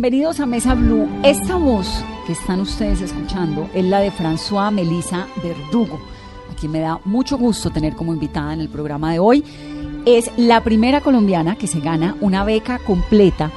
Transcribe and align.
Bienvenidos 0.00 0.38
a 0.38 0.46
Mesa 0.46 0.76
Blue. 0.76 1.08
Esta 1.24 1.56
voz 1.56 2.04
que 2.24 2.32
están 2.32 2.60
ustedes 2.60 3.00
escuchando 3.00 3.68
es 3.74 3.84
la 3.84 3.98
de 3.98 4.12
François 4.12 4.70
Melissa 4.70 5.26
Verdugo, 5.42 5.98
a 6.48 6.54
quien 6.54 6.70
me 6.70 6.78
da 6.78 7.00
mucho 7.04 7.36
gusto 7.36 7.70
tener 7.70 7.96
como 7.96 8.14
invitada 8.14 8.52
en 8.52 8.60
el 8.60 8.68
programa 8.68 9.10
de 9.12 9.18
hoy. 9.18 9.42
Es 10.06 10.30
la 10.36 10.62
primera 10.62 11.00
colombiana 11.00 11.56
que 11.56 11.66
se 11.66 11.80
gana 11.80 12.14
una 12.20 12.44
beca 12.44 12.78
completa 12.78 13.50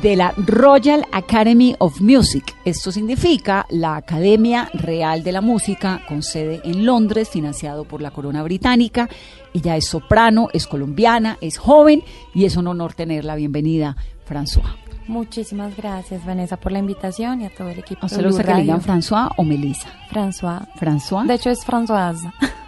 de 0.00 0.14
la 0.14 0.32
Royal 0.36 1.06
Academy 1.10 1.74
of 1.80 2.00
Music. 2.00 2.54
Esto 2.64 2.92
significa 2.92 3.66
la 3.68 3.96
Academia 3.96 4.70
Real 4.74 5.24
de 5.24 5.32
la 5.32 5.40
Música 5.40 6.02
con 6.06 6.22
sede 6.22 6.60
en 6.62 6.86
Londres, 6.86 7.30
financiado 7.30 7.84
por 7.84 8.00
la 8.00 8.12
Corona 8.12 8.44
Británica. 8.44 9.08
Ella 9.52 9.76
es 9.76 9.86
soprano, 9.86 10.50
es 10.52 10.68
colombiana, 10.68 11.36
es 11.40 11.58
joven 11.58 12.04
y 12.32 12.44
es 12.44 12.56
un 12.56 12.68
honor 12.68 12.94
tenerla. 12.94 13.34
Bienvenida, 13.34 13.96
François. 14.26 14.64
Muchísimas 15.06 15.76
gracias, 15.76 16.24
Vanessa, 16.24 16.56
por 16.56 16.72
la 16.72 16.78
invitación 16.78 17.42
y 17.42 17.46
a 17.46 17.50
todo 17.50 17.68
el 17.68 17.78
equipo. 17.78 18.00
¿A 18.02 18.06
usted 18.06 18.22
le 18.22 18.28
gusta 18.28 18.44
que 18.44 18.54
le 18.54 18.62
digan. 18.62 18.80
François 18.80 19.30
o 19.36 19.44
Melissa? 19.44 19.88
François. 20.10 20.66
¿François? 20.76 21.26
De 21.26 21.34
hecho, 21.34 21.50
es 21.50 21.64
Françoise. 21.64 22.32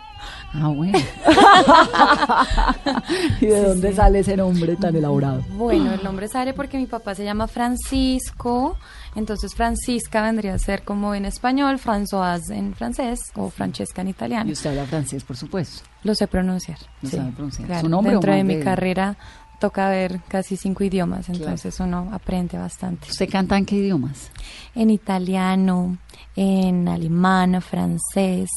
Ah, 0.58 0.68
bueno. 0.68 0.98
¿Y 3.40 3.46
de 3.46 3.62
dónde 3.62 3.92
sale 3.92 4.20
ese 4.20 4.36
nombre 4.36 4.76
tan 4.76 4.96
elaborado? 4.96 5.42
Bueno, 5.50 5.92
el 5.92 6.02
nombre 6.02 6.28
sale 6.28 6.54
porque 6.54 6.78
mi 6.78 6.86
papá 6.86 7.14
se 7.14 7.24
llama 7.24 7.46
Francisco, 7.46 8.78
entonces 9.14 9.54
Francisca 9.54 10.22
vendría 10.22 10.54
a 10.54 10.58
ser 10.58 10.82
como 10.82 11.14
en 11.14 11.26
español, 11.26 11.78
Françoise 11.78 12.50
en 12.50 12.74
francés 12.74 13.20
o 13.34 13.50
Francesca 13.50 14.00
en 14.00 14.08
italiano. 14.08 14.48
Y 14.48 14.52
usted 14.52 14.70
habla 14.70 14.86
francés, 14.86 15.24
por 15.24 15.36
supuesto. 15.36 15.82
Lo 16.04 16.14
sé 16.14 16.26
pronunciar. 16.26 16.78
Lo 17.02 17.10
sí, 17.10 17.16
sabe 17.16 17.32
pronunciar. 17.32 17.66
claro. 17.66 17.80
¿Su 17.82 17.88
nombre 17.88 18.12
Dentro 18.12 18.32
de 18.32 18.44
mi 18.44 18.60
carrera 18.60 19.16
toca 19.58 19.88
ver 19.88 20.20
casi 20.28 20.56
cinco 20.56 20.84
idiomas, 20.84 21.28
entonces 21.28 21.78
uno 21.80 22.08
aprende 22.12 22.58
bastante. 22.58 23.08
¿Usted 23.10 23.28
canta 23.28 23.56
en 23.56 23.64
qué 23.66 23.76
idiomas? 23.76 24.30
En 24.74 24.90
italiano, 24.90 25.98
en 26.34 26.88
alemán, 26.88 27.60
francés, 27.62 28.50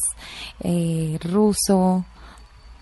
eh, 0.61 1.17
ruso. 1.21 2.05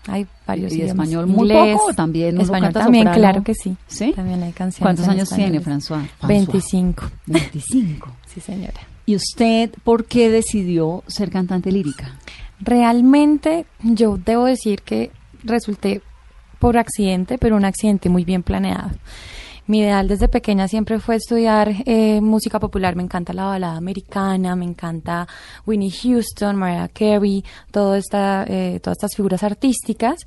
Hay 0.06 0.26
varios 0.46 0.72
¿Y 0.72 0.76
idiomas. 0.76 1.06
español 1.06 1.26
muy 1.26 1.40
Inglés, 1.50 1.76
poco 1.76 1.94
también 1.94 2.34
uno 2.34 2.42
Español 2.42 2.66
canta 2.68 2.80
también, 2.80 3.04
soprano? 3.04 3.20
claro 3.20 3.44
que 3.44 3.54
sí. 3.54 3.76
¿Sí? 3.86 4.12
También 4.14 4.42
hay 4.42 4.52
canciones. 4.52 4.82
¿Cuántos 4.82 5.08
años 5.08 5.28
tiene, 5.28 5.58
español. 5.58 5.80
François? 5.80 6.08
François. 6.18 6.28
25. 6.28 7.10
25. 7.26 8.12
Sí, 8.28 8.40
señora. 8.40 8.80
¿Y 9.06 9.16
usted 9.16 9.70
por 9.84 10.04
qué 10.04 10.28
decidió 10.30 11.02
ser 11.06 11.30
cantante 11.30 11.72
lírica? 11.72 12.14
Realmente 12.60 13.64
yo 13.82 14.18
debo 14.18 14.44
decir 14.44 14.82
que 14.82 15.10
resulté 15.44 16.02
por 16.58 16.76
accidente, 16.76 17.38
pero 17.38 17.56
un 17.56 17.64
accidente 17.64 18.08
muy 18.08 18.24
bien 18.24 18.42
planeado. 18.42 18.90
Mi 19.68 19.80
ideal 19.80 20.08
desde 20.08 20.28
pequeña 20.28 20.66
siempre 20.66 20.98
fue 20.98 21.16
estudiar 21.16 21.70
eh, 21.84 22.22
música 22.22 22.58
popular. 22.58 22.96
Me 22.96 23.02
encanta 23.02 23.34
la 23.34 23.44
balada 23.44 23.76
americana, 23.76 24.56
me 24.56 24.64
encanta 24.64 25.28
Winnie 25.66 25.90
Houston, 25.90 26.56
Mariah 26.56 26.88
Carey, 26.88 27.44
toda 27.70 27.98
esta, 27.98 28.46
eh, 28.48 28.80
todas 28.82 28.96
estas 28.96 29.14
figuras 29.14 29.42
artísticas. 29.42 30.20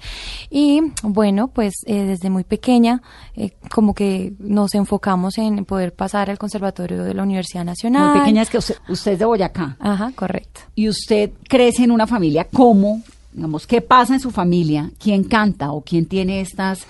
Y 0.51 0.81
bueno, 1.01 1.47
pues 1.47 1.73
eh, 1.87 2.03
desde 2.03 2.29
muy 2.29 2.43
pequeña, 2.43 3.01
eh, 3.35 3.53
como 3.71 3.95
que 3.95 4.33
nos 4.37 4.75
enfocamos 4.75 5.39
en 5.39 5.65
poder 5.65 5.91
pasar 5.95 6.29
al 6.29 6.37
conservatorio 6.37 7.03
de 7.03 7.15
la 7.15 7.23
Universidad 7.23 7.65
Nacional. 7.65 8.11
Muy 8.11 8.19
pequeña 8.19 8.43
es 8.43 8.49
que 8.51 8.59
usted, 8.59 8.75
usted 8.89 9.13
es 9.13 9.19
de 9.19 9.25
Boyacá. 9.25 9.75
Ajá, 9.79 10.11
correcto. 10.13 10.61
y 10.75 10.87
usted 10.87 11.31
crece 11.49 11.83
en 11.83 11.89
una 11.89 12.05
familia, 12.05 12.47
¿cómo? 12.53 13.01
Digamos, 13.33 13.67
¿qué 13.67 13.81
pasa 13.81 14.13
en 14.13 14.19
su 14.19 14.31
familia? 14.31 14.91
¿Quién 14.99 15.23
canta 15.23 15.71
o 15.71 15.81
quién 15.81 16.05
tiene 16.05 16.41
estas 16.41 16.85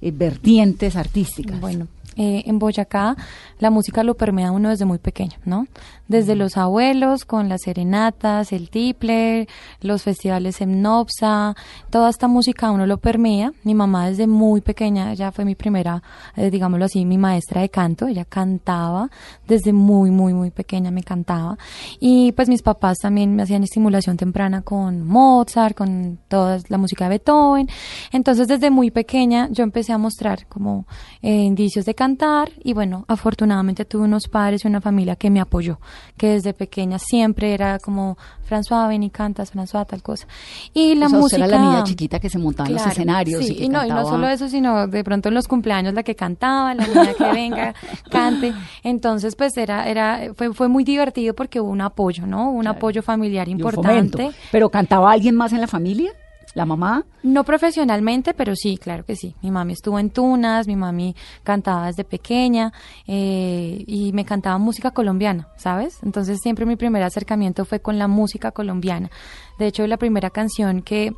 eh, 0.00 0.10
vertientes 0.10 0.96
artísticas? 0.96 1.60
Bueno, 1.60 1.88
eh, 2.16 2.44
en 2.46 2.58
Boyacá 2.58 3.16
la 3.58 3.70
música 3.70 4.02
lo 4.02 4.14
permea 4.14 4.52
uno 4.52 4.68
desde 4.68 4.84
muy 4.84 4.98
pequeño, 4.98 5.38
¿no? 5.44 5.66
Desde 6.08 6.36
los 6.36 6.56
abuelos, 6.56 7.24
con 7.24 7.48
las 7.48 7.62
serenatas, 7.62 8.52
el 8.52 8.70
tiple, 8.70 9.48
los 9.80 10.02
festivales 10.02 10.60
en 10.60 10.82
Nopsa, 10.82 11.56
toda 11.90 12.10
esta 12.10 12.28
música 12.28 12.70
uno 12.70 12.86
lo 12.86 12.98
permea. 12.98 13.52
Mi 13.64 13.74
mamá 13.74 14.08
desde 14.08 14.26
muy 14.26 14.60
pequeña, 14.60 15.12
ella 15.12 15.32
fue 15.32 15.44
mi 15.44 15.54
primera, 15.54 16.02
eh, 16.36 16.50
digámoslo 16.50 16.84
así, 16.84 17.04
mi 17.04 17.18
maestra 17.18 17.62
de 17.62 17.70
canto, 17.70 18.06
ella 18.06 18.24
cantaba 18.24 19.08
desde 19.48 19.72
muy, 19.72 20.10
muy, 20.10 20.34
muy 20.34 20.50
pequeña, 20.50 20.90
me 20.90 21.02
cantaba. 21.02 21.56
Y 21.98 22.32
pues 22.32 22.48
mis 22.48 22.62
papás 22.62 22.98
también 22.98 23.34
me 23.34 23.42
hacían 23.42 23.62
estimulación 23.62 24.16
temprana 24.16 24.62
con 24.62 25.06
Mozart, 25.06 25.76
con 25.76 26.18
toda 26.28 26.58
la 26.68 26.78
música 26.78 27.04
de 27.04 27.10
Beethoven. 27.10 27.68
Entonces 28.12 28.48
desde 28.48 28.70
muy 28.70 28.90
pequeña 28.90 29.48
yo 29.50 29.64
empecé 29.64 29.92
a 29.92 29.98
mostrar 29.98 30.46
como 30.46 30.86
eh, 31.22 31.42
indicios 31.42 31.84
de 31.86 31.94
cantar 31.94 32.50
y 32.62 32.74
bueno, 32.74 33.04
afortunadamente 33.08 33.45
tuve 33.84 34.04
unos 34.04 34.28
padres 34.28 34.64
y 34.64 34.68
una 34.68 34.80
familia 34.80 35.16
que 35.16 35.30
me 35.30 35.40
apoyó, 35.40 35.78
que 36.16 36.30
desde 36.30 36.52
pequeña 36.52 36.98
siempre 36.98 37.54
era 37.54 37.78
como 37.78 38.16
François, 38.48 38.88
ven 38.88 39.02
y 39.02 39.10
cantas, 39.10 39.52
François, 39.52 39.86
tal 39.86 40.02
cosa. 40.02 40.26
Y 40.72 40.94
la 40.94 41.06
O 41.06 41.08
sea, 41.08 41.18
usted 41.18 41.38
música... 41.38 41.44
era 41.44 41.58
la 41.58 41.70
niña 41.70 41.84
chiquita 41.84 42.20
que 42.20 42.30
se 42.30 42.38
montaba 42.38 42.68
en 42.68 42.74
los 42.74 42.86
escenarios 42.86 43.44
sí, 43.44 43.52
y 43.52 43.56
que 43.56 43.64
y 43.64 43.68
no, 43.68 43.84
y 43.84 43.88
no 43.88 44.06
solo 44.06 44.28
eso, 44.28 44.48
sino 44.48 44.86
de 44.86 45.04
pronto 45.04 45.28
en 45.28 45.34
los 45.34 45.48
cumpleaños 45.48 45.94
la 45.94 46.02
que 46.02 46.14
cantaba, 46.14 46.74
la 46.74 46.86
niña 46.86 47.14
que 47.14 47.32
venga, 47.32 47.74
cante. 48.10 48.52
Entonces, 48.82 49.36
pues 49.36 49.56
era, 49.56 49.88
era, 49.88 50.32
fue, 50.34 50.52
fue 50.52 50.68
muy 50.68 50.84
divertido 50.84 51.34
porque 51.34 51.60
hubo 51.60 51.70
un 51.70 51.80
apoyo, 51.80 52.26
¿no? 52.26 52.50
Un 52.50 52.66
apoyo 52.66 53.02
familiar 53.02 53.48
importante. 53.48 54.30
¿Pero 54.52 54.70
cantaba 54.70 55.12
alguien 55.12 55.34
más 55.34 55.52
en 55.52 55.60
la 55.60 55.66
familia? 55.66 56.12
¿La 56.56 56.64
mamá? 56.64 57.04
No 57.22 57.44
profesionalmente, 57.44 58.32
pero 58.32 58.56
sí, 58.56 58.78
claro 58.78 59.04
que 59.04 59.14
sí. 59.14 59.36
Mi 59.42 59.50
mami 59.50 59.74
estuvo 59.74 59.98
en 59.98 60.08
Tunas, 60.08 60.66
mi 60.66 60.74
mami 60.74 61.14
cantaba 61.42 61.88
desde 61.88 62.02
pequeña 62.02 62.72
eh, 63.06 63.84
y 63.86 64.10
me 64.14 64.24
cantaba 64.24 64.56
música 64.56 64.90
colombiana, 64.92 65.48
¿sabes? 65.58 65.98
Entonces 66.02 66.40
siempre 66.40 66.64
mi 66.64 66.76
primer 66.76 67.02
acercamiento 67.02 67.66
fue 67.66 67.80
con 67.80 67.98
la 67.98 68.08
música 68.08 68.52
colombiana. 68.52 69.10
De 69.58 69.66
hecho, 69.66 69.86
la 69.86 69.98
primera 69.98 70.30
canción 70.30 70.80
que, 70.80 71.12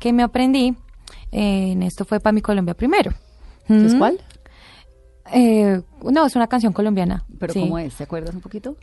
que 0.00 0.12
me 0.12 0.24
aprendí 0.24 0.74
eh, 1.30 1.70
en 1.70 1.84
esto 1.84 2.04
fue 2.04 2.18
para 2.18 2.32
mi 2.32 2.42
Colombia 2.42 2.74
primero. 2.74 3.12
¿Es 3.68 3.94
cuál? 3.94 4.20
Eh, 5.32 5.80
no, 6.02 6.26
es 6.26 6.34
una 6.34 6.48
canción 6.48 6.72
colombiana. 6.72 7.24
¿Pero 7.38 7.52
sí. 7.52 7.60
cómo 7.60 7.78
es? 7.78 7.94
¿Te 7.94 8.02
acuerdas 8.02 8.34
un 8.34 8.40
poquito? 8.40 8.74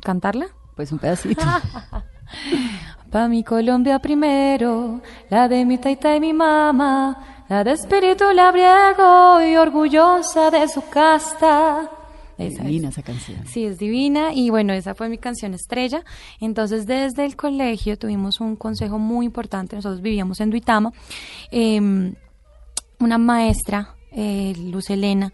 ¿Cantarla? 0.00 0.46
Pues 0.76 0.92
un 0.92 1.00
pedacito. 1.00 1.42
Pa' 3.10 3.26
mi 3.26 3.42
Colombia 3.42 3.98
primero, 3.98 5.00
la 5.30 5.48
de 5.48 5.64
mi 5.64 5.78
taita 5.78 6.14
y 6.14 6.20
mi 6.20 6.32
mamá, 6.32 7.44
la 7.48 7.64
de 7.64 7.72
espíritu 7.72 8.24
labriego 8.32 9.42
y 9.42 9.56
orgullosa 9.56 10.50
de 10.50 10.68
su 10.68 10.88
casta. 10.88 11.90
Esa 12.38 12.62
Divina 12.62 12.88
es. 12.88 12.94
esa 12.94 13.02
canción. 13.02 13.46
Sí, 13.46 13.64
es 13.64 13.78
divina 13.78 14.32
y 14.32 14.50
bueno, 14.50 14.72
esa 14.72 14.94
fue 14.94 15.08
mi 15.08 15.18
canción 15.18 15.54
estrella. 15.54 16.04
Entonces, 16.40 16.86
desde 16.86 17.24
el 17.24 17.34
colegio 17.34 17.98
tuvimos 17.98 18.40
un 18.40 18.54
consejo 18.54 18.98
muy 18.98 19.26
importante. 19.26 19.74
Nosotros 19.74 20.00
vivíamos 20.00 20.40
en 20.40 20.50
Duitama. 20.50 20.92
Eh, 21.50 22.12
una 23.00 23.18
maestra, 23.18 23.96
eh, 24.12 24.54
Luz 24.56 24.88
Elena, 24.88 25.32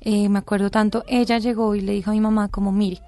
eh, 0.00 0.28
me 0.28 0.38
acuerdo 0.38 0.70
tanto, 0.70 1.02
ella 1.08 1.38
llegó 1.38 1.74
y 1.74 1.80
le 1.80 1.92
dijo 1.92 2.10
a 2.10 2.14
mi 2.14 2.20
mamá 2.20 2.48
como, 2.48 2.70
mire, 2.70 3.00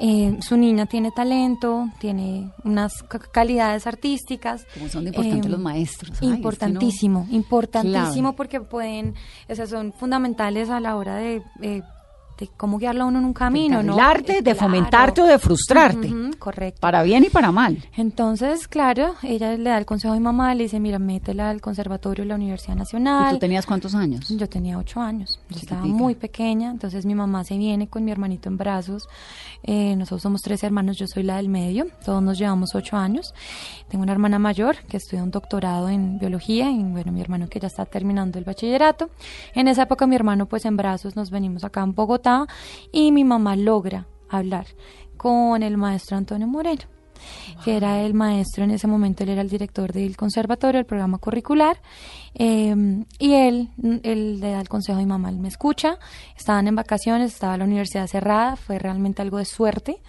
eh, 0.00 0.36
su 0.40 0.56
niña 0.56 0.86
tiene 0.86 1.10
talento, 1.12 1.88
tiene 1.98 2.50
unas 2.64 3.02
ca- 3.04 3.18
calidades 3.18 3.86
artísticas. 3.86 4.66
Como 4.74 4.88
son 4.88 5.04
de 5.04 5.10
importantes 5.10 5.46
Eh, 5.46 5.48
los 5.48 5.60
maestros. 5.60 6.10
Ay, 6.10 6.16
es 6.16 6.20
que 6.20 6.28
no- 6.30 6.36
Importantísimo, 6.36 7.26
importantísimo 7.30 8.34
porque 8.34 8.60
pueden, 8.60 9.14
o 9.48 9.54
sea, 9.54 9.66
son 9.66 9.92
fundamentales 9.92 10.68
a 10.70 10.80
la 10.80 10.96
hora 10.96 11.16
de, 11.16 11.42
eh, 11.62 11.82
de 12.38 12.48
cómo 12.56 12.78
guiarlo 12.78 13.04
a 13.04 13.06
uno 13.06 13.18
en 13.20 13.24
un 13.24 13.32
camino, 13.32 13.82
¿no? 13.82 13.94
encarrilarte, 13.94 14.32
Eh, 14.32 14.42
de 14.42 14.42
claro. 14.42 14.58
fomentarte 14.60 15.22
o 15.22 15.26
de 15.26 15.38
frustrarte. 15.38 16.08
Ujú, 16.08 16.30
correcto. 16.38 16.80
Para 16.80 17.02
bien 17.02 17.24
y 17.24 17.28
para 17.30 17.52
mal. 17.52 17.78
Entonces, 17.96 18.66
claro, 18.68 19.14
ella 19.22 19.56
le 19.56 19.70
da 19.70 19.78
el 19.78 19.86
consejo 19.86 20.14
a 20.14 20.16
mi 20.16 20.22
mamá, 20.22 20.54
le 20.54 20.64
dice, 20.64 20.80
mira, 20.80 20.98
métela 20.98 21.50
al 21.50 21.60
conservatorio 21.60 22.24
de 22.24 22.28
la 22.28 22.34
Universidad 22.34 22.74
¿Y 22.76 22.78
Nacional. 22.78 23.32
tú 23.34 23.38
tenías 23.38 23.66
cuántos 23.66 23.94
años? 23.94 24.28
Yo 24.28 24.48
tenía 24.48 24.78
ocho 24.78 25.00
años, 25.00 25.38
yo 25.48 25.56
estaba 25.58 25.84
muy 25.84 26.14
pequeña, 26.14 26.70
entonces 26.70 27.06
mi 27.06 27.14
mamá 27.14 27.44
se 27.44 27.56
viene 27.56 27.88
con 27.88 28.04
mi 28.04 28.10
hermanito 28.10 28.48
en 28.48 28.56
brazos. 28.56 29.08
Eh, 29.62 29.94
nosotros 29.96 30.22
somos 30.22 30.42
tres 30.42 30.62
hermanos, 30.64 30.96
yo 30.96 31.06
soy 31.06 31.22
la 31.22 31.36
del 31.36 31.48
medio, 31.48 31.86
todos 32.04 32.22
nos 32.22 32.38
llevamos 32.38 32.74
ocho 32.74 32.96
años. 32.96 33.32
Tengo 33.88 34.02
una 34.02 34.12
hermana 34.12 34.38
mayor 34.38 34.76
que 34.88 34.96
estudia 34.96 35.22
un 35.22 35.30
doctorado 35.30 35.88
en 35.88 36.18
biología 36.18 36.70
y 36.70 36.82
bueno, 36.82 37.12
mi 37.12 37.20
hermano 37.20 37.48
que 37.48 37.60
ya 37.60 37.68
está 37.68 37.84
terminando 37.86 38.38
el 38.38 38.44
bachillerato. 38.44 39.10
En 39.54 39.68
esa 39.68 39.82
época 39.82 40.06
mi 40.06 40.16
hermano 40.16 40.46
pues 40.46 40.64
en 40.64 40.76
brazos 40.76 41.14
nos 41.16 41.30
venimos 41.30 41.64
acá 41.64 41.82
en 41.82 41.94
Bogotá 41.94 42.23
y 42.92 43.12
mi 43.12 43.24
mamá 43.24 43.56
logra 43.56 44.06
hablar 44.28 44.66
con 45.16 45.62
el 45.62 45.76
maestro 45.76 46.16
Antonio 46.16 46.46
Moreno 46.46 46.94
que 47.64 47.76
era 47.76 48.02
el 48.02 48.14
maestro 48.14 48.64
en 48.64 48.70
ese 48.70 48.86
momento, 48.86 49.22
él 49.22 49.30
era 49.30 49.40
el 49.40 49.48
director 49.48 49.92
del 49.92 50.16
conservatorio, 50.16 50.78
el 50.78 50.86
programa 50.86 51.18
curricular, 51.18 51.80
eh, 52.34 52.74
y 53.18 53.32
él, 53.32 53.70
él 54.02 54.40
le 54.40 54.50
da 54.50 54.60
el 54.60 54.68
consejo 54.68 54.98
a 54.98 55.00
mi 55.00 55.06
mamá, 55.06 55.30
él 55.30 55.38
me 55.38 55.48
escucha, 55.48 55.98
estaban 56.36 56.68
en 56.68 56.74
vacaciones, 56.74 57.32
estaba 57.32 57.56
la 57.56 57.64
universidad 57.64 58.06
cerrada, 58.06 58.56
fue 58.56 58.78
realmente 58.78 59.22
algo 59.22 59.38
de 59.38 59.44
suerte, 59.44 60.02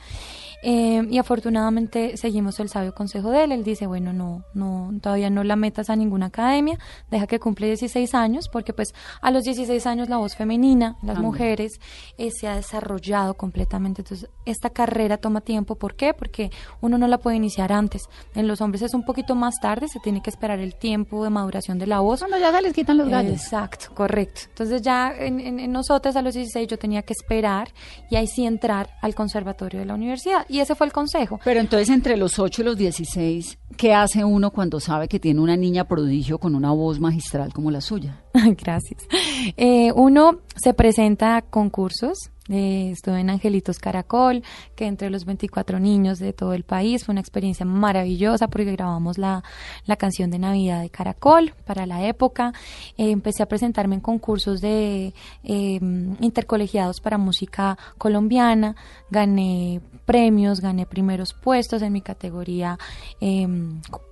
eh, 0.67 1.05
y 1.11 1.19
afortunadamente 1.19 2.17
seguimos 2.17 2.59
el 2.59 2.69
sabio 2.69 2.95
consejo 2.95 3.29
de 3.29 3.43
él. 3.43 3.51
Él 3.51 3.63
dice, 3.63 3.85
bueno, 3.85 4.13
no, 4.13 4.45
no, 4.55 4.91
todavía 4.99 5.29
no 5.29 5.43
la 5.43 5.55
metas 5.55 5.91
a 5.91 5.95
ninguna 5.95 6.25
academia, 6.25 6.79
deja 7.11 7.27
que 7.27 7.39
cumple 7.39 7.67
16 7.67 8.15
años, 8.15 8.49
porque 8.51 8.73
pues 8.73 8.95
a 9.21 9.29
los 9.29 9.43
16 9.43 9.85
años 9.85 10.09
la 10.09 10.17
voz 10.17 10.35
femenina, 10.35 10.97
las 11.03 11.19
mujeres, 11.19 11.79
eh, 12.17 12.31
se 12.31 12.47
ha 12.47 12.55
desarrollado 12.55 13.35
completamente. 13.35 14.01
Entonces, 14.01 14.27
esta 14.47 14.71
carrera 14.71 15.17
toma 15.17 15.41
tiempo. 15.41 15.75
¿Por 15.75 15.95
qué? 15.95 16.15
Porque 16.15 16.49
uno 16.81 16.97
no 16.97 17.07
la 17.07 17.19
puede 17.19 17.37
iniciar 17.37 17.71
antes. 17.71 18.09
En 18.33 18.47
los 18.47 18.59
hombres 18.59 18.81
es 18.81 18.95
un 18.95 19.05
poquito 19.05 19.35
más 19.35 19.59
tarde, 19.61 19.87
se 19.87 19.99
tiene 19.99 20.23
que 20.23 20.31
esperar 20.31 20.57
el 20.57 20.73
tiempo 20.73 21.23
de 21.23 21.29
maduración 21.29 21.77
de 21.77 21.85
la 21.85 21.99
voz. 21.99 22.21
Cuando 22.21 22.39
ya 22.39 22.51
se 22.51 22.63
les 22.63 22.73
quitan 22.73 22.97
los 22.97 23.07
gallos. 23.07 23.33
Exacto, 23.33 23.93
correcto. 23.93 24.41
Entonces 24.49 24.81
ya 24.81 25.13
en, 25.15 25.39
en, 25.39 25.59
en 25.59 25.71
nosotras 25.71 26.15
a 26.15 26.23
los 26.23 26.33
16 26.33 26.67
yo 26.67 26.79
tenía 26.79 27.03
que 27.03 27.13
esperar 27.13 27.71
y 28.09 28.15
ahí 28.15 28.25
sí 28.25 28.47
entrar 28.47 28.89
al 29.03 29.13
conservatorio 29.13 29.79
de 29.79 29.85
la 29.85 29.93
universidad. 29.93 30.43
Y 30.55 30.61
ese 30.61 30.73
fue 30.73 30.87
el 30.87 30.93
consejo. 30.93 31.41
Pero 31.43 31.59
entonces 31.59 31.89
entre 31.89 32.15
los 32.15 32.39
8 32.39 32.61
y 32.61 32.65
los 32.65 32.77
16, 32.77 33.57
¿qué 33.75 33.93
hace 33.93 34.23
uno 34.23 34.51
cuando 34.51 34.79
sabe 34.79 35.09
que 35.09 35.19
tiene 35.19 35.41
una 35.41 35.57
niña 35.57 35.85
prodigio 35.85 36.37
con 36.37 36.55
una 36.55 36.71
voz 36.71 36.97
magistral 36.97 37.51
como 37.51 37.71
la 37.71 37.81
suya? 37.81 38.23
Gracias. 38.33 39.05
Eh, 39.57 39.91
uno 39.93 40.39
se 40.55 40.73
presenta 40.73 41.35
a 41.35 41.41
concursos. 41.41 42.31
Eh, 42.47 42.91
estuve 42.91 43.21
en 43.21 43.31
Angelitos 43.31 43.79
Caracol, 43.79 44.43
que 44.75 44.85
entre 44.85 45.09
los 45.09 45.25
24 45.25 45.79
niños 45.79 46.19
de 46.19 46.31
todo 46.31 46.53
el 46.53 46.63
país 46.63 47.03
fue 47.03 47.13
una 47.13 47.21
experiencia 47.21 47.65
maravillosa 47.65 48.47
porque 48.47 48.71
grabamos 48.71 49.17
la, 49.17 49.43
la 49.87 49.95
canción 49.95 50.29
de 50.29 50.37
Navidad 50.37 50.81
de 50.81 50.91
Caracol 50.91 51.53
para 51.65 51.87
la 51.87 52.07
época. 52.07 52.53
Eh, 52.97 53.09
empecé 53.09 53.41
a 53.41 53.47
presentarme 53.47 53.95
en 53.95 54.01
concursos 54.01 54.61
de 54.61 55.13
eh, 55.43 55.79
intercolegiados 56.21 57.01
para 57.01 57.17
música 57.17 57.79
colombiana. 57.97 58.75
Gané 59.09 59.81
premios, 60.05 60.61
gané 60.61 60.85
primeros 60.85 61.33
puestos 61.33 61.81
en 61.81 61.91
mi 61.93 62.01
categoría, 62.01 62.77
eh, 63.19 63.47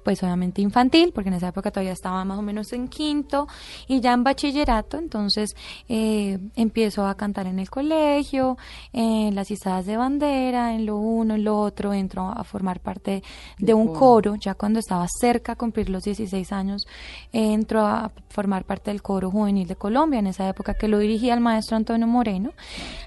pues 0.04 0.22
obviamente 0.24 0.62
infantil, 0.62 1.12
porque 1.14 1.30
en 1.30 1.36
esa 1.36 1.50
época 1.50 1.72
todavía 1.72 1.94
estaba 1.94 2.26
más 2.26 2.38
o 2.40 2.42
menos 2.42 2.74
en 2.74 2.88
quinto 2.88 3.48
y 3.88 4.02
ya 4.02 4.14
en 4.14 4.24
bachillerato, 4.24 4.98
entonces 4.98 5.56
eh, 5.88 6.40
empiezo 6.56 7.06
a 7.06 7.16
cantar 7.16 7.48
en 7.48 7.60
el 7.60 7.70
colegio, 7.70 8.58
en 8.92 9.36
las 9.36 9.52
izadas 9.52 9.86
de 9.86 9.96
bandera, 9.98 10.74
en 10.76 10.86
lo 10.86 10.98
uno, 10.98 11.36
en 11.36 11.44
lo 11.44 11.60
otro, 11.60 11.94
entro 11.94 12.28
a 12.30 12.44
formar 12.44 12.80
parte 12.80 13.24
de 13.60 13.74
un 13.74 13.94
coro, 13.94 14.36
ya 14.36 14.56
cuando 14.56 14.80
estaba 14.80 15.06
cerca 15.08 15.54
a 15.54 15.56
cumplir 15.56 15.90
los 15.90 16.04
16 16.04 16.52
años, 16.52 16.86
entro 17.32 17.86
a 17.86 18.12
formar 18.30 18.66
parte 18.66 18.90
del 18.92 19.02
coro 19.02 19.30
juvenil 19.30 19.68
de 19.68 19.76
Colombia, 19.76 20.20
en 20.20 20.28
esa 20.28 20.48
época 20.50 20.74
que 20.74 20.88
lo 20.88 20.98
dirigía 20.98 21.34
el 21.34 21.40
maestro 21.40 21.78
Antonio 21.78 22.08
Moreno, 22.08 22.52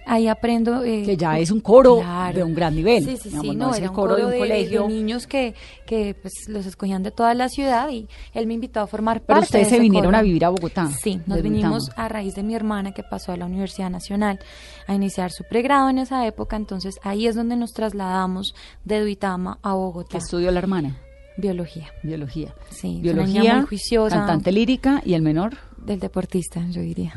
ahí 0.06 0.28
aprendo... 0.28 0.84
eh, 0.84 1.02
Que 1.04 1.16
ya 1.16 1.38
es 1.38 1.50
un 1.50 1.60
coro 1.60 1.96
Claro. 1.96 2.36
de 2.38 2.44
un 2.44 2.54
gran 2.54 2.75
nivel. 2.76 3.05
Sí, 3.05 3.17
sí, 3.17 3.28
digamos, 3.31 3.46
sí, 3.50 3.56
no 3.56 3.67
no, 3.69 3.75
era 3.75 3.84
el 3.84 3.90
un 3.90 3.94
coro, 3.96 4.17
de 4.17 4.25
un 4.25 4.31
de, 4.31 4.38
colegio. 4.38 4.82
de 4.82 4.88
niños 4.88 5.26
que, 5.26 5.55
que 5.87 6.14
pues, 6.14 6.32
los 6.49 6.64
escogían 6.67 7.02
de 7.02 7.11
toda 7.11 7.34
la 7.34 7.49
ciudad 7.49 7.88
y 7.90 8.06
él 8.34 8.46
me 8.46 8.55
invitó 8.55 8.81
a 8.81 8.87
formar 8.87 9.20
Pero 9.23 9.26
parte 9.40 9.40
de 9.40 9.46
ustedes 9.46 9.69
se 9.69 9.75
ese 9.76 9.82
vinieron 9.82 10.08
coro. 10.11 10.19
a 10.19 10.23
vivir 10.23 10.44
a 10.44 10.50
Bogotá. 10.50 10.88
Sí, 11.02 11.20
nos 11.26 11.43
vinimos 11.43 11.90
a 11.96 12.08
raíz 12.08 12.34
de 12.34 12.43
mi 12.44 12.55
hermana 12.55 12.93
que 12.93 13.02
pasó 13.02 13.32
a 13.32 13.37
la 13.37 13.46
Universidad 13.46 13.90
Nacional 13.90 14.38
a 14.87 14.94
iniciar 14.94 15.32
su 15.32 15.43
pregrado 15.44 15.88
en 15.90 15.99
esa 15.99 16.26
época, 16.26 16.56
entonces 16.56 16.96
ahí 17.02 17.26
es 17.26 17.34
donde 17.34 17.56
nos 17.56 17.73
trasladamos 17.73 18.55
de 18.84 19.00
Duitama 19.00 19.58
a 19.62 19.70
¿Qué 19.70 19.75
Bogotá. 19.75 20.19
estudió 20.19 20.50
la 20.52 20.58
hermana? 20.61 20.96
Biología, 21.38 21.93
Biología. 22.02 22.55
Sí, 22.70 22.99
Biología, 23.02 23.56
muy 23.56 23.67
juiciosa. 23.67 24.17
cantante 24.17 24.52
lírica 24.52 25.02
y 25.05 25.14
el 25.14 25.23
menor. 25.23 25.56
Del 25.86 26.00
deportista, 26.00 26.60
yo 26.70 26.80
diría. 26.82 27.12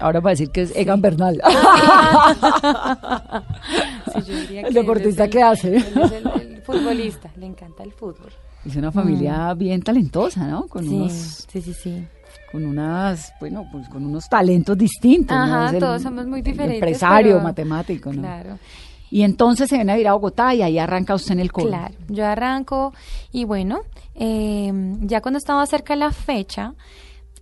Ahora 0.00 0.20
va 0.20 0.30
a 0.30 0.32
decir 0.32 0.50
que 0.50 0.62
es 0.62 0.72
Egan 0.76 1.00
Bernal. 1.00 1.40
Sí, 4.14 4.20
yo 4.26 4.36
diría 4.40 4.60
El 4.62 4.68
que 4.68 4.80
deportista 4.80 5.28
que 5.28 5.42
hace. 5.42 5.76
él 5.76 5.84
es 5.96 6.12
el, 6.12 6.26
el 6.40 6.62
futbolista, 6.62 7.30
le 7.36 7.46
encanta 7.46 7.82
el 7.82 7.92
fútbol. 7.92 8.30
Es 8.64 8.76
una 8.76 8.92
familia 8.92 9.52
bien 9.54 9.82
talentosa, 9.82 10.46
¿no? 10.46 10.66
Con 10.66 10.84
Mm. 10.84 10.88
Sí, 10.88 10.94
unos, 10.94 11.12
sí, 11.50 11.60
sí, 11.62 11.74
sí. 11.74 12.06
con 12.52 12.64
unas, 12.64 13.32
bueno, 13.40 13.66
pues 13.72 13.88
con 13.88 14.04
unos 14.06 14.28
talentos 14.28 14.76
distintos. 14.78 15.36
Ajá, 15.36 15.70
el- 15.70 15.78
todos 15.80 16.02
somos 16.02 16.26
muy 16.26 16.40
diferentes, 16.42 16.76
Empresario, 16.76 17.32
pero- 17.32 17.42
matemático, 17.44 18.12
¿no? 18.12 18.22
Claro. 18.22 18.58
Y 19.10 19.22
entonces 19.22 19.68
se 19.68 19.76
viene 19.76 19.92
a 19.92 19.94
vivir 19.96 20.08
a 20.08 20.14
Bogotá 20.14 20.54
y 20.54 20.62
ahí 20.62 20.78
arranca 20.78 21.14
usted 21.14 21.32
en 21.32 21.40
el 21.40 21.52
coro. 21.52 21.68
Claro, 21.68 21.94
yo 22.08 22.26
arranco 22.26 22.92
y 23.32 23.44
bueno, 23.44 23.80
eh, 24.14 24.72
ya 25.02 25.20
cuando 25.20 25.38
estaba 25.38 25.64
cerca 25.66 25.94
de 25.94 26.00
la 26.00 26.10
fecha, 26.10 26.72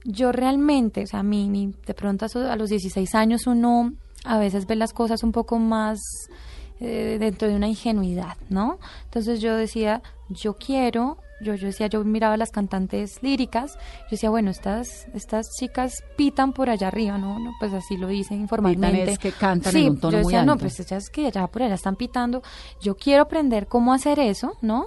yo 0.04 0.32
realmente, 0.32 1.02
o 1.04 1.06
sea, 1.06 1.20
a 1.20 1.22
mí, 1.22 1.48
mi- 1.48 1.74
de 1.86 1.94
pronto 1.94 2.26
a, 2.34 2.56
los 2.56 2.70
16 2.70 3.14
años 3.14 3.46
uno 3.46 3.92
a 4.24 4.38
veces 4.38 4.66
ve 4.66 4.76
las 4.76 4.92
cosas 4.92 5.22
un 5.22 5.32
poco 5.32 5.58
más 5.58 5.98
eh, 6.80 7.16
dentro 7.20 7.48
de 7.48 7.54
una 7.54 7.68
ingenuidad, 7.68 8.36
¿no? 8.48 8.78
Entonces 9.04 9.40
yo 9.40 9.54
decía, 9.56 10.02
yo 10.28 10.54
quiero, 10.54 11.18
yo, 11.40 11.54
yo 11.54 11.66
decía, 11.68 11.86
yo 11.86 12.02
miraba 12.04 12.34
a 12.34 12.36
las 12.36 12.50
cantantes 12.50 13.22
líricas, 13.22 13.74
yo 13.74 14.08
decía, 14.12 14.30
bueno, 14.30 14.50
estas, 14.50 15.06
estas 15.14 15.46
chicas 15.58 15.92
pitan 16.16 16.52
por 16.52 16.70
allá 16.70 16.88
arriba, 16.88 17.18
¿no? 17.18 17.38
no 17.38 17.52
pues 17.60 17.72
así 17.72 17.96
lo 17.96 18.08
dicen 18.08 18.40
informalmente. 18.40 19.12
es 19.12 19.18
que 19.18 19.32
cantan 19.32 19.72
sí, 19.72 19.86
en 19.86 19.90
un 19.92 20.00
tono 20.00 20.18
yo 20.18 20.22
muy 20.24 20.32
decía, 20.32 20.44
no, 20.44 20.52
alto. 20.52 20.62
pues 20.64 20.80
ellas 20.80 21.08
que 21.10 21.26
allá 21.26 21.46
por 21.46 21.62
allá 21.62 21.74
están 21.74 21.94
pitando, 21.96 22.42
yo 22.80 22.96
quiero 22.96 23.22
aprender 23.22 23.66
cómo 23.68 23.92
hacer 23.92 24.18
eso, 24.18 24.52
¿no? 24.60 24.86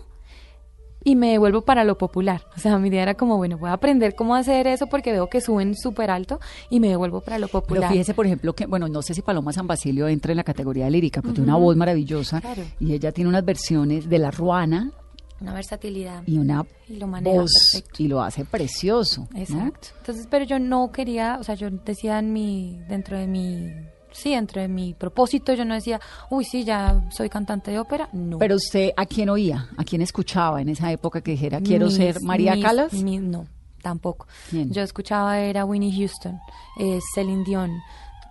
Y 1.07 1.15
me 1.15 1.29
devuelvo 1.31 1.61
para 1.61 1.83
lo 1.85 1.97
popular. 1.97 2.41
O 2.57 2.59
sea, 2.59 2.77
mi 2.79 2.89
idea 2.89 3.03
era 3.03 3.13
como, 3.13 3.37
bueno, 3.37 3.57
voy 3.59 3.69
a 3.69 3.73
aprender 3.73 4.15
cómo 4.15 4.33
hacer 4.35 4.65
eso 4.67 4.87
porque 4.87 5.11
veo 5.11 5.27
que 5.29 5.39
suben 5.39 5.75
súper 5.75 6.09
alto 6.09 6.39
y 6.69 6.79
me 6.79 6.89
devuelvo 6.89 7.21
para 7.21 7.37
lo 7.39 7.47
Pero 7.47 7.61
popular. 7.61 7.91
fíjese, 7.91 8.13
por 8.15 8.25
ejemplo, 8.25 8.53
que, 8.53 8.65
bueno, 8.65 8.87
no 8.89 9.01
sé 9.03 9.13
si 9.13 9.21
Paloma 9.21 9.53
San 9.53 9.67
Basilio 9.67 10.07
entra 10.07 10.31
en 10.33 10.37
la 10.37 10.43
categoría 10.43 10.89
lírica, 10.89 11.21
pero 11.21 11.33
tiene 11.35 11.47
una 11.49 11.57
voz 11.59 11.75
maravillosa 11.77 12.41
Claro. 12.41 12.63
y 12.79 12.93
ella 12.93 13.11
tiene 13.11 13.29
unas 13.29 13.45
versiones 13.45 14.09
de 14.09 14.17
La 14.17 14.31
Ruana 14.31 14.91
Una 15.39 15.53
versatilidad. 15.53 16.23
y 16.25 16.39
una 16.39 16.65
Y 16.89 16.95
lo 16.95 17.05
maneja 17.07 17.35
voz 17.39 17.51
perfecto. 17.71 18.01
y 18.03 18.07
lo 18.07 18.21
hace 18.23 18.43
precioso. 18.43 19.27
¿no? 19.31 19.39
Exacto. 19.39 19.89
Entonces, 19.99 20.27
pero 20.27 20.43
yo 20.45 20.57
no 20.57 20.91
quería, 20.91 21.37
o 21.39 21.43
sea, 21.43 21.53
yo 21.53 21.69
decía 21.69 22.17
en 22.17 22.33
mi, 22.33 22.79
dentro 22.89 23.15
de 23.17 23.27
mi, 23.27 23.69
sí, 24.15 24.31
dentro 24.33 24.61
de 24.61 24.67
mi 24.67 24.93
propósito, 24.93 25.53
yo 25.53 25.65
no 25.65 25.73
decía, 25.75 25.99
uy, 26.29 26.45
sí, 26.45 26.63
ya 26.63 27.03
soy 27.11 27.29
cantante 27.29 27.71
de 27.71 27.79
ópera. 27.79 28.09
No. 28.13 28.37
Pero 28.39 28.55
usted, 28.55 28.91
¿a 28.95 29.05
quién 29.05 29.29
oía? 29.29 29.67
¿A 29.77 29.83
quién 29.83 30.01
escuchaba 30.01 30.61
en 30.61 30.69
esa 30.69 30.91
época 30.91 31.21
que 31.21 31.31
dijera, 31.31 31.59
quiero 31.61 31.85
Mis- 31.87 31.95
ser 31.95 32.21
María 32.21 32.55
mis- 32.55 32.63
Calas? 32.65 32.93
mis- 32.93 33.21
no, 33.21 33.45
tampoco. 33.81 34.27
¿Quién? 34.49 34.71
Yo 34.71 34.81
escuchaba 34.81 35.39
era 35.39 35.65
Winnie 35.65 35.95
Houston, 35.95 36.39
eh, 36.79 36.99
Celine 37.13 37.43
Dion, 37.43 37.71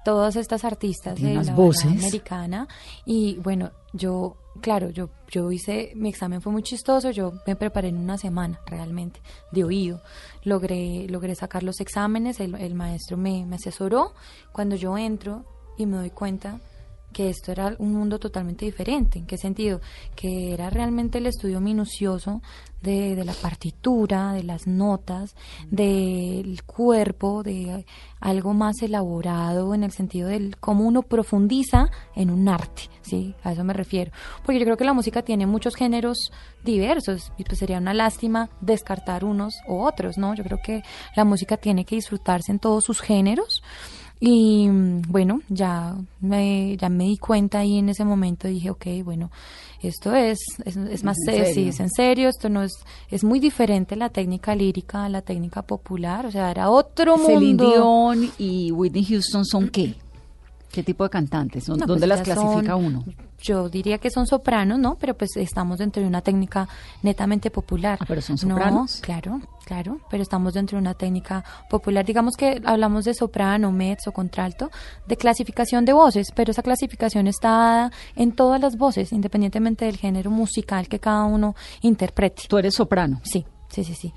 todas 0.05 0.37
estas 0.37 0.65
artistas 0.65 1.21
de 1.21 1.35
la 1.35 1.55
voces. 1.55 1.87
americana 1.87 2.69
y 3.07 3.37
bueno, 3.37 3.71
yo 3.95 4.37
claro, 4.61 4.91
yo 4.91 5.09
yo 5.31 5.51
hice 5.51 5.93
mi 5.97 6.09
examen 6.11 6.41
fue 6.43 6.53
muy 6.53 6.63
chistoso, 6.63 7.11
yo 7.11 7.33
me 7.47 7.57
preparé 7.57 7.89
en 7.89 7.97
una 7.97 8.19
semana 8.19 8.61
realmente 8.67 9.21
de 9.51 9.65
oído. 9.65 10.03
Logré 10.43 11.07
logré 11.09 11.35
sacar 11.35 11.63
los 11.63 11.81
exámenes, 11.81 12.39
el, 12.41 12.55
el 12.57 12.75
maestro 12.75 13.17
me, 13.17 13.47
me 13.47 13.57
asesoró. 13.57 14.13
Cuando 14.53 14.77
yo 14.77 14.97
entro 14.99 15.45
y 15.77 15.87
me 15.87 15.97
doy 15.97 16.11
cuenta 16.11 16.61
que 17.15 17.31
esto 17.31 17.53
era 17.53 17.75
un 17.79 17.95
mundo 17.95 18.19
totalmente 18.19 18.67
diferente. 18.67 19.21
¿En 19.21 19.27
qué 19.27 19.39
sentido? 19.39 19.81
Que 20.15 20.53
era 20.53 20.69
realmente 20.69 21.19
el 21.19 21.27
estudio 21.27 21.61
minucioso 21.61 22.43
de, 22.83 23.15
de 23.15 23.25
la 23.25 23.33
partitura, 23.33 24.35
de 24.35 24.43
las 24.43 24.67
notas, 24.67 25.35
del 25.71 26.63
cuerpo, 26.65 27.43
de 27.43 27.87
algo 28.21 28.53
más 28.53 28.83
elaborado 28.83 29.75
en 29.75 29.85
el 29.85 29.93
sentido 29.93 30.29
del 30.29 30.59
cómo 30.59 30.85
uno 30.85 31.03
profundiza 31.03 31.89
en 32.15 32.31
un 32.31 32.49
arte, 32.49 32.91
¿sí? 33.01 33.35
A 33.43 33.53
eso 33.53 33.65
me 33.65 33.73
refiero. 33.73 34.11
Porque 34.45 34.59
yo 34.59 34.65
creo 34.67 34.77
que 34.77 34.85
la 34.85 34.93
música 34.93 35.23
tiene 35.23 35.47
muchos 35.47 35.77
géneros 35.77 36.33
diversos 36.65 37.33
y 37.39 37.45
pues 37.45 37.61
sería 37.61 37.79
una 37.79 37.95
lástima 37.95 38.51
descartar 38.61 39.25
unos 39.25 39.55
u 39.69 39.83
otros, 39.83 40.19
¿no? 40.19 40.35
Yo 40.35 40.43
creo 40.43 40.59
que 40.63 40.83
la 41.17 41.25
música 41.25 41.57
tiene 41.57 41.85
que 41.85 41.95
disfrutarse 41.95 42.51
en 42.51 42.59
todos 42.59 42.85
sus 42.85 43.01
géneros 43.01 43.63
y 44.21 44.69
bueno, 45.09 45.41
ya 45.49 45.97
me, 46.21 46.77
ya 46.77 46.89
me 46.89 47.05
di 47.05 47.17
cuenta 47.19 47.59
ahí 47.59 47.79
en 47.79 47.89
ese 47.89 48.05
momento, 48.05 48.49
dije, 48.49 48.71
ok, 48.71 48.87
bueno, 49.05 49.31
esto 49.83 50.15
es, 50.15 50.39
es, 50.65 50.77
más 51.05 51.17
¿En 51.27 51.47
sí, 51.55 51.69
es 51.69 51.81
en 51.81 51.91
serio, 51.91 52.29
esto 52.31 52.49
no 52.49 52.63
es, 52.63 52.73
es 53.11 53.23
muy 53.23 53.39
diferente 53.41 53.97
la 53.97 54.09
técnica 54.09 54.55
lírica 54.55 55.05
a 55.05 55.09
la 55.11 55.21
técnica 55.21 55.63
popular, 55.63 56.25
o 56.27 56.31
sea, 56.31 56.51
era 56.51 56.71
otro 56.71 57.19
Celine 57.19 57.63
mundo. 57.63 57.71
Dion 57.71 58.31
y 58.39 58.73
Whitney 58.73 59.05
Houston 59.05 59.45
son 59.45 59.69
qué? 59.69 59.95
¿Qué 60.73 60.83
tipo 60.83 61.05
de 61.05 61.11
cantantes? 61.11 61.67
¿Dó- 61.67 61.77
No, 61.77 61.87
¿Dónde 61.87 62.07
pues 62.07 62.09
las 62.09 62.23
clasifica 62.23 62.73
son- 62.73 62.85
uno? 62.87 63.05
Yo 63.45 63.69
diría 63.69 63.99
que 63.99 64.09
son 64.11 64.27
sopranos, 64.27 64.79
¿no? 64.79 64.97
Pero 64.97 65.13
pues 65.15 65.37
estamos 65.37 65.79
dentro 65.79 66.01
de 66.01 66.09
una 66.09 66.23
técnica 66.23 66.67
netamente 67.03 67.51
popular. 67.51 67.99
Ah, 68.01 68.05
pero 68.09 68.23
son 68.23 68.37
No, 68.37 68.55
sopranos. 68.55 69.01
claro, 69.03 69.41
claro, 69.67 70.01
pero 70.09 70.23
estamos 70.23 70.55
dentro 70.55 70.79
de 70.79 70.81
una 70.81 70.95
técnica 70.95 71.45
popular. 71.69 72.07
Digamos 72.07 72.37
que 72.39 72.63
hablamos 72.65 73.05
de 73.05 73.13
soprano, 73.13 73.71
mezzo, 73.71 74.13
contralto, 74.13 74.71
de 75.07 75.17
clasificación 75.19 75.85
de 75.85 75.93
voces, 75.93 76.29
pero 76.35 76.53
esa 76.53 76.63
clasificación 76.63 77.27
está 77.27 77.51
dada 77.51 77.93
en 78.17 78.33
todas 78.33 78.61
las 78.63 78.79
voces, 78.79 79.13
independientemente 79.13 79.85
del 79.85 79.99
género 79.99 80.31
musical 80.31 80.89
que 80.89 80.99
cada 80.99 81.25
uno 81.25 81.55
interprete. 81.83 82.45
Tú 82.49 82.57
eres 82.57 82.75
soprano. 82.75 83.21
Sí, 83.25 83.45
sí, 83.69 83.85
sí, 83.85 83.95
sí. 83.95 84.15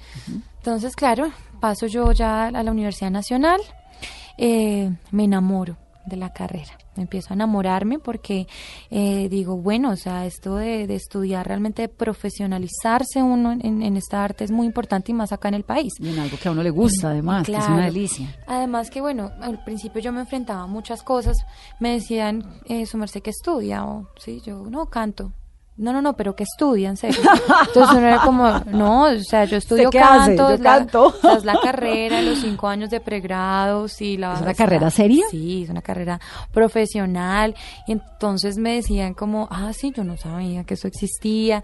Entonces, 0.60 0.96
claro, 0.96 1.31
paso 1.60 1.86
yo 1.88 2.13
ya 2.13 2.46
a 2.46 2.63
la 2.63 2.72
Universidad 2.72 3.12
Nacional, 3.12 3.60
eh, 4.38 4.89
me 5.12 5.25
enamoro 5.25 5.75
de 6.08 6.18
la 6.18 6.32
carrera, 6.32 6.78
empiezo 6.96 7.28
a 7.32 7.34
enamorarme 7.36 8.00
porque 8.00 8.48
eh, 8.90 9.28
digo, 9.30 9.58
bueno, 9.58 9.92
o 9.92 9.96
sea, 9.96 10.26
esto 10.26 10.56
de, 10.56 10.88
de 10.88 10.96
estudiar 10.96 11.46
realmente, 11.48 11.84
de 11.84 11.90
profesionalizarse 11.90 13.22
uno 13.22 13.52
en, 13.52 13.82
en- 13.84 13.98
esta 13.98 14.24
arte 14.24 14.44
es 14.44 14.52
muy 14.52 14.66
importante 14.66 15.12
y 15.12 15.16
más 15.16 15.32
acá 15.32 15.48
en 15.50 15.56
el 15.56 15.64
país. 15.64 15.94
Y 16.00 16.10
en 16.10 16.20
algo 16.20 16.38
que 16.42 16.48
a 16.48 16.52
uno 16.52 16.64
le 16.64 16.70
gusta, 16.70 17.10
además, 17.10 17.46
que 17.46 17.52
es 17.54 17.68
una 17.68 17.86
delicia. 17.86 18.36
Además 18.48 18.90
que, 18.90 19.02
bueno, 19.02 19.32
al 19.42 19.64
principio 19.64 20.02
yo 20.02 20.12
me 20.12 20.22
enfrentaba 20.22 20.62
a 20.64 20.68
muchas 20.68 21.04
cosas. 21.04 21.38
Me 21.80 21.92
decían, 21.92 22.44
eh, 22.66 22.86
su 22.86 22.98
merced 22.98 23.22
que 23.22 23.32
estudia, 23.32 23.84
o 23.86 24.08
sí, 24.18 24.42
yo 24.46 24.64
no 24.70 24.86
canto. 24.88 25.34
No, 25.77 25.93
no, 25.93 26.01
no, 26.01 26.15
pero 26.15 26.36
que 26.36 26.43
estudia, 26.43 26.89
en 26.89 26.98
serio. 26.98 27.22
Entonces 27.67 27.96
uno 27.96 28.07
era 28.07 28.22
como, 28.22 28.50
no, 28.72 29.03
o 29.03 29.19
sea, 29.19 29.46
yo 29.46 29.57
estudio 29.57 29.91
canto, 29.91 30.50
Yo 30.50 30.57
la, 30.57 30.77
canto. 30.77 31.05
o 31.05 31.12
sea, 31.12 31.34
es 31.34 31.46
la 31.46 31.60
carrera, 31.62 32.22
los 32.24 32.39
cinco 32.39 32.67
años 32.67 32.89
de 32.89 33.00
pregrado, 33.00 33.88
sí, 33.88 34.17
la 34.17 34.34
¿Es 34.34 34.41
una 34.41 34.55
carrera 34.55 34.89
seria? 34.89 35.25
Sí, 35.29 35.63
es 35.63 35.69
una 35.69 35.84
carrera 35.84 36.19
profesional. 36.51 37.53
Y 37.86 37.91
entonces 37.91 38.57
me 38.57 38.74
decían 38.74 39.13
como, 39.13 39.48
ah, 39.51 39.72
sí, 39.72 39.93
yo 39.96 40.03
no 40.03 40.17
sabía 40.17 40.63
que 40.63 40.74
eso 40.74 40.88
existía. 40.88 41.63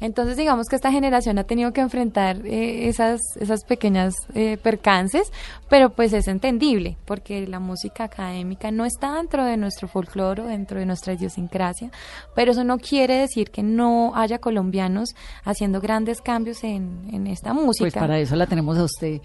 Entonces, 0.00 0.36
digamos 0.36 0.66
que 0.68 0.76
esta 0.76 0.90
generación 0.90 1.38
ha 1.38 1.44
tenido 1.44 1.72
que 1.72 1.80
enfrentar 1.80 2.44
eh, 2.44 2.88
esas, 2.88 3.20
esas 3.40 3.64
pequeñas 3.64 4.14
eh, 4.34 4.58
percances, 4.62 5.32
pero 5.68 5.90
pues 5.90 6.12
es 6.12 6.28
entendible, 6.28 6.96
porque 7.04 7.46
la 7.46 7.60
música 7.60 8.04
académica 8.04 8.70
no 8.70 8.84
está 8.84 9.14
dentro 9.16 9.44
de 9.44 9.56
nuestro 9.56 9.88
folclore, 9.88 10.42
dentro 10.42 10.78
de 10.78 10.86
nuestra 10.86 11.14
idiosincrasia, 11.14 11.90
pero 12.34 12.52
eso 12.52 12.64
no 12.64 12.78
quiere 12.78 13.16
decir 13.18 13.50
que 13.50 13.62
no 13.62 14.12
haya 14.14 14.38
colombianos 14.38 15.10
haciendo 15.44 15.80
grandes 15.80 16.20
cambios 16.20 16.64
en, 16.64 17.08
en 17.12 17.26
esta 17.26 17.52
música. 17.54 17.84
Pues 17.84 17.94
para 17.94 18.18
eso 18.18 18.36
la 18.36 18.46
tenemos 18.46 18.76
a 18.78 18.84
usted, 18.84 19.20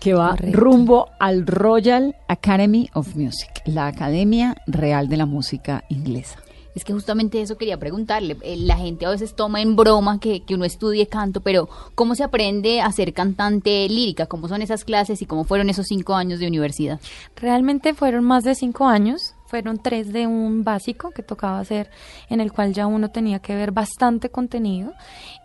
que 0.00 0.14
va 0.14 0.30
Correcto. 0.30 0.58
rumbo 0.58 1.08
al 1.18 1.46
Royal 1.46 2.14
Academy 2.28 2.90
of 2.94 3.14
Music, 3.16 3.50
la 3.64 3.86
Academia 3.86 4.56
Real 4.66 5.08
de 5.08 5.16
la 5.16 5.26
Música 5.26 5.84
Inglesa. 5.88 6.38
Es 6.74 6.84
que 6.84 6.92
justamente 6.92 7.40
eso 7.40 7.56
quería 7.56 7.78
preguntarle. 7.78 8.36
Eh, 8.42 8.56
La 8.56 8.76
gente 8.76 9.06
a 9.06 9.10
veces 9.10 9.34
toma 9.34 9.60
en 9.60 9.74
broma 9.76 10.20
que, 10.20 10.44
que 10.44 10.54
uno 10.54 10.64
estudie 10.64 11.06
canto, 11.06 11.40
pero 11.40 11.68
¿cómo 11.94 12.14
se 12.14 12.24
aprende 12.24 12.80
a 12.80 12.92
ser 12.92 13.12
cantante 13.12 13.88
lírica? 13.88 14.26
¿Cómo 14.26 14.48
son 14.48 14.62
esas 14.62 14.84
clases 14.84 15.20
y 15.22 15.26
cómo 15.26 15.44
fueron 15.44 15.70
esos 15.70 15.86
cinco 15.86 16.14
años 16.14 16.38
de 16.40 16.46
universidad? 16.46 17.00
Realmente 17.36 17.94
fueron 17.94 18.24
más 18.24 18.44
de 18.44 18.54
cinco 18.54 18.86
años, 18.86 19.34
fueron 19.46 19.78
tres 19.78 20.12
de 20.12 20.26
un 20.26 20.62
básico 20.62 21.10
que 21.10 21.22
tocaba 21.22 21.58
hacer, 21.58 21.90
en 22.28 22.40
el 22.40 22.52
cual 22.52 22.74
ya 22.74 22.86
uno 22.86 23.10
tenía 23.10 23.38
que 23.38 23.54
ver 23.54 23.72
bastante 23.72 24.28
contenido 24.28 24.92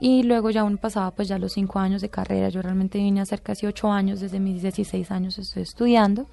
y 0.01 0.24
luego 0.24 0.50
ya 0.50 0.63
uno 0.65 0.77
pasaba 0.77 1.12
pues 1.12 1.30
ya 1.30 1.39
los 1.39 1.53
cinco 1.53 1.80
años 1.80 2.01
de 2.01 2.10
carrera. 2.10 2.50
Yo 2.50 2.62
realmente 2.62 2.98
vine 2.98 3.22
a 3.22 3.24
hacer 3.24 3.42
casi 3.42 3.65
ocho 3.65 3.89
años, 3.92 4.20
desde 4.20 4.39
mis 4.39 4.62
16 4.62 5.10
años 5.10 5.39
estoy 5.39 5.63
estudiando. 5.63 6.27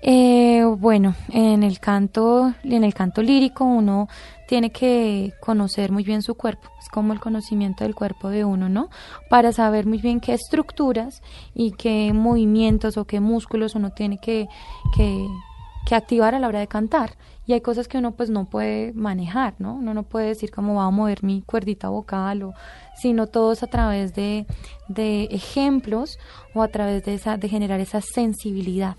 Eh, 0.00 0.62
bueno, 0.78 1.14
en 1.30 1.64
el 1.64 1.80
canto, 1.80 2.54
en 2.62 2.84
el 2.84 2.94
canto 2.94 3.20
lírico 3.20 3.64
uno 3.64 4.08
tiene 4.46 4.70
que 4.70 5.34
conocer 5.40 5.90
muy 5.90 6.04
bien 6.04 6.22
su 6.22 6.36
cuerpo, 6.36 6.68
es 6.80 6.88
como 6.88 7.12
el 7.12 7.20
conocimiento 7.20 7.84
del 7.84 7.96
cuerpo 7.96 8.28
de 8.28 8.44
uno, 8.44 8.68
¿no? 8.68 8.90
Para 9.28 9.52
saber 9.52 9.86
muy 9.86 9.98
bien 9.98 10.20
qué 10.20 10.34
estructuras 10.34 11.20
y 11.52 11.72
qué 11.72 12.12
movimientos 12.12 12.96
o 12.96 13.06
qué 13.06 13.18
músculos 13.18 13.74
uno 13.74 13.90
tiene 13.90 14.18
que, 14.18 14.48
que, 14.96 15.26
activar 15.90 16.34
a 16.34 16.38
la 16.38 16.48
hora 16.48 16.60
de 16.60 16.66
cantar. 16.66 17.16
Y 17.46 17.54
hay 17.54 17.62
cosas 17.62 17.88
que 17.88 17.96
uno 17.96 18.12
pues 18.12 18.28
no 18.28 18.44
puede 18.44 18.92
manejar, 18.92 19.54
¿no? 19.58 19.74
Uno 19.76 19.94
no 19.94 20.02
puede 20.02 20.28
decir 20.28 20.50
cómo 20.50 20.74
va 20.74 20.84
a 20.84 20.90
mover 20.90 21.24
mi 21.24 21.40
cuerdita 21.40 21.88
vocal 21.88 22.42
o 22.42 22.54
sino 22.94 23.26
todo 23.26 23.52
es 23.52 23.62
a 23.62 23.68
través 23.68 24.14
de, 24.14 24.46
de 24.88 25.24
ejemplos 25.30 26.18
o 26.54 26.62
a 26.62 26.68
través 26.68 27.04
de 27.04 27.14
esa, 27.14 27.38
de 27.38 27.48
generar 27.48 27.80
esa 27.80 28.02
sensibilidad 28.02 28.96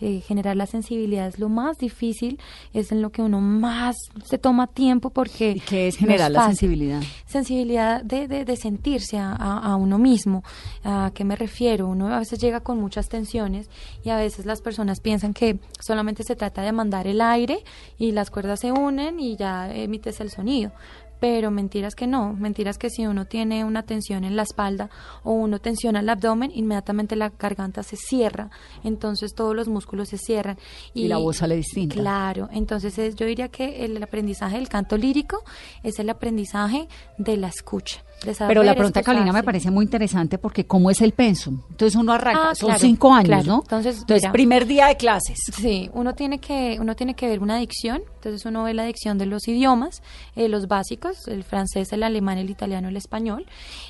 eh, 0.00 0.20
generar 0.20 0.56
la 0.56 0.66
sensibilidad 0.66 1.26
es 1.28 1.38
lo 1.38 1.48
más 1.48 1.78
difícil, 1.78 2.38
es 2.72 2.92
en 2.92 3.02
lo 3.02 3.10
que 3.10 3.22
uno 3.22 3.40
más 3.40 3.96
se 4.24 4.38
toma 4.38 4.66
tiempo 4.66 5.10
porque... 5.10 5.50
¿Y 5.52 5.60
qué 5.60 5.88
es 5.88 5.94
no 6.00 6.06
generar 6.06 6.30
la 6.30 6.46
sensibilidad? 6.46 7.02
Sensibilidad 7.26 8.02
de, 8.02 8.28
de, 8.28 8.44
de 8.44 8.56
sentirse 8.56 9.18
a, 9.18 9.32
a- 9.32 9.58
a 9.72 9.76
uno 9.76 9.98
mismo. 9.98 10.42
¿A 10.84 11.10
qué 11.14 11.24
me 11.24 11.36
refiero? 11.36 11.88
Uno 11.88 12.12
a 12.14 12.18
veces 12.18 12.38
llega 12.38 12.60
con 12.60 12.80
muchas 12.80 13.08
tensiones 13.08 13.68
y 14.04 14.10
a 14.10 14.16
veces 14.16 14.46
las 14.46 14.60
personas 14.62 15.00
piensan 15.00 15.34
que 15.34 15.58
solamente 15.80 16.22
se 16.24 16.36
trata 16.36 16.62
de 16.62 16.72
mandar 16.72 17.06
el 17.06 17.20
aire 17.20 17.62
y 17.98 18.12
las 18.12 18.30
cuerdas 18.30 18.60
se 18.60 18.72
unen 18.72 19.20
y 19.20 19.36
ya 19.36 19.72
emites 19.74 20.20
el 20.20 20.30
sonido. 20.30 20.72
Pero 21.20 21.50
mentiras 21.50 21.94
que 21.94 22.06
no, 22.06 22.32
mentiras 22.32 22.78
que 22.78 22.88
si 22.90 23.06
uno 23.06 23.26
tiene 23.26 23.64
una 23.64 23.82
tensión 23.82 24.24
en 24.24 24.36
la 24.36 24.42
espalda 24.42 24.88
o 25.22 25.32
uno 25.32 25.58
tensiona 25.58 26.00
el 26.00 26.08
abdomen, 26.08 26.50
inmediatamente 26.54 27.14
la 27.14 27.28
garganta 27.38 27.82
se 27.82 27.96
cierra, 27.96 28.50
entonces 28.84 29.34
todos 29.34 29.54
los 29.54 29.68
músculos 29.68 30.08
se 30.08 30.18
cierran. 30.18 30.58
Y 30.94 31.08
la 31.08 31.18
voz 31.18 31.36
sale 31.38 31.56
distinta. 31.56 31.94
Claro, 31.96 32.48
entonces 32.52 32.98
es- 32.98 33.14
yo 33.16 33.26
diría 33.26 33.48
que 33.48 33.84
el 33.84 34.02
aprendizaje 34.02 34.56
del 34.56 34.68
canto 34.68 34.96
lírico 34.96 35.44
es 35.82 35.98
el 35.98 36.08
aprendizaje 36.10 36.88
de 37.18 37.36
la 37.36 37.48
escucha. 37.48 38.02
De 38.24 38.34
Pero 38.34 38.62
la 38.62 38.74
pregunta, 38.74 39.00
excusarse. 39.00 39.02
Carolina, 39.02 39.32
me 39.32 39.42
parece 39.42 39.70
muy 39.70 39.84
interesante 39.84 40.38
porque 40.38 40.66
¿cómo 40.66 40.90
es 40.90 41.00
el 41.00 41.12
pensum? 41.12 41.60
Entonces 41.70 41.96
uno 41.96 42.12
arranca, 42.12 42.50
Ah, 42.50 42.54
son 42.54 42.68
claro, 42.68 42.80
cinco 42.80 43.12
años, 43.14 43.26
claro. 43.28 43.44
¿no? 43.46 43.60
Entonces, 43.62 43.98
Entonces 44.00 44.22
mira. 44.24 44.32
primer 44.32 44.66
día 44.66 44.86
de 44.88 44.96
clases. 44.96 45.38
Sí, 45.54 45.90
uno 45.94 46.14
tiene 46.14 46.38
que 46.38 46.76
uno 46.80 46.94
tiene 46.96 47.14
que 47.14 47.26
ver 47.28 47.40
una 47.40 47.56
dicción, 47.56 48.02
entonces 48.16 48.44
uno 48.44 48.64
ve 48.64 48.74
la 48.74 48.84
dicción 48.84 49.16
de 49.18 49.26
los 49.26 49.48
idiomas, 49.48 50.02
eh, 50.36 50.48
los 50.48 50.68
básicos, 50.68 51.26
el 51.28 51.44
francés, 51.44 51.92
el 51.92 52.02
alemán, 52.02 52.38
el 52.38 52.50
italiano, 52.50 52.88
el 52.88 52.96
español, 52.96 53.46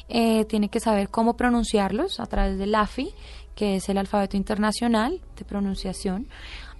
eh, 0.08 0.44
tiene 0.44 0.68
que 0.68 0.80
saber 0.80 1.08
cómo 1.08 1.34
pronunciarlos 1.36 2.20
a 2.20 2.26
través 2.26 2.58
del 2.58 2.74
AFI, 2.74 3.10
que 3.56 3.76
es 3.76 3.88
el 3.88 3.98
alfabeto 3.98 4.36
internacional 4.36 5.20
de 5.36 5.44
pronunciación. 5.44 6.28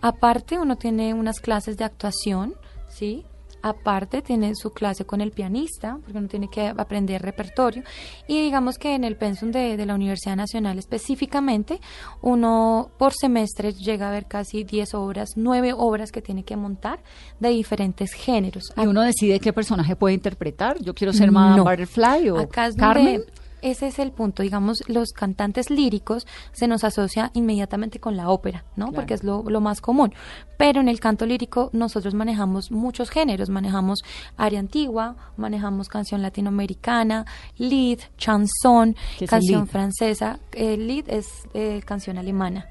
Aparte, 0.02 0.58
uno 0.58 0.76
tiene 0.76 1.12
unas 1.14 1.40
clases 1.40 1.76
de 1.76 1.84
actuación, 1.84 2.54
sí. 2.88 3.24
Aparte 3.62 4.22
tiene 4.22 4.54
su 4.54 4.70
clase 4.70 5.04
con 5.04 5.20
el 5.20 5.32
pianista, 5.32 5.98
porque 6.02 6.18
uno 6.18 6.28
tiene 6.28 6.48
que 6.48 6.68
aprender 6.68 7.22
repertorio. 7.22 7.82
Y 8.26 8.40
digamos 8.40 8.78
que 8.78 8.94
en 8.94 9.04
el 9.04 9.16
pensum 9.16 9.50
de, 9.50 9.76
de 9.76 9.86
la 9.86 9.94
Universidad 9.94 10.36
Nacional 10.36 10.78
específicamente, 10.78 11.80
uno 12.22 12.90
por 12.98 13.12
semestre 13.12 13.72
llega 13.72 14.08
a 14.08 14.12
ver 14.12 14.26
casi 14.26 14.64
10 14.64 14.94
obras, 14.94 15.30
9 15.36 15.72
obras 15.76 16.10
que 16.12 16.22
tiene 16.22 16.44
que 16.44 16.56
montar 16.56 17.00
de 17.38 17.50
diferentes 17.50 18.12
géneros. 18.12 18.72
Y 18.76 18.86
uno 18.86 19.02
decide 19.02 19.40
qué 19.40 19.52
personaje 19.52 19.96
puede 19.96 20.14
interpretar. 20.14 20.80
Yo 20.80 20.94
quiero 20.94 21.12
ser 21.12 21.30
Madame 21.30 21.56
No. 21.58 21.64
Butterfly 21.64 22.30
o 22.30 22.38
Acá 22.38 22.66
es 22.66 22.76
donde- 22.76 22.94
Carmen. 22.94 23.24
Ese 23.62 23.86
es 23.88 23.98
el 23.98 24.12
punto, 24.12 24.42
digamos, 24.42 24.82
los 24.88 25.12
cantantes 25.12 25.70
líricos 25.70 26.26
se 26.52 26.66
nos 26.68 26.84
asocia 26.84 27.30
inmediatamente 27.34 28.00
con 28.00 28.16
la 28.16 28.28
ópera, 28.30 28.64
¿no? 28.76 28.86
Claro. 28.86 28.92
Porque 28.94 29.14
es 29.14 29.24
lo, 29.24 29.42
lo 29.48 29.60
más 29.60 29.80
común. 29.80 30.12
Pero 30.56 30.80
en 30.80 30.88
el 30.88 31.00
canto 31.00 31.26
lírico 31.26 31.70
nosotros 31.72 32.14
manejamos 32.14 32.70
muchos 32.70 33.10
géneros, 33.10 33.48
manejamos 33.50 34.02
aria 34.36 34.58
antigua, 34.60 35.16
manejamos 35.36 35.88
canción 35.88 36.22
latinoamericana, 36.22 37.26
lead, 37.58 37.98
chanson, 38.18 38.94
¿Qué 39.18 39.24
es 39.24 39.28
el 39.28 39.28
canción 39.28 39.60
lead? 39.62 39.70
francesa. 39.70 40.38
El 40.52 40.86
lead 40.86 41.04
es 41.08 41.26
eh, 41.54 41.80
canción 41.84 42.18
alemana. 42.18 42.66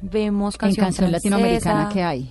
Vemos 0.00 0.54
En 0.54 0.58
canción 0.58 0.86
canción 0.86 1.10
francesa, 1.10 1.30
latinoamericana 1.30 1.88
que 1.88 2.02
hay. 2.02 2.30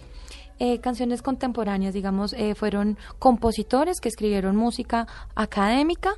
eh, 0.60 0.79
canciones 0.79 1.22
contemporáneas, 1.22 1.93
digamos, 1.93 2.34
eh, 2.34 2.53
fueron 2.53 2.98
compositores 3.17 4.00
que 4.01 4.10
escribieron 4.10 4.55
música 4.55 5.08
académica 5.36 6.12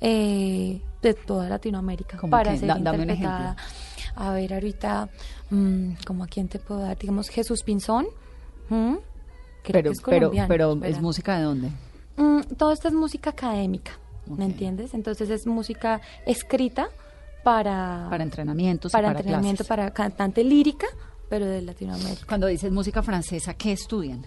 eh, 0.00 0.80
de 1.02 1.14
toda 1.14 1.48
Latinoamérica 1.48 2.16
¿Cómo 2.18 2.30
para 2.30 2.56
ser 2.56 2.68
Da- 2.68 2.78
interpretada. 2.78 3.56
A 4.16 4.32
ver, 4.32 4.52
ahorita, 4.54 5.08
mm, 5.50 5.92
¿como 6.06 6.24
a 6.24 6.26
quién 6.26 6.48
te 6.48 6.58
puedo 6.58 6.80
dar? 6.80 6.98
Digamos, 6.98 7.28
Jesús 7.28 7.62
Pinzón. 7.62 8.06
¿mm? 8.68 8.94
Creo 9.62 9.72
Pero, 9.72 9.90
que 9.90 9.94
es 9.94 10.00
pero, 10.02 10.18
colombiano, 10.30 10.48
pero. 10.48 10.84
¿es 10.84 11.00
música 11.00 11.36
de 11.38 11.42
dónde? 11.44 11.68
Mm, 12.16 12.40
todo 12.56 12.72
esto 12.72 12.88
es 12.88 12.94
música 12.94 13.30
académica. 13.30 13.92
¿me 14.26 14.44
entiendes? 14.44 14.94
Entonces 14.94 15.28
es 15.28 15.44
música 15.46 16.00
escrita 16.24 16.88
para, 17.42 18.06
Para 18.10 18.22
entrenamientos 18.22 18.92
para 18.92 19.08
para 19.08 19.18
entrenamiento, 19.18 19.64
clases. 19.64 19.68
para 19.68 19.90
cantante 19.92 20.44
lírica, 20.44 20.86
pero 21.28 21.46
de 21.46 21.62
Latinoamérica. 21.62 22.26
Cuando 22.28 22.46
dices 22.46 22.70
música 22.70 23.02
francesa, 23.02 23.54
¿qué 23.54 23.72
estudian? 23.72 24.22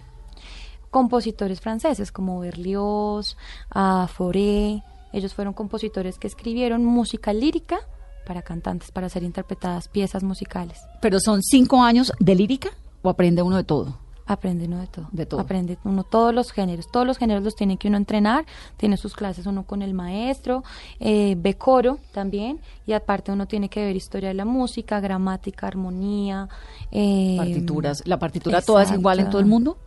Compositores 0.89 1.62
franceses 1.62 2.12
como 2.12 2.39
Berlioz, 2.42 3.38
Fauré, 3.72 4.84
ellos 5.13 5.34
fueron 5.34 5.53
compositores 5.53 6.17
que 6.20 6.27
escribieron 6.27 6.84
música 6.84 7.32
lírica 7.32 7.79
para 8.25 8.41
cantantes, 8.41 8.91
para 8.91 9.08
ser 9.10 9.24
interpretadas 9.24 9.88
piezas 9.88 10.24
musicales. 10.24 10.82
¿Pero 11.01 11.20
son 11.20 11.41
cinco 11.41 11.82
años 11.84 12.12
de 12.20 12.36
lírica 12.36 12.70
o 13.01 13.10
aprende 13.10 13.41
uno 13.41 13.58
de 13.58 13.63
todo? 13.63 14.00
Aprende 14.25 14.65
uno 14.67 14.79
de 14.79 14.88
todo. 14.88 15.10
De 15.12 15.25
todo. 15.25 15.41
Aprende 15.41 15.77
uno 15.84 16.05
todos 16.05 16.34
los 16.34 16.51
géneros. 16.53 16.88
Todos 16.89 17.05
los 17.05 17.17
géneros 17.17 17.43
los 17.43 17.55
tiene 17.58 17.75
que 17.75 17.89
uno 17.89 17.98
entrenar. 17.98 18.46
Tiene 18.77 18.96
sus 18.96 19.15
clases 19.15 19.46
uno 19.46 19.63
con 19.63 19.82
el 19.82 19.93
maestro, 19.93 20.63
eh, 21.01 21.36
ve 21.38 21.55
coro 21.55 22.00
también. 22.13 22.62
Y 22.88 22.93
aparte 22.93 23.34
uno 23.34 23.48
tiene 23.48 23.67
que 23.67 23.84
ver 23.84 23.98
historia 23.98 24.29
de 24.29 24.36
la 24.36 24.46
música, 24.46 25.01
gramática, 25.01 25.67
armonía. 25.67 26.48
eh, 26.91 27.36
Partituras. 27.38 28.03
¿La 28.05 28.17
partitura 28.17 28.62
toda 28.62 28.84
es 28.84 28.91
igual 28.93 29.20
en 29.20 29.29
todo 29.29 29.41
el 29.41 29.46
mundo? 29.46 29.77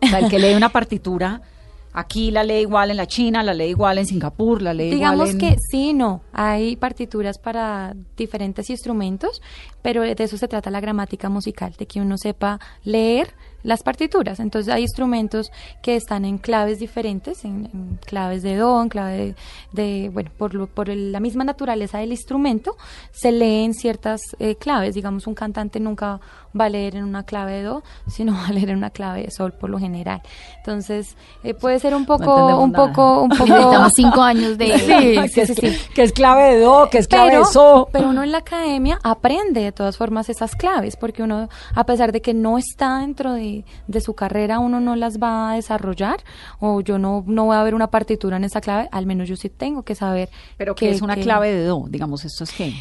O 0.00 0.06
sea, 0.06 0.18
el 0.18 0.30
que 0.30 0.38
lee 0.38 0.54
una 0.54 0.70
partitura, 0.70 1.42
aquí 1.94 2.30
la 2.30 2.44
lee 2.44 2.60
igual 2.60 2.90
en 2.90 2.98
la 2.98 3.06
China, 3.06 3.42
la 3.42 3.54
lee 3.54 3.70
igual 3.70 3.98
en 3.98 4.06
Singapur, 4.06 4.60
la 4.60 4.74
lee 4.74 4.90
Digamos 4.90 5.30
igual 5.30 5.42
en... 5.44 5.56
que 5.56 5.56
sí, 5.70 5.94
no. 5.94 6.20
Hay 6.32 6.76
partituras 6.76 7.38
para 7.38 7.94
diferentes 8.16 8.68
instrumentos, 8.68 9.40
pero 9.80 10.02
de 10.02 10.16
eso 10.18 10.36
se 10.36 10.48
trata 10.48 10.70
la 10.70 10.80
gramática 10.80 11.30
musical, 11.30 11.74
de 11.78 11.86
que 11.86 12.00
uno 12.00 12.18
sepa 12.18 12.60
leer 12.82 13.32
las 13.64 13.82
partituras. 13.82 14.38
Entonces 14.38 14.72
hay 14.72 14.82
instrumentos 14.82 15.50
que 15.82 15.96
están 15.96 16.24
en 16.24 16.38
claves 16.38 16.78
diferentes, 16.78 17.44
en, 17.44 17.68
en 17.74 17.98
claves 18.06 18.42
de 18.44 18.54
do, 18.56 18.80
en 18.80 18.88
clave 18.88 19.34
de, 19.72 19.82
de- 20.04 20.08
bueno, 20.10 20.30
por, 20.38 20.54
lo- 20.54 20.68
por 20.68 20.88
el- 20.90 21.10
la 21.10 21.18
misma 21.18 21.42
naturaleza 21.42 21.98
del 21.98 22.12
instrumento, 22.12 22.76
se 23.10 23.32
leen 23.32 23.74
ciertas 23.74 24.20
eh, 24.38 24.54
claves. 24.54 24.94
Digamos, 24.94 25.26
un 25.26 25.34
cantante 25.34 25.80
nunca 25.80 26.20
va 26.58 26.66
a 26.66 26.68
leer 26.68 26.94
en 26.94 27.02
una 27.04 27.24
clave 27.24 27.54
de 27.54 27.62
do, 27.64 27.82
sino 28.06 28.34
va 28.34 28.46
a 28.46 28.52
leer 28.52 28.70
en 28.70 28.76
una 28.76 28.90
clave 28.90 29.22
de 29.24 29.30
sol 29.32 29.52
por 29.52 29.68
lo 29.70 29.78
general. 29.80 30.22
Entonces, 30.58 31.16
eh, 31.42 31.54
puede 31.54 31.78
ser 31.80 31.94
un 31.94 32.06
poco, 32.06 32.58
un 32.58 32.70
nada. 32.72 32.86
poco, 32.92 33.22
un 33.22 33.28
poco... 33.36 33.44
Necesitamos 33.46 33.92
cinco 33.96 34.22
años 34.22 34.56
de... 34.58 34.74
Sí, 34.84 34.86
que, 34.86 35.28
sí, 35.28 35.40
es, 35.40 35.48
sí, 35.48 35.54
sí. 35.54 35.78
que 35.94 36.02
es 36.02 36.12
clave 36.12 36.54
de 36.54 36.60
do, 36.60 36.88
que 36.90 36.98
es 36.98 37.08
clave 37.08 37.30
Pero, 37.30 37.46
de 37.46 37.52
so. 37.52 37.88
pero 37.92 38.08
uno 38.10 38.22
en 38.22 38.32
la 38.32 38.38
academia 38.38 38.98
aprende 39.02 39.60
de 39.62 39.72
todas 39.72 39.96
formas 39.96 40.28
esas 40.28 40.54
claves, 40.56 40.96
porque 40.96 41.22
uno, 41.22 41.48
a 41.74 41.84
pesar 41.86 42.12
de 42.12 42.20
que 42.20 42.34
no 42.34 42.58
está 42.58 42.98
dentro 42.98 43.32
de, 43.32 43.53
de 43.86 44.00
su 44.00 44.14
carrera, 44.14 44.58
uno 44.58 44.80
no 44.80 44.96
las 44.96 45.18
va 45.18 45.52
a 45.52 45.54
desarrollar, 45.54 46.24
o 46.60 46.80
yo 46.80 46.98
no, 46.98 47.22
no 47.26 47.44
voy 47.46 47.56
a 47.56 47.62
ver 47.62 47.74
una 47.74 47.88
partitura 47.88 48.36
en 48.36 48.44
esa 48.44 48.60
clave, 48.60 48.88
al 48.90 49.06
menos 49.06 49.28
yo 49.28 49.36
sí 49.36 49.48
tengo 49.50 49.82
que 49.82 49.94
saber. 49.94 50.28
Pero 50.56 50.74
que 50.74 50.90
es 50.90 51.02
una 51.02 51.16
clave 51.16 51.52
de 51.52 51.64
do, 51.64 51.84
digamos, 51.88 52.24
esto 52.24 52.44
es 52.44 52.52
que... 52.52 52.72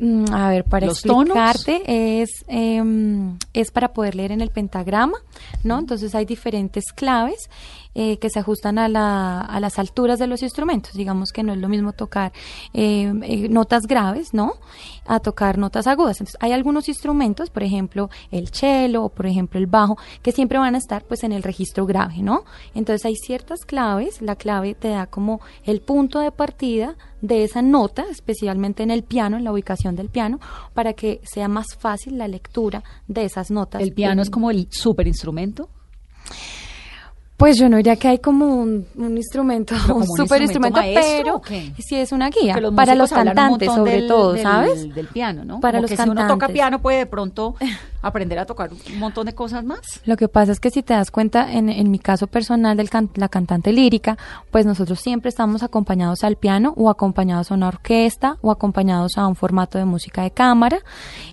Mm, 0.00 0.26
A 0.32 0.48
ver, 0.50 0.64
para 0.64 0.86
¿Los 0.86 1.02
tonos? 1.02 1.36
explicarte, 1.36 2.22
es, 2.22 2.30
em, 2.46 3.36
es 3.52 3.72
para 3.72 3.92
poder 3.92 4.14
leer 4.14 4.30
en 4.30 4.40
el 4.40 4.50
pentagrama, 4.50 5.18
¿no? 5.64 5.76
Entonces 5.78 6.14
hay 6.14 6.24
diferentes 6.24 6.92
claves 6.92 7.50
eh, 8.00 8.16
que 8.18 8.30
se 8.30 8.38
ajustan 8.38 8.78
a, 8.78 8.88
la, 8.88 9.40
a 9.40 9.58
las 9.58 9.76
alturas 9.80 10.20
de 10.20 10.28
los 10.28 10.44
instrumentos. 10.44 10.92
Digamos 10.92 11.32
que 11.32 11.42
no 11.42 11.52
es 11.52 11.58
lo 11.58 11.68
mismo 11.68 11.92
tocar 11.92 12.32
em, 12.72 13.24
eh, 13.24 13.48
notas 13.48 13.88
graves, 13.88 14.32
¿no? 14.32 14.52
A 15.04 15.18
tocar 15.18 15.58
notas 15.58 15.88
agudas. 15.88 16.20
Entonces 16.20 16.36
hay 16.38 16.52
algunos 16.52 16.88
instrumentos, 16.88 17.50
por 17.50 17.64
ejemplo, 17.64 18.08
el 18.30 18.50
cello 18.50 19.02
o 19.02 19.08
por 19.08 19.26
ejemplo 19.26 19.58
el 19.58 19.66
bajo, 19.66 19.98
que 20.22 20.30
siempre 20.30 20.60
van 20.60 20.76
a 20.76 20.78
estar 20.78 21.02
pues 21.06 21.24
en 21.24 21.32
el 21.32 21.42
registro 21.42 21.86
grave, 21.86 22.22
¿no? 22.22 22.44
Entonces 22.72 23.04
hay 23.04 23.16
ciertas 23.16 23.64
claves, 23.64 24.22
la 24.22 24.36
clave 24.36 24.76
te 24.76 24.90
da 24.90 25.06
como 25.06 25.40
el 25.64 25.80
punto 25.80 26.20
de 26.20 26.30
partida 26.30 26.94
de 27.20 27.42
esa 27.42 27.62
nota, 27.62 28.04
especialmente 28.08 28.84
en 28.84 28.92
el 28.92 29.02
piano, 29.02 29.38
en 29.38 29.42
la 29.42 29.50
ubicación 29.50 29.96
del 29.96 30.08
piano, 30.08 30.38
para 30.72 30.92
que 30.92 31.20
sea 31.24 31.48
más 31.48 31.74
fácil 31.76 32.16
la 32.16 32.28
lectura 32.28 32.84
de 33.08 33.24
esas 33.24 33.50
notas. 33.50 33.82
El 33.82 33.92
piano 33.92 34.22
es 34.22 34.30
como 34.30 34.52
el 34.52 34.68
super 34.70 35.08
instrumento. 35.08 35.68
Pues 37.38 37.56
yo 37.56 37.68
no 37.68 37.76
diría 37.78 37.94
que 37.96 38.08
hay 38.08 38.18
como 38.18 38.46
un, 38.46 38.84
un 38.96 39.16
instrumento, 39.16 39.72
un 39.94 40.04
super 40.06 40.42
instrumento 40.42 40.80
maestro, 40.80 41.40
pero 41.48 41.64
sí 41.78 41.94
es 41.94 42.10
una 42.12 42.30
guía 42.30 42.58
los 42.60 42.74
para 42.74 42.94
los 42.96 43.10
cantantes 43.10 43.72
sobre 43.72 43.92
del- 43.92 44.08
todo, 44.08 44.32
del- 44.32 44.42
¿sabes? 44.42 44.92
Del 44.94 45.06
piano, 45.06 45.44
¿no? 45.44 45.60
Para 45.60 45.78
Como 45.78 45.82
los 45.82 45.90
que 45.92 45.96
si 45.96 46.02
uno 46.02 46.14
toca 46.14 46.26
cantantes. 46.30 46.54
piano 46.54 46.82
puede 46.82 46.98
de 46.98 47.06
pronto 47.06 47.54
aprender 48.02 48.38
a 48.40 48.44
tocar 48.46 48.70
un 48.72 48.98
montón 48.98 49.26
de 49.26 49.34
cosas 49.36 49.64
más. 49.64 49.78
Lo 50.04 50.16
que 50.16 50.26
pasa 50.28 50.50
es 50.52 50.58
que 50.60 50.70
si 50.70 50.82
te 50.82 50.94
das 50.94 51.10
cuenta, 51.12 51.52
en, 51.52 51.68
en 51.68 51.90
mi 51.92 51.98
caso 52.00 52.26
personal 52.26 52.76
de 52.76 52.88
la 53.14 53.28
cantante 53.28 53.72
lírica, 53.72 54.18
pues 54.50 54.66
nosotros 54.66 54.98
siempre 55.00 55.28
estamos 55.28 55.62
acompañados 55.62 56.24
al 56.24 56.34
piano 56.36 56.74
o 56.76 56.90
acompañados 56.90 57.50
a 57.52 57.54
una 57.54 57.68
orquesta 57.68 58.36
o 58.40 58.50
acompañados 58.50 59.16
a 59.16 59.26
un 59.28 59.36
formato 59.36 59.78
de 59.78 59.84
música 59.84 60.22
de 60.22 60.32
cámara. 60.32 60.80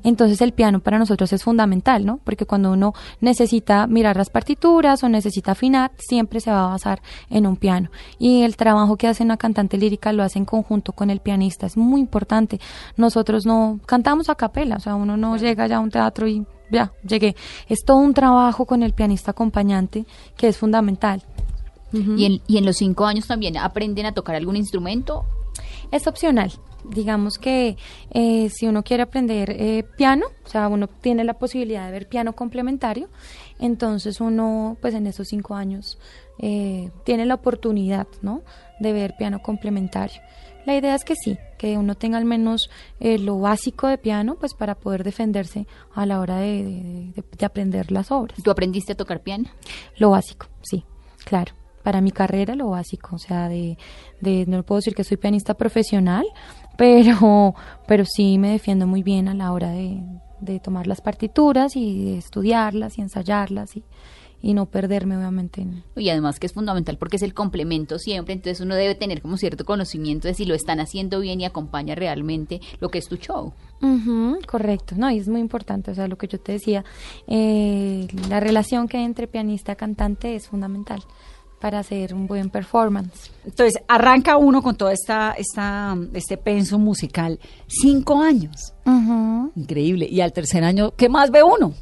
Entonces 0.04 0.40
el 0.42 0.54
piano 0.54 0.80
para 0.82 1.00
nosotros 1.00 1.34
es 1.34 1.44
fundamental, 1.44 2.06
¿no? 2.06 2.20
Porque 2.24 2.46
cuando 2.46 2.72
uno 2.72 2.94
necesita 3.22 3.88
mirar 3.88 4.18
las 4.18 4.30
partituras 4.30 5.04
o 5.04 5.10
necesita 5.10 5.54
afinar, 5.54 5.92
siempre 5.98 6.40
se 6.40 6.52
va 6.52 6.66
a 6.66 6.70
basar 6.70 7.02
en 7.30 7.48
un 7.48 7.58
piano. 7.58 7.90
Y 8.20 8.44
el 8.44 8.56
trabajo 8.56 8.98
que 8.98 9.08
hace 9.08 9.24
una 9.24 9.38
cantante 9.38 9.78
lírica 9.78 10.14
lo 10.14 10.24
hace 10.24 10.40
en 10.40 10.46
conjunto 10.46 10.94
con 10.94 11.10
el 11.10 11.20
pianista, 11.20 11.66
es 11.66 11.78
muy 11.78 12.02
importante. 12.02 12.60
Nosotros 12.98 13.46
no 13.46 13.80
cantamos 13.86 14.30
a 14.30 14.36
capela, 14.36 14.78
o 14.78 14.80
sea, 14.80 14.96
uno 14.96 15.18
no 15.18 15.38
llega 15.38 15.68
ya 15.68 15.78
a 15.78 15.80
un 15.80 15.92
teatro 15.92 16.28
y 16.28 16.46
ya, 16.72 16.92
llegué. 17.08 17.36
Es 17.68 17.84
todo 17.86 17.98
un 17.98 18.14
trabajo 18.14 18.66
con 18.66 18.84
el 18.84 18.94
pianista 18.94 19.32
acompañante 19.32 20.06
que 20.36 20.48
es 20.48 20.58
fundamental. 20.58 21.24
Y, 21.94 22.26
en, 22.26 22.42
y 22.46 22.58
en 22.58 22.66
los 22.66 22.76
cinco 22.76 23.06
años 23.06 23.26
también 23.26 23.56
aprenden 23.56 24.06
a 24.06 24.12
tocar 24.12 24.36
algún 24.36 24.58
instrumento. 24.58 25.24
Es 25.92 26.08
opcional. 26.08 26.52
Digamos 26.90 27.38
que 27.38 27.78
eh, 28.12 28.50
si 28.50 28.68
uno 28.68 28.84
quiere 28.84 29.04
aprender 29.04 29.50
eh, 29.50 29.84
piano, 29.98 30.26
o 30.46 30.50
sea, 30.50 30.68
uno 30.68 30.88
tiene 30.88 31.24
la 31.24 31.36
posibilidad 31.36 31.86
de 31.86 31.92
ver 31.92 32.08
piano 32.08 32.34
complementario, 32.34 33.08
entonces 33.60 34.22
uno, 34.22 34.78
pues 34.82 34.94
en 34.94 35.08
esos 35.08 35.28
cinco 35.28 35.56
años, 35.56 35.98
eh, 36.40 36.92
tiene 37.04 37.26
la 37.26 37.36
oportunidad, 37.36 38.08
¿no? 38.22 38.42
De 38.80 38.92
ver 38.94 39.16
piano 39.18 39.40
complementario. 39.42 40.22
La 40.66 40.76
idea 40.76 40.96
es 40.96 41.04
que 41.06 41.14
sí, 41.16 41.38
que 41.60 41.78
uno 41.78 41.94
tenga 41.96 42.18
al 42.18 42.26
menos 42.26 42.70
eh, 43.00 43.20
lo 43.20 43.40
básico 43.40 43.88
de 43.88 43.98
piano, 44.00 44.36
pues 44.40 44.54
para 44.56 44.74
poder 44.76 45.04
defenderse 45.04 45.68
a 45.94 46.06
la 46.08 46.20
hora 46.20 46.38
de, 46.38 46.64
de- 46.64 47.12
de- 47.16 47.24
de 47.38 47.46
aprender 47.46 47.92
las 47.92 48.12
obras. 48.12 48.42
¿Tú 48.44 48.50
aprendiste 48.50 48.94
a 48.94 48.98
tocar 48.98 49.22
piano? 49.22 49.46
Lo 49.98 50.10
básico, 50.10 50.48
sí, 50.64 50.84
claro. 51.24 51.54
Para 51.84 52.02
mi 52.02 52.10
carrera, 52.10 52.56
lo 52.56 52.70
básico. 52.72 53.16
O 53.16 53.20
sea, 53.20 53.48
de, 53.48 53.78
de 54.20 54.46
no 54.48 54.64
puedo 54.64 54.80
decir 54.80 54.96
que 54.96 55.04
soy 55.04 55.18
pianista 55.18 55.54
profesional, 55.54 56.26
pero, 56.78 57.54
pero 57.88 58.04
sí 58.06 58.40
me 58.40 58.50
defiendo 58.50 58.88
muy 58.88 59.04
bien 59.04 59.28
a 59.28 59.36
la 59.36 59.52
hora 59.52 59.70
de, 59.70 60.02
de 60.46 60.60
tomar 60.60 60.88
las 60.88 61.02
partituras 61.02 61.76
y 61.76 62.06
de 62.06 62.18
estudiarlas 62.18 62.98
y 62.98 63.02
ensayarlas 63.02 63.76
y, 63.76 63.84
y 64.42 64.54
no 64.54 64.68
perderme, 64.68 65.18
obviamente. 65.18 65.62
en- 65.62 65.84
Y 65.96 66.10
además 66.10 66.40
que 66.40 66.46
es 66.48 66.54
fundamental 66.54 66.98
porque 66.98 67.16
es 67.18 67.24
el 67.24 67.34
complemento 67.34 67.98
siempre, 68.00 68.34
entonces 68.34 68.62
uno 68.62 68.76
debe 68.76 68.96
tener 68.96 69.22
como 69.22 69.38
cierto 69.38 69.66
conocimiento 69.66 70.28
de 70.28 70.34
si 70.36 70.46
lo 70.46 70.54
están 70.56 70.80
haciendo 70.80 71.20
bien 71.20 71.42
y 71.42 71.46
acompaña 71.46 71.96
realmente 71.96 72.62
lo 72.80 72.90
que 72.90 73.00
es 73.00 73.08
tu 73.08 73.18
show. 73.18 73.54
Ujú, 73.82 74.40
correcto, 74.48 74.96
no, 74.98 75.12
y 75.12 75.18
es 75.18 75.28
muy 75.28 75.42
importante, 75.42 75.92
o 75.92 75.96
sea, 75.96 76.08
lo 76.08 76.18
que 76.18 76.28
yo 76.28 76.40
te 76.40 76.54
decía, 76.54 76.86
eh, 77.28 78.08
la 78.30 78.40
relación 78.40 78.88
que 78.88 78.98
hay 78.98 79.04
entre 79.04 79.28
pianista 79.28 79.74
y 79.74 79.76
cantante 79.76 80.36
es 80.36 80.48
fundamental 80.48 81.04
para 81.60 81.80
hacer 81.80 82.14
un 82.14 82.28
buen 82.28 82.50
performance. 82.50 83.32
Entonces, 83.44 83.82
arranca 83.88 84.38
uno 84.38 84.62
con 84.62 84.76
toda 84.76 84.94
esta, 84.94 85.32
esta, 85.38 85.96
este 86.14 86.38
penso 86.38 86.78
musical. 86.78 87.40
Cinco 87.68 88.22
años. 88.22 88.74
Increíble. 89.56 90.08
Y 90.10 90.22
al 90.22 90.34
tercer 90.34 90.64
año, 90.64 90.92
¿qué 90.96 91.10
más 91.10 91.32
ve 91.32 91.44
uno? 91.44 91.74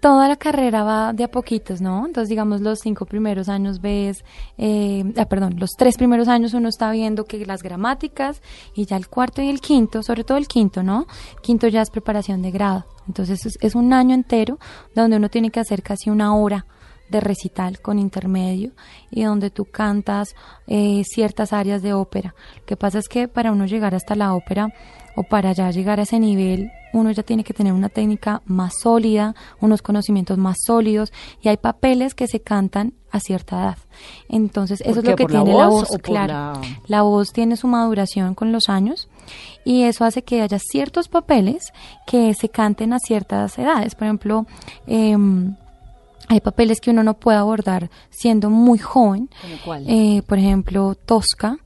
Toda 0.00 0.28
la 0.28 0.36
carrera 0.36 0.84
va 0.84 1.12
de 1.12 1.24
a 1.24 1.30
poquitos, 1.30 1.80
¿no? 1.80 2.06
Entonces, 2.06 2.28
digamos, 2.28 2.60
los 2.60 2.78
cinco 2.78 3.04
primeros 3.04 3.48
años 3.48 3.80
ves, 3.80 4.24
eh, 4.56 5.04
ah, 5.16 5.24
perdón, 5.24 5.56
los 5.58 5.70
tres 5.76 5.96
primeros 5.96 6.28
años 6.28 6.54
uno 6.54 6.68
está 6.68 6.92
viendo 6.92 7.24
que 7.24 7.44
las 7.44 7.64
gramáticas 7.64 8.40
y 8.74 8.86
ya 8.86 8.96
el 8.96 9.08
cuarto 9.08 9.42
y 9.42 9.48
el 9.48 9.60
quinto, 9.60 10.04
sobre 10.04 10.22
todo 10.22 10.38
el 10.38 10.46
quinto, 10.46 10.84
¿no? 10.84 11.08
Quinto 11.42 11.66
ya 11.66 11.82
es 11.82 11.90
preparación 11.90 12.42
de 12.42 12.52
grado. 12.52 12.86
Entonces, 13.08 13.44
es, 13.44 13.58
es 13.60 13.74
un 13.74 13.92
año 13.92 14.14
entero 14.14 14.60
donde 14.94 15.16
uno 15.16 15.30
tiene 15.30 15.50
que 15.50 15.58
hacer 15.58 15.82
casi 15.82 16.10
una 16.10 16.34
hora 16.36 16.64
de 17.10 17.20
recital 17.20 17.80
con 17.80 17.98
intermedio 17.98 18.72
y 19.10 19.24
donde 19.24 19.50
tú 19.50 19.64
cantas 19.64 20.34
eh, 20.66 21.02
ciertas 21.04 21.52
áreas 21.52 21.82
de 21.82 21.92
ópera. 21.92 22.34
Lo 22.56 22.64
que 22.66 22.76
pasa 22.76 22.98
es 22.98 23.08
que 23.08 23.28
para 23.28 23.52
uno 23.52 23.66
llegar 23.66 23.94
hasta 23.94 24.14
la 24.14 24.34
ópera 24.34 24.72
o 25.16 25.22
para 25.22 25.52
ya 25.52 25.70
llegar 25.70 25.98
a 26.00 26.02
ese 26.02 26.20
nivel 26.20 26.70
uno 26.92 27.10
ya 27.10 27.22
tiene 27.22 27.44
que 27.44 27.54
tener 27.54 27.72
una 27.72 27.88
técnica 27.88 28.42
más 28.46 28.72
sólida, 28.80 29.34
unos 29.60 29.82
conocimientos 29.82 30.38
más 30.38 30.56
sólidos 30.64 31.12
y 31.42 31.48
hay 31.48 31.56
papeles 31.56 32.14
que 32.14 32.26
se 32.26 32.40
cantan 32.40 32.94
a 33.10 33.20
cierta 33.20 33.56
edad. 33.56 33.78
Entonces, 34.28 34.80
eso 34.82 35.00
es 35.00 35.04
lo 35.04 35.16
que 35.16 35.26
tiene 35.26 35.54
la 35.54 35.68
voz, 35.68 35.88
claro. 36.02 36.60
La... 36.86 37.02
voz 37.02 37.32
tiene 37.32 37.56
su 37.56 37.66
maduración 37.66 38.34
con 38.34 38.52
los 38.52 38.68
años 38.68 39.08
y 39.64 39.84
eso 39.84 40.04
hace 40.04 40.22
que 40.22 40.42
haya 40.42 40.58
ciertos 40.58 41.08
papeles 41.08 41.72
que 42.06 42.34
se 42.34 42.48
canten 42.48 42.92
a 42.92 42.98
ciertas 42.98 43.58
edades. 43.58 43.94
Por 43.94 44.04
ejemplo, 44.04 44.46
em, 44.86 45.56
hay 46.28 46.40
papeles 46.40 46.80
que 46.80 46.90
uno 46.90 47.02
no 47.02 47.14
puede 47.14 47.38
abordar 47.38 47.90
siendo 48.10 48.50
muy 48.50 48.78
joven. 48.78 49.28
Eh, 49.86 50.22
por 50.26 50.38
ejemplo, 50.38 50.94
Tosca 50.94 51.58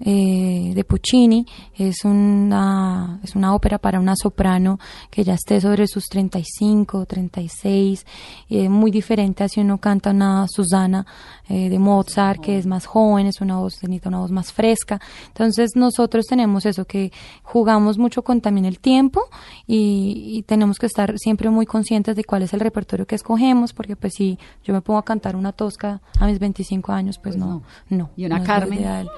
eh, 0.00 0.72
de 0.74 0.84
Puccini. 0.84 1.46
Es 1.76 2.04
una, 2.04 3.20
es 3.22 3.34
una 3.34 3.54
ópera 3.54 3.78
para 3.78 4.00
una 4.00 4.14
soprano 4.16 4.78
que 5.10 5.24
ya 5.24 5.34
esté 5.34 5.60
sobre 5.60 5.86
sus 5.86 6.04
35, 6.04 7.06
36, 7.06 8.06
eh, 8.48 8.68
muy 8.68 8.90
diferente 8.90 9.44
a 9.44 9.48
si 9.48 9.60
uno 9.60 9.78
canta 9.78 10.10
una 10.10 10.46
Susana 10.48 11.06
eh, 11.48 11.68
de 11.68 11.78
Mozart, 11.78 12.40
que 12.40 12.58
es 12.58 12.66
más 12.66 12.86
joven, 12.86 13.26
es 13.26 13.40
una 13.40 13.58
voz, 13.58 13.74
necesita 13.82 14.08
una 14.08 14.20
voz 14.20 14.30
más 14.30 14.52
fresca. 14.52 15.00
Entonces 15.28 15.72
nosotros 15.74 16.26
tenemos 16.26 16.66
eso, 16.66 16.84
que 16.84 17.12
jugamos 17.42 17.98
mucho 17.98 18.22
con 18.22 18.40
también 18.40 18.66
el 18.66 18.78
tiempo 18.78 19.22
y, 19.66 20.44
tenemos 20.46 20.78
que 20.78 20.86
estar 20.86 21.18
siempre 21.18 21.50
muy 21.50 21.66
conscientes 21.66 22.16
de 22.16 22.24
cuál 22.24 22.42
es 22.42 22.54
el 22.54 22.60
repertorio 22.60 23.06
que 23.06 23.16
escogemos, 23.16 23.72
porque 23.72 23.96
pues 23.96 24.14
si 24.14 24.38
yo 24.64 24.72
me 24.72 24.80
pongo 24.80 24.98
a 24.98 25.04
cantar 25.04 25.36
una 25.36 25.52
tosca 25.52 26.00
a 26.18 26.26
mis 26.26 26.38
25 26.38 26.92
años, 26.92 27.18
pues, 27.18 27.36
pues 27.36 27.44
no, 27.44 27.62
no, 27.90 28.10
¿Y 28.16 28.24
una 28.24 28.42
Carmen? 28.42 29.08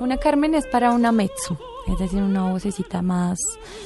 Una 0.00 0.16
Carmen 0.16 0.54
es 0.54 0.66
para 0.66 0.92
una 0.92 1.10
mezzo, 1.10 1.58
es 1.88 1.98
decir, 1.98 2.22
una 2.22 2.52
vocecita 2.52 3.02
más... 3.02 3.38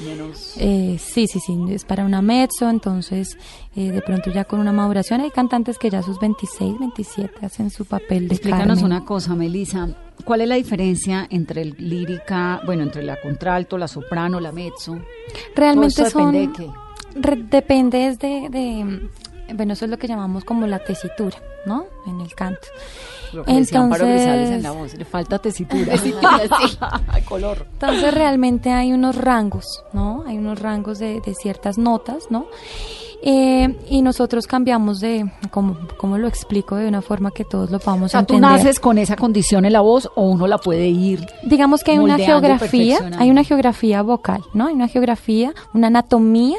Menos... 0.05 0.53
Eh, 0.57 0.97
sí, 0.99 1.25
sí, 1.27 1.39
sí, 1.39 1.57
es 1.69 1.85
para 1.85 2.05
una 2.05 2.21
mezzo, 2.21 2.69
entonces 2.69 3.37
eh, 3.75 3.91
de 3.91 4.01
pronto 4.01 4.29
ya 4.31 4.45
con 4.45 4.59
una 4.59 4.71
maduración 4.71 5.21
hay 5.21 5.31
cantantes 5.31 5.79
que 5.79 5.89
ya 5.89 5.99
a 5.99 6.03
sus 6.03 6.19
26, 6.19 6.77
27 6.79 7.45
hacen 7.45 7.71
su 7.71 7.85
papel 7.85 8.27
de 8.27 8.35
Explícanos 8.35 8.83
una 8.83 9.05
cosa, 9.05 9.33
Melissa, 9.33 9.89
¿cuál 10.23 10.41
es 10.41 10.47
la 10.49 10.55
diferencia 10.55 11.27
entre 11.31 11.63
el 11.63 11.75
lírica, 11.79 12.61
bueno, 12.65 12.83
entre 12.83 13.01
la 13.01 13.19
contralto, 13.19 13.77
la 13.79 13.87
soprano, 13.87 14.39
la 14.39 14.51
mezzo? 14.51 14.99
Realmente 15.55 16.09
son... 16.09 16.31
depende 16.31 16.47
de 16.47 16.53
qué? 16.53 16.71
depende 17.15 18.17
de, 18.17 18.49
de, 18.49 19.09
bueno, 19.53 19.73
eso 19.73 19.85
es 19.85 19.91
lo 19.91 19.97
que 19.97 20.07
llamamos 20.07 20.43
como 20.43 20.67
la 20.67 20.79
tesitura, 20.79 21.37
¿no? 21.65 21.85
En 22.07 22.19
el 22.21 22.33
canto. 22.35 22.67
Lo 23.33 23.43
que 23.43 23.51
Entonces, 23.51 24.49
en 24.51 24.63
la 24.63 24.71
voz, 24.71 24.93
le 24.93 25.05
falta 25.05 25.39
tesitura. 25.39 25.95
color. 27.27 27.65
Entonces 27.73 28.13
realmente 28.13 28.71
hay 28.71 28.93
unos 28.93 29.15
rangos, 29.15 29.83
¿no? 29.93 30.23
Hay 30.27 30.37
unos 30.37 30.59
rangos 30.59 30.99
de, 30.99 31.21
ciertas 31.39 31.77
notas, 31.77 32.25
¿no? 32.29 32.45
Eh, 33.25 33.79
y 33.89 34.01
nosotros 34.01 34.47
cambiamos 34.47 34.99
de, 34.99 35.31
como, 35.49 35.77
como 35.97 36.17
lo 36.17 36.27
explico 36.27 36.75
de 36.75 36.87
una 36.87 37.01
forma 37.01 37.31
que 37.31 37.45
todos 37.45 37.71
lo 37.71 37.79
podamos 37.79 38.13
o 38.13 38.19
entender. 38.19 38.49
¿Tú 38.49 38.55
naces 38.55 38.79
con 38.79 38.97
esa 38.97 39.15
condición 39.15 39.63
en 39.63 39.73
la 39.73 39.81
voz 39.81 40.09
o 40.15 40.23
uno 40.23 40.45
la 40.45 40.57
puede 40.57 40.89
ir? 40.89 41.25
Digamos 41.43 41.83
que 41.83 41.91
hay 41.91 41.99
una 41.99 42.17
geografía, 42.17 42.99
hay 43.17 43.31
una 43.31 43.43
geografía 43.43 44.01
vocal, 44.01 44.43
¿no? 44.53 44.67
Hay 44.67 44.73
una 44.73 44.89
geografía, 44.89 45.53
una 45.73 45.87
anatomía 45.87 46.57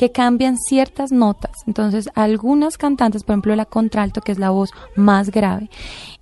que 0.00 0.12
cambian 0.12 0.56
ciertas 0.56 1.12
notas. 1.12 1.52
Entonces, 1.66 2.08
algunas 2.14 2.78
cantantes, 2.78 3.22
por 3.22 3.34
ejemplo, 3.34 3.54
la 3.54 3.66
contralto, 3.66 4.22
que 4.22 4.32
es 4.32 4.38
la 4.38 4.48
voz 4.48 4.70
más 4.96 5.30
grave, 5.30 5.68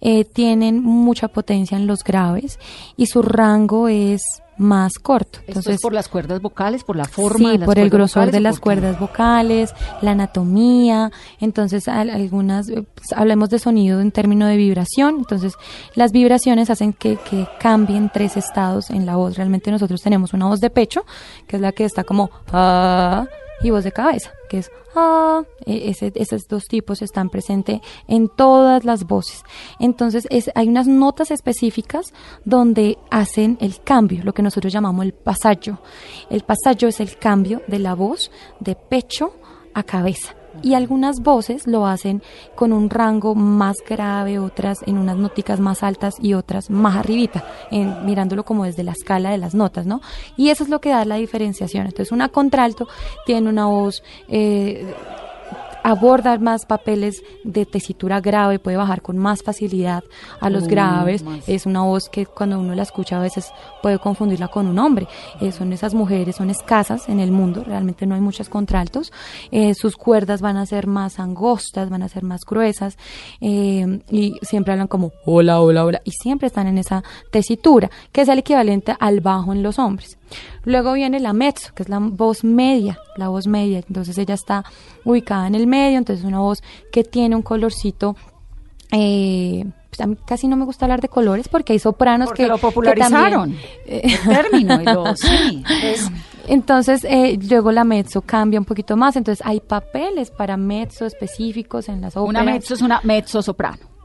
eh, 0.01 0.25
tienen 0.25 0.83
mucha 0.83 1.29
potencia 1.29 1.79
en 1.79 1.87
los 1.87 2.03
graves 2.03 2.59
y 2.97 3.07
su 3.07 3.23
rango 3.23 3.87
es 3.87 4.21
más 4.57 4.95
corto. 4.95 5.39
Entonces, 5.47 5.77
es 5.77 5.81
por 5.81 5.93
las 5.93 6.09
cuerdas 6.09 6.43
vocales, 6.43 6.83
por 6.83 6.97
la 6.97 7.05
forma 7.05 7.53
sí, 7.53 7.59
por 7.59 7.79
el 7.79 7.89
grosor 7.89 8.33
de 8.33 8.41
las 8.41 8.59
cuerdas 8.59 8.99
vocales, 8.99 9.73
la 10.03 10.11
anatomía. 10.11 11.13
Entonces, 11.39 11.87
algunas, 11.87 12.69
eh, 12.71 12.83
pues, 12.83 13.13
hablemos 13.15 13.49
de 13.49 13.61
sonido 13.61 14.01
en 14.01 14.11
términos 14.11 14.49
de 14.49 14.57
vibración. 14.57 15.19
Entonces, 15.19 15.55
las 15.95 16.11
vibraciones 16.11 16.69
hacen 16.69 16.93
que, 16.95 17.17
que 17.31 17.47
cambien 17.61 18.11
tres 18.13 18.37
estados 18.37 18.91
en 18.91 19.07
la 19.07 19.15
voz. 19.15 19.37
Realmente 19.37 19.71
nosotros 19.71 20.03
tenemos 20.03 20.33
una 20.33 20.47
voz 20.47 20.59
de 20.59 20.71
pecho, 20.71 21.07
que 21.47 21.55
es 21.55 21.63
la 21.63 21.71
que 21.71 21.85
está 21.85 22.03
como... 22.03 22.33
Ah, 22.53 23.25
y 23.63 23.71
voz 23.71 23.85
de 23.85 23.93
cabeza, 23.93 24.33
que 24.49 24.59
es 24.59 24.71
ah, 24.95 25.43
e, 25.67 25.91
ese, 25.91 26.13
esos 26.15 26.47
dos 26.49 26.65
tipos 26.65 27.03
están 27.03 27.31
presentes 27.31 27.81
en 28.07 28.29
todas 28.29 28.85
las 28.85 29.05
voces. 29.05 29.45
Entonces 29.79 30.27
es, 30.31 30.51
hay 30.55 30.69
unas 30.69 30.87
notas 30.87 31.31
específicas 31.31 32.13
donde 32.45 32.99
hacen 33.11 33.59
el 33.61 33.81
cambio, 33.83 34.23
lo 34.25 34.33
que 34.33 34.43
nosotros 34.43 34.73
llamamos 34.73 35.05
el 35.05 35.13
pasallo. 35.13 35.79
El 36.31 36.43
pasallo 36.43 36.89
es 36.89 37.01
el 37.01 37.17
cambio 37.19 37.63
de 37.67 37.79
la 37.79 37.95
voz 37.95 38.31
de 38.61 38.75
pecho 38.75 39.33
a 39.75 39.83
cabeza 39.83 40.35
y 40.63 40.75
algunas 40.75 41.21
voces 41.21 41.67
lo 41.67 41.87
hacen 41.87 42.23
con 42.55 42.73
un 42.73 42.91
rango 42.91 43.35
más 43.35 43.77
grave, 43.89 44.39
otras 44.39 44.79
en 44.87 44.99
unas 44.99 45.17
noticas 45.17 45.61
más 45.61 45.83
altas 45.83 46.17
y 46.21 46.35
otras 46.35 46.71
más 46.71 46.97
arribita, 46.97 47.45
en, 47.71 48.05
mirándolo 48.05 48.45
como 48.45 48.65
desde 48.65 48.83
la 48.83 48.93
escala 48.93 49.31
de 49.31 49.39
las 49.39 49.55
notas, 49.55 49.87
¿no? 49.87 50.01
Y 50.37 50.51
eso 50.51 50.65
es 50.65 50.71
lo 50.71 50.81
que 50.81 50.91
da 50.91 51.05
la 51.05 51.17
diferenciación. 51.17 51.87
Entonces, 51.87 52.13
una 52.13 52.29
contralto 52.29 52.89
tiene 53.27 53.49
una 53.49 53.67
voz 53.67 54.03
eh, 54.29 54.95
aborda 55.83 56.39
más 56.39 56.67
papeles 56.67 57.23
de 57.45 57.67
tesitura 57.67 58.21
grave, 58.21 58.59
puede 58.59 58.77
bajar 58.77 59.03
con 59.03 59.19
más 59.19 59.43
facilidad 59.43 60.05
a 60.41 60.51
los 60.51 60.67
graves. 60.67 61.25
Es 61.47 61.67
una 61.67 61.83
voz 61.83 62.09
que 62.09 62.27
cuando 62.27 62.59
uno 62.59 62.75
la 62.75 62.83
escucha 62.83 63.19
a 63.19 63.23
veces 63.23 63.53
puede 63.83 63.99
confundirla 63.99 64.49
con 64.49 64.67
un 64.67 64.79
hombre. 64.79 65.09
Eh, 65.41 65.53
son 65.53 65.73
esas 65.73 65.95
mujeres, 65.95 66.37
son 66.37 66.51
escasas 66.51 67.09
en 67.09 67.21
el 67.21 67.33
mundo, 67.33 67.65
realmente 67.65 68.07
no 68.07 68.15
hay 68.15 68.21
muchas 68.21 68.49
contraltos. 68.49 69.13
Eh, 69.51 69.75
sus 69.75 69.97
cuerdas 69.97 70.41
van 70.41 70.57
a 70.57 70.67
ser 70.67 70.87
más 70.87 71.19
angostas, 71.19 71.91
van 71.91 72.03
a 72.03 72.09
ser 72.09 72.23
más 72.23 72.45
gruesas 72.45 72.97
eh, 73.41 74.01
y 74.11 74.35
siempre 74.43 74.73
hablan 74.73 74.89
como 74.89 75.13
hola, 75.25 75.61
hola, 75.61 75.85
hola 75.85 76.01
y 76.05 76.13
siempre 76.13 76.47
están 76.47 76.67
en 76.67 76.79
esa 76.79 77.03
tesitura, 77.31 77.91
que 78.13 78.23
es 78.23 78.29
el 78.29 78.39
equivalente 78.39 78.95
al 78.99 79.21
bajo 79.21 79.53
en 79.53 79.63
los 79.63 79.79
hombres. 79.79 80.19
Luego 80.65 80.93
viene 80.93 81.21
la 81.21 81.33
mezzo, 81.33 81.73
que 81.75 81.83
es 81.83 81.89
la 81.89 81.99
voz 81.99 82.45
media, 82.45 82.99
la 83.17 83.29
voz 83.29 83.47
media. 83.47 83.83
Entonces 83.89 84.19
ella 84.19 84.35
está 84.35 84.65
ubicada 85.11 85.47
en 85.47 85.55
el 85.55 85.67
medio, 85.67 85.99
entonces 85.99 86.25
es 86.25 86.29
una 86.29 86.41
voz 86.41 86.63
que 86.93 87.05
tiene 87.05 87.35
un 87.35 87.43
colorcito. 87.43 88.17
Eh, 88.93 89.65
pues 89.91 90.01
a 90.01 90.07
mí 90.07 90.17
casi 90.27 90.49
no 90.49 90.57
me 90.57 90.65
gusta 90.65 90.85
hablar 90.85 91.01
de 91.01 91.09
colores 91.09 91.49
porque 91.49 91.73
hay 91.73 91.79
sopranos 91.79 92.33
que 92.33 92.47
lo 92.47 92.59
popularizaron 92.59 93.57
el 93.87 94.19
término 94.21 94.81
y 94.81 94.85
lo, 94.85 95.17
sí, 95.17 95.63
entonces 96.47 97.05
eh, 97.05 97.39
luego 97.51 97.71
la 97.71 97.85
mezzo 97.85 98.23
cambia 98.23 98.59
un 98.59 98.65
poquito 98.65 98.97
más 98.97 99.17
entonces 99.17 99.45
hay 99.47 99.61
papeles 99.61 100.31
para 100.31 100.57
mezzo 100.57 101.05
específicos 101.05 101.91
en 101.91 102.01
las 102.01 102.17
óperas 102.17 102.43
una 102.43 102.53
mezzo 102.53 102.75
es 102.75 102.83
una 102.83 103.01
mezzo 103.03 103.43
soprano 103.43 103.98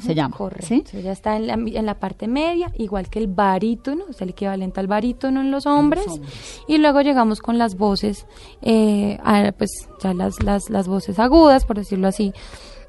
se 0.00 0.14
llama. 0.14 0.36
Correcto. 0.36 0.98
Ya 1.00 1.12
está 1.12 1.36
en 1.36 1.46
la, 1.46 1.54
en 1.54 1.86
la, 1.86 1.94
parte 1.98 2.26
media, 2.28 2.72
igual 2.76 3.08
que 3.08 3.18
el 3.18 3.26
barítono, 3.26 4.04
es 4.10 4.20
el 4.20 4.30
equivalente 4.30 4.80
al 4.80 4.86
barítono 4.86 5.40
en 5.40 5.50
los 5.50 5.66
hombres. 5.66 6.06
Y 6.68 6.78
luego 6.78 7.00
llegamos 7.00 7.40
con 7.40 7.58
las 7.58 7.76
voces, 7.76 8.26
eh, 8.62 9.18
pues 9.56 9.88
ya 10.02 10.14
las, 10.14 10.42
las, 10.42 10.70
las 10.70 10.88
voces 10.88 11.18
agudas, 11.18 11.64
por 11.64 11.76
decirlo 11.76 12.08
así. 12.08 12.32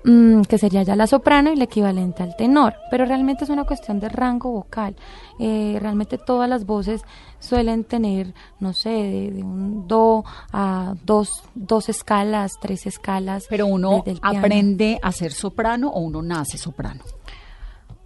Mm, 0.03 0.43
que 0.43 0.57
sería 0.57 0.83
ya 0.83 0.95
la 0.95 1.05
soprano 1.05 1.49
y 1.49 1.53
el 1.53 1.61
equivalente 1.61 2.23
al 2.23 2.35
tenor, 2.37 2.75
pero 2.89 3.03
realmente 3.05 3.43
es 3.43 3.49
una 3.49 3.65
cuestión 3.65 3.99
de 3.99 4.07
rango 4.07 4.51
vocal. 4.51 4.95
Eh, 5.39 5.77
realmente 5.79 6.17
todas 6.17 6.49
las 6.49 6.65
voces 6.65 7.01
suelen 7.39 7.83
tener, 7.83 8.33
no 8.59 8.73
sé, 8.73 8.89
de, 8.89 9.43
un 9.43 9.87
do 9.87 10.23
a 10.51 10.95
dos, 11.03 11.43
dos 11.53 11.89
escalas, 11.89 12.53
tres 12.59 12.85
escalas. 12.87 13.45
Pero 13.49 13.67
uno 13.67 14.03
aprende 14.21 14.99
a 15.01 15.11
ser 15.11 15.31
soprano 15.31 15.89
o 15.89 15.99
uno 15.99 16.21
nace 16.21 16.57
soprano. 16.57 17.03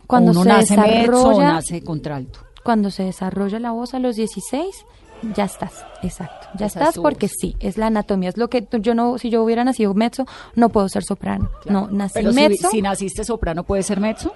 Cuando 0.08 0.32
uno 0.32 0.44
se 0.44 0.50
nace 0.50 0.76
desarrolla, 0.76 1.36
o 1.36 1.41
nace 1.41 1.84
contralto. 1.84 2.39
Cuando 2.63 2.91
se 2.91 3.04
desarrolla 3.04 3.60
la 3.60 3.72
voz 3.72 3.94
a 3.94 4.00
los 4.00 4.17
16, 4.17 4.86
ya 5.36 5.46
estás, 5.46 5.86
exacto. 6.02 6.48
Ya 6.58 6.65
estás 6.65 6.98
porque 6.98 7.28
sí, 7.28 7.56
es 7.60 7.78
la 7.78 7.88
anatomía, 7.88 8.30
es 8.30 8.38
lo 8.38 8.50
que 8.50 8.67
yo 8.82 8.94
no, 8.94 9.17
si 9.17 9.30
yo 9.30 9.44
hubiera 9.44 9.63
nacido 9.63 9.94
mezzo, 9.94 10.26
no 10.56 10.70
puedo 10.70 10.89
ser 10.89 11.04
soprano. 11.04 11.50
No, 11.65 11.88
nací 11.88 12.13
Pero 12.15 12.34
mezzo. 12.34 12.70
Si, 12.70 12.82
naciste 12.82 13.24
soprano, 13.24 13.63
¿puedes 13.63 13.86
ser 13.86 14.00
mezzo? 14.00 14.34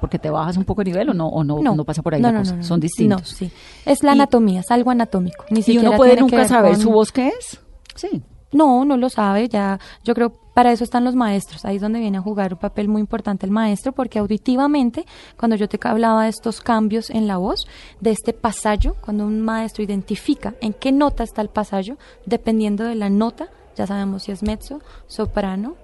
Porque 0.00 0.18
te 0.18 0.30
bajas 0.30 0.56
un 0.56 0.64
poco 0.64 0.82
de 0.82 0.90
nivel 0.90 1.10
o 1.10 1.14
no, 1.14 1.28
o 1.28 1.44
no, 1.44 1.60
no, 1.60 1.84
pasa 1.84 2.02
por 2.02 2.14
ahí 2.14 2.22
la 2.22 2.36
cosa. 2.36 2.62
Son 2.62 2.80
distintos. 2.80 3.28
Sí. 3.28 3.50
Es 3.84 4.02
la 4.02 4.12
anatomía, 4.12 4.60
es 4.60 4.70
algo 4.70 4.90
anatómico. 4.90 5.44
Ni 5.50 5.62
¿Y 5.66 5.78
uno 5.78 5.96
puede 5.96 6.16
nunca 6.16 6.46
saber 6.46 6.76
su 6.76 6.90
voz 6.90 7.12
qué 7.12 7.28
es? 7.28 7.60
Sí. 7.94 8.22
No, 8.52 8.84
no 8.84 8.96
lo 8.96 9.10
sabe, 9.10 9.48
ya 9.48 9.78
yo 10.04 10.14
creo 10.14 10.32
para 10.58 10.72
eso 10.72 10.82
están 10.82 11.04
los 11.04 11.14
maestros, 11.14 11.64
ahí 11.64 11.76
es 11.76 11.82
donde 11.82 12.00
viene 12.00 12.18
a 12.18 12.20
jugar 12.20 12.54
un 12.54 12.58
papel 12.58 12.88
muy 12.88 13.00
importante 13.00 13.46
el 13.46 13.52
maestro, 13.52 13.92
porque 13.92 14.18
auditivamente, 14.18 15.06
cuando 15.36 15.54
yo 15.54 15.68
te 15.68 15.78
hablaba 15.82 16.24
de 16.24 16.30
estos 16.30 16.60
cambios 16.60 17.10
en 17.10 17.28
la 17.28 17.36
voz, 17.36 17.68
de 18.00 18.10
este 18.10 18.32
pasallo, 18.32 18.96
cuando 19.00 19.24
un 19.24 19.40
maestro 19.40 19.84
identifica 19.84 20.54
en 20.60 20.72
qué 20.72 20.90
nota 20.90 21.22
está 21.22 21.42
el 21.42 21.48
pasallo, 21.48 21.96
dependiendo 22.26 22.82
de 22.82 22.96
la 22.96 23.08
nota, 23.08 23.50
ya 23.76 23.86
sabemos 23.86 24.24
si 24.24 24.32
es 24.32 24.42
mezzo, 24.42 24.80
soprano 25.06 25.76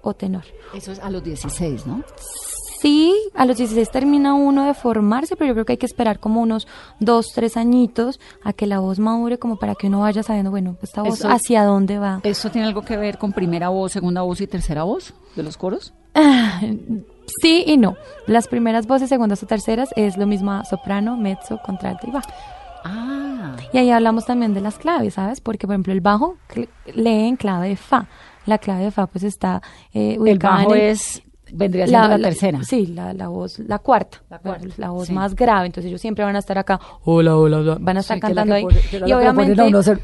o 0.00 0.14
tenor. 0.14 0.44
Eso 0.72 0.92
es 0.92 1.00
a 1.00 1.10
los 1.10 1.22
16, 1.22 1.86
¿no? 1.86 2.02
Sí, 2.82 3.14
a 3.34 3.46
los 3.46 3.58
16 3.58 3.90
termina 3.92 4.34
uno 4.34 4.64
de 4.64 4.74
formarse, 4.74 5.36
pero 5.36 5.46
yo 5.48 5.54
creo 5.54 5.64
que 5.64 5.72
hay 5.74 5.78
que 5.78 5.86
esperar 5.86 6.18
como 6.18 6.40
unos 6.42 6.66
dos, 6.98 7.28
tres 7.32 7.56
añitos 7.56 8.18
a 8.42 8.52
que 8.52 8.66
la 8.66 8.80
voz 8.80 8.98
madure, 8.98 9.38
como 9.38 9.56
para 9.56 9.76
que 9.76 9.86
uno 9.86 10.00
vaya 10.00 10.24
sabiendo, 10.24 10.50
bueno, 10.50 10.76
esta 10.82 11.02
voz 11.02 11.20
Eso- 11.20 11.28
hacia 11.28 11.62
dónde 11.64 11.98
va. 12.00 12.18
¿Eso 12.24 12.50
tiene 12.50 12.66
algo 12.66 12.82
que 12.82 12.96
ver 12.96 13.18
con 13.18 13.32
primera 13.32 13.68
voz, 13.68 13.92
segunda 13.92 14.22
voz 14.22 14.40
y 14.40 14.48
tercera 14.48 14.82
voz 14.82 15.14
de 15.36 15.44
los 15.44 15.56
coros? 15.56 15.94
Sí 17.40 17.62
y 17.66 17.76
no. 17.76 17.96
Las 18.26 18.48
primeras 18.48 18.86
voces, 18.88 19.08
segundas 19.08 19.42
o 19.42 19.46
terceras, 19.46 19.90
es 19.94 20.16
lo 20.16 20.26
mismo 20.26 20.50
a 20.50 20.64
soprano, 20.64 21.16
mezzo, 21.16 21.60
contralto 21.64 22.08
y 22.08 22.10
bajo. 22.10 22.30
Ah, 22.84 23.56
Y 23.72 23.78
ahí 23.78 23.90
hablamos 23.90 24.26
también 24.26 24.54
de 24.54 24.60
las 24.60 24.76
claves, 24.78 25.14
¿sabes? 25.14 25.40
Porque, 25.40 25.66
por 25.68 25.74
ejemplo, 25.74 25.92
el 25.92 26.00
bajo 26.00 26.36
lee 26.94 27.28
en 27.28 27.36
clave 27.36 27.68
de 27.68 27.76
fa. 27.76 28.08
La 28.44 28.58
clave 28.58 28.82
de 28.84 28.90
fa, 28.90 29.06
pues, 29.06 29.22
está 29.22 29.62
eh, 29.94 30.14
el 30.14 30.20
ubicada 30.20 30.56
en 30.56 30.62
bajo 30.64 30.74
el- 30.74 30.80
es, 30.80 31.22
vendría 31.52 31.86
siendo 31.86 32.08
la, 32.08 32.18
tercera. 32.18 32.62
Sí, 32.64 32.86
la, 32.86 33.12
la 33.12 33.28
voz, 33.28 33.58
la 33.60 33.78
cuarta. 33.78 34.22
La 34.30 34.38
cuarta, 34.38 34.66
La 34.78 34.90
voz 34.90 35.06
sí. 35.08 35.12
más 35.12 35.34
grave. 35.36 35.66
Entonces 35.66 35.88
ellos 35.88 36.00
siempre 36.00 36.24
van 36.24 36.34
a 36.34 36.38
estar 36.38 36.58
acá, 36.58 36.80
hola, 37.04 37.36
hola, 37.36 37.58
hola. 37.58 37.76
Van 37.80 37.96
a 37.96 38.00
estar 38.00 38.16
Sí, 38.16 38.20
la 38.20 38.26
cantando 38.28 38.54
ahí. 38.54 38.64
la 39.00 39.08
y 39.08 39.12
obviamente... 39.12 39.62
uno 39.62 39.78
hacer 39.78 40.00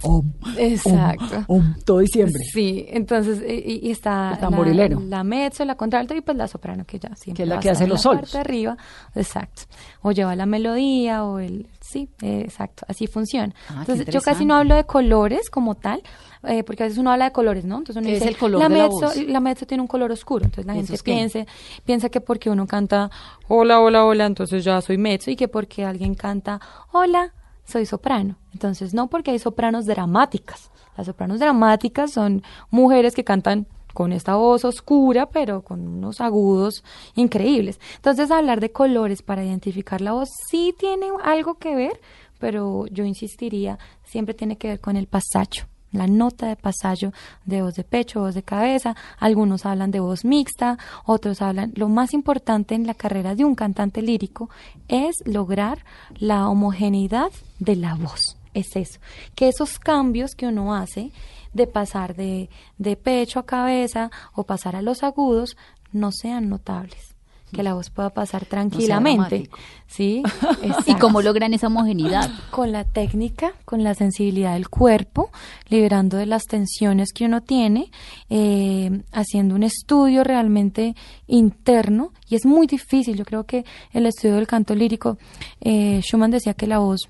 Exacto. 0.57 1.45
todo 1.85 1.99
diciembre. 2.01 2.43
Sí, 2.53 2.87
entonces 2.89 3.43
y, 3.47 3.87
y 3.89 3.91
está 3.91 4.33
El 4.35 4.39
tamborilero. 4.41 5.01
La, 5.01 5.19
la 5.19 5.25
mezzo, 5.25 5.65
la 5.65 5.75
contralto 5.77 6.15
y 6.15 6.21
pues 6.21 6.37
la 6.37 6.47
soprano 6.49 6.85
que 6.85 6.99
ya 6.99 7.15
siempre 7.17 7.37
Que 7.39 7.43
es 7.45 7.49
la 7.49 7.55
va 7.57 7.61
que 7.61 7.71
hace 7.71 7.87
los 7.87 7.99
la 7.99 8.03
solos. 8.03 8.21
parte 8.33 8.39
arriba, 8.39 8.77
exacto. 9.15 9.63
O 10.03 10.13
lleva 10.13 10.37
la 10.37 10.47
melodía 10.47 11.25
o 11.25 11.39
el 11.39 11.67
sí, 11.81 12.09
eh, 12.23 12.43
exacto, 12.45 12.85
así 12.89 13.07
funciona. 13.07 13.55
Ah, 13.71 13.77
entonces 13.81 14.07
yo 14.07 14.21
casi 14.21 14.45
no 14.45 14.55
hablo 14.57 14.75
de 14.75 14.85
colores 14.85 15.49
como 15.51 15.75
tal, 15.75 16.03
eh, 16.49 16.65
porque 16.65 16.83
a 16.83 16.87
veces 16.87 16.99
uno 16.99 17.11
habla 17.13 17.27
de 17.27 17.33
colores, 17.33 17.65
¿no? 17.65 17.79
Entonces 17.79 17.97
uno 17.97 18.07
¿Qué 18.07 18.15
es 18.15 18.21
dice 18.21 18.31
el 18.31 18.37
color 18.37 18.61
la 18.61 18.69
de 18.69 18.75
la 18.77 18.83
mezzo, 18.85 19.01
voz? 19.01 19.17
la 19.17 19.41
mezzo 19.41 19.67
tiene 19.67 19.83
un 19.83 19.87
color 19.89 20.11
oscuro, 20.11 20.45
entonces 20.45 20.67
la 20.67 20.75
¿Y 20.75 20.85
gente 20.87 21.47
piensa 21.85 22.09
que 22.09 22.21
porque 22.21 22.51
uno 22.51 22.67
canta 22.67 23.11
hola, 23.49 23.81
hola, 23.81 24.05
hola, 24.05 24.27
entonces 24.27 24.65
ya 24.65 24.81
soy 24.81 24.99
mezzo 24.99 25.31
y 25.31 25.37
que 25.37 25.49
porque 25.49 25.85
alguien 25.85 26.15
canta 26.15 26.61
hola, 26.93 27.33
soy 27.65 27.87
soprano. 27.87 28.37
Entonces 28.53 28.95
no 28.95 29.09
porque 29.09 29.31
hay 29.31 29.39
sopranos 29.39 29.87
dramáticas. 29.87 30.71
Las 30.97 31.07
sopranos 31.07 31.39
dramáticas 31.39 32.11
son 32.13 32.43
mujeres 32.71 33.15
que 33.15 33.23
cantan 33.25 33.67
con 33.95 34.13
esta 34.13 34.37
voz 34.37 34.65
oscura, 34.65 35.27
pero 35.27 35.63
con 35.63 35.87
unos 35.87 36.21
agudos 36.21 36.85
increíbles. 37.17 37.81
Entonces, 37.97 38.31
hablar 38.31 38.61
de 38.61 38.71
colores 38.71 39.23
para 39.23 39.45
identificar 39.45 40.01
la 40.01 40.13
voz 40.13 40.29
sí 40.49 40.75
tiene 40.79 41.07
algo 41.25 41.55
que 41.55 41.75
ver, 41.75 42.01
pero 42.39 42.87
yo 42.87 43.05
insistiría, 43.05 43.79
siempre 44.05 44.35
tiene 44.35 44.57
que 44.57 44.69
ver 44.69 44.81
con 44.81 44.97
el 44.97 45.09
pasacho, 45.09 45.67
la 45.93 46.07
nota 46.07 46.47
de 46.47 46.57
pasallo 46.57 47.13
de 47.45 47.63
voz 47.63 47.75
de 47.75 47.85
pecho, 47.85 48.21
voz 48.21 48.35
de 48.35 48.43
cabeza. 48.43 48.97
Algunos 49.19 49.67
hablan 49.67 49.91
de 49.91 50.01
voz 50.01 50.25
mixta, 50.25 50.79
otros 51.05 51.43
hablan. 51.43 51.73
Lo 51.75 51.89
más 51.89 52.13
importante 52.13 52.75
en 52.75 52.87
la 52.87 52.95
carrera 52.95 53.35
de 53.35 53.45
un 53.45 53.55
cantante 53.55 54.03
lírico 54.03 54.51
es 54.89 55.17
lograr 55.25 55.85
la 56.19 56.49
homogeneidad 56.49 57.31
de 57.59 57.77
la 57.77 57.95
voz. 57.95 58.37
Es 58.55 58.75
eso, 58.75 58.99
que 59.35 59.49
esos 59.49 59.79
cambios 59.79 60.35
que 60.35 60.47
uno 60.47 60.75
hace 60.75 61.13
de 61.53 61.67
pasar 61.67 62.17
de, 62.17 62.49
de 62.79 62.97
pecho 62.97 63.39
a 63.39 63.47
cabeza 63.47 64.11
o 64.35 64.45
pasar 64.45 64.75
a 64.75 64.83
los 64.83 65.03
agudos 65.03 65.57
no 65.93 66.13
sean 66.13 66.49
notables, 66.49 67.15
que 67.53 67.63
la 67.63 67.75
voz 67.75 67.91
pueda 67.91 68.11
pasar 68.11 68.45
tranquilamente. 68.45 69.51
¿Sí? 69.87 70.23
¿Y 70.87 70.95
cómo 70.95 71.23
logran 71.23 71.55
esa 71.55 71.69
homogeneidad? 71.69 72.31
Con 72.51 72.73
la 72.73 72.85
técnica, 72.85 73.55
con 73.65 73.83
la 73.83 73.95
sensibilidad 73.95 74.55
del 74.55 74.69
cuerpo, 74.69 75.31
liberando 75.69 76.17
de 76.17 76.27
las 76.27 76.45
tensiones 76.45 77.13
que 77.13 77.25
uno 77.25 77.41
tiene, 77.41 77.91
eh, 78.29 79.03
haciendo 79.13 79.55
un 79.55 79.63
estudio 79.63 80.25
realmente 80.25 80.95
interno. 81.27 82.13
Y 82.29 82.37
es 82.37 82.45
muy 82.45 82.67
difícil. 82.67 83.17
Yo 83.17 83.25
creo 83.25 83.45
que 83.45 83.65
el 83.93 84.07
estudio 84.07 84.37
del 84.37 84.47
canto 84.47 84.75
lírico, 84.75 85.19
eh, 85.61 86.01
Schumann 86.03 86.31
decía 86.31 86.55
que 86.55 86.67
la 86.67 86.79
voz, 86.79 87.09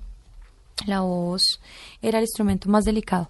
la 0.87 1.01
voz 1.01 1.61
era 2.01 2.19
el 2.19 2.25
instrumento 2.25 2.69
más 2.69 2.85
delicado. 2.85 3.29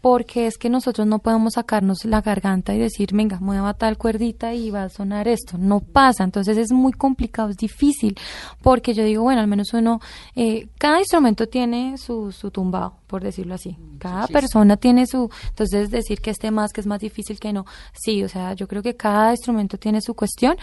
Porque 0.00 0.46
es 0.46 0.58
que 0.58 0.68
nosotros 0.68 1.06
no 1.06 1.18
podemos 1.18 1.54
sacarnos 1.54 2.04
la 2.04 2.20
garganta 2.20 2.74
y 2.74 2.78
decir, 2.78 3.10
venga, 3.12 3.38
mueva 3.40 3.74
tal 3.74 3.98
cuerdita 3.98 4.54
y 4.54 4.70
va 4.70 4.84
a 4.84 4.88
sonar 4.88 5.28
esto. 5.28 5.58
No 5.58 5.80
pasa. 5.80 6.24
Entonces 6.24 6.56
es 6.56 6.72
muy 6.72 6.92
complicado, 6.92 7.50
es 7.50 7.56
difícil. 7.56 8.16
Porque 8.62 8.94
yo 8.94 9.04
digo, 9.04 9.22
bueno, 9.22 9.40
al 9.40 9.46
menos 9.46 9.72
uno, 9.72 10.00
eh, 10.36 10.68
cada 10.78 10.98
instrumento 10.98 11.48
tiene 11.48 11.98
su, 11.98 12.32
su 12.32 12.50
tumbado, 12.50 12.94
por 13.08 13.22
decirlo 13.22 13.54
así. 13.54 13.76
Cada 13.98 14.28
persona 14.28 14.76
tiene 14.76 15.06
su. 15.06 15.30
Entonces 15.48 15.90
decir 15.90 16.20
que 16.20 16.30
este 16.30 16.50
más, 16.52 16.72
que 16.72 16.80
es 16.80 16.86
más 16.86 17.00
difícil 17.00 17.40
que 17.40 17.52
no. 17.52 17.66
Sí, 17.92 18.22
o 18.22 18.28
sea, 18.28 18.52
yo 18.52 18.68
creo 18.68 18.82
que 18.82 18.94
cada 18.94 19.32
instrumento 19.32 19.78
tiene 19.78 20.00
su 20.00 20.14
cuestión. 20.14 20.56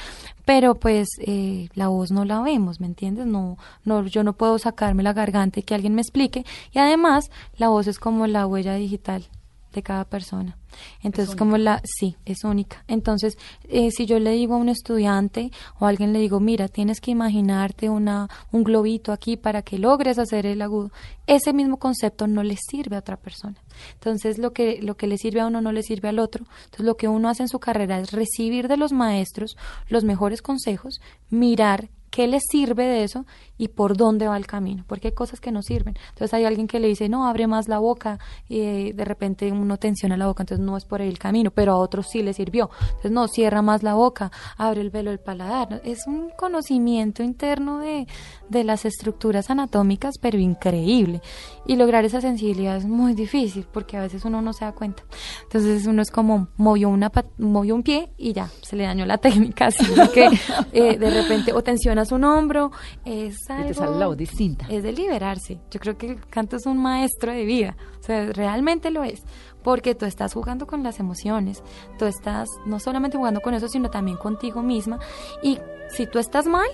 Pero 0.46 0.76
pues 0.76 1.08
eh, 1.20 1.68
la 1.74 1.88
voz 1.88 2.12
no 2.12 2.24
la 2.24 2.40
vemos, 2.42 2.80
¿me 2.80 2.88
entiendes? 2.88 3.26
No, 3.26 3.58
no, 3.84 4.06
yo 4.06 4.24
no 4.24 4.34
puedo 4.34 4.60
sacarme 4.60 5.04
la 5.04 5.14
garganta 5.14 5.60
y 5.60 5.64
que 5.64 5.76
alguien 5.76 5.96
me 5.96 6.02
explique. 6.02 6.46
Y 6.72 6.80
además, 6.80 7.32
la 7.58 7.68
voz 7.70 7.88
es 7.88 8.00
como 8.00 8.28
la 8.28 8.48
huella 8.48 8.76
digital 8.76 9.28
de 9.76 9.84
cada 9.84 10.06
persona. 10.06 10.58
Entonces, 11.04 11.36
como 11.36 11.58
la, 11.58 11.82
sí, 11.84 12.16
es 12.26 12.44
única. 12.44 12.84
Entonces, 12.88 13.38
eh, 13.70 13.92
si 13.92 14.06
yo 14.06 14.20
le 14.20 14.32
digo 14.32 14.56
a 14.56 14.58
un 14.58 14.70
estudiante 14.70 15.52
o 15.80 15.86
a 15.86 15.90
alguien 15.90 16.14
le 16.14 16.20
digo, 16.20 16.40
mira, 16.40 16.68
tienes 16.68 17.00
que 17.00 17.12
imaginarte 17.12 17.90
una, 17.90 18.28
un 18.52 18.64
globito 18.64 19.12
aquí 19.12 19.38
para 19.38 19.62
que 19.62 19.78
logres 19.78 20.18
hacer 20.20 20.46
el 20.46 20.62
agudo, 20.62 20.92
ese 21.28 21.54
mismo 21.54 21.78
concepto 21.78 22.28
no 22.28 22.44
le 22.44 22.58
sirve 22.58 22.96
a 22.96 23.00
otra 23.00 23.18
persona. 23.18 23.56
Entonces, 23.94 24.38
lo 24.38 24.54
que, 24.54 24.80
lo 24.82 24.96
que 24.96 25.08
le 25.08 25.18
sirve 25.18 25.42
a 25.42 25.48
uno 25.48 25.62
no 25.62 25.72
le 25.72 25.84
sirve 25.84 26.10
al 26.10 26.20
otro. 26.20 26.46
Entonces, 26.66 26.86
lo 26.86 26.98
que 26.98 27.08
uno 27.08 27.30
hace 27.30 27.44
en 27.44 27.50
su 27.50 27.60
carrera 27.60 28.00
es 28.00 28.12
recibir 28.12 28.68
de 28.68 28.78
los 28.78 28.92
maestros 28.92 29.58
los 29.88 30.04
mejores 30.04 30.42
consejos, 30.42 31.02
mirar 31.30 31.90
qué 32.16 32.28
le 32.28 32.40
sirve 32.40 32.86
de 32.86 33.04
eso 33.04 33.26
y 33.58 33.68
por 33.68 33.98
dónde 33.98 34.30
va 34.30 34.38
el 34.38 34.48
camino, 34.48 34.86
porque 34.88 35.10
hay 35.10 35.14
cosas 35.14 35.42
que 35.42 35.52
no 35.52 35.62
sirven. 35.62 35.96
Entonces 36.12 36.34
hay 36.34 36.46
alguien 36.46 36.66
que 36.66 36.80
le 36.80 36.88
dice, 36.88 37.10
no, 37.10 37.28
abre 37.28 37.46
más 37.46 37.68
la 37.68 37.80
boca 37.80 38.20
y 38.48 38.62
eh, 38.62 38.94
de 38.96 39.04
repente 39.04 39.52
uno 39.52 39.76
tensiona 39.76 40.16
la 40.16 40.28
boca, 40.28 40.44
entonces 40.44 40.66
no 40.66 40.78
es 40.78 40.86
por 40.86 41.02
ahí 41.02 41.10
el 41.10 41.20
camino, 41.20 41.52
pero 41.52 41.74
a 41.74 41.76
otros 41.76 42.08
sí 42.10 42.24
le 42.24 42.34
sirvió. 42.34 42.70
Entonces 42.88 43.12
no, 43.12 43.28
cierra 43.28 43.62
más 43.62 43.84
la 43.84 43.96
boca, 43.96 44.32
abre 44.56 44.80
el 44.80 44.92
velo 44.92 45.10
del 45.10 45.20
paladar. 45.20 45.82
Es 45.84 46.08
un 46.08 46.30
conocimiento 46.38 47.22
interno 47.22 47.80
de, 47.80 48.08
de 48.48 48.64
las 48.64 48.86
estructuras 48.86 49.50
anatómicas, 49.50 50.14
pero 50.22 50.40
increíble. 50.40 51.22
Y 51.66 51.76
lograr 51.76 52.06
esa 52.06 52.22
sensibilidad 52.22 52.78
es 52.78 52.86
muy 52.86 53.14
difícil, 53.14 53.68
porque 53.74 53.98
a 53.98 54.02
veces 54.02 54.24
uno 54.24 54.42
no 54.42 54.54
se 54.54 54.64
da 54.64 54.72
cuenta. 54.72 55.04
Entonces 55.44 55.86
uno 55.86 56.02
es 56.02 56.12
como, 56.12 56.48
movió, 56.56 56.88
una 56.88 57.12
movió 57.40 57.76
un 57.76 57.84
pie 57.84 58.14
y 58.18 58.32
ya, 58.32 58.50
se 58.62 58.78
le 58.78 58.86
dañó 58.86 59.06
la 59.06 59.18
técnica, 59.26 59.66
así 59.66 59.86
que 60.14 60.30
eh, 60.72 60.98
de 60.98 61.10
repente 61.10 61.52
o 61.52 61.62
tensionas 62.06 62.12
un 62.12 62.24
hombro, 62.24 62.72
es 63.04 63.38
Y 63.50 63.52
algo... 63.52 63.68
te 63.68 63.74
sale 63.74 63.98
la 63.98 64.08
voz 64.08 64.18
distinta. 64.18 64.66
Es 64.70 64.84
de 64.84 64.92
liberarse. 64.92 65.60
Yo 65.72 65.80
creo 65.80 65.98
que 65.98 66.12
el 66.12 66.26
canto 66.28 66.56
es 66.58 66.66
un 66.66 66.78
maestro 66.78 67.32
de 67.32 67.46
vida. 67.46 67.76
O 68.00 68.04
sea, 68.04 68.32
realmente 68.32 68.92
lo 68.92 69.04
es. 69.04 69.24
Porque 69.64 69.96
tú 69.96 70.06
estás 70.06 70.34
jugando 70.34 70.68
con 70.68 70.84
las 70.84 71.00
emociones. 71.00 71.64
Tú 71.98 72.06
estás 72.06 72.48
no 72.66 72.80
solamente 72.80 73.18
jugando 73.18 73.42
con 73.42 73.54
eso, 73.54 73.68
sino 73.68 73.90
también 73.90 74.18
contigo 74.18 74.62
misma. 74.62 75.00
Y 75.42 75.60
si 75.90 76.06
tú 76.06 76.20
estás 76.20 76.46
mal, 76.46 76.68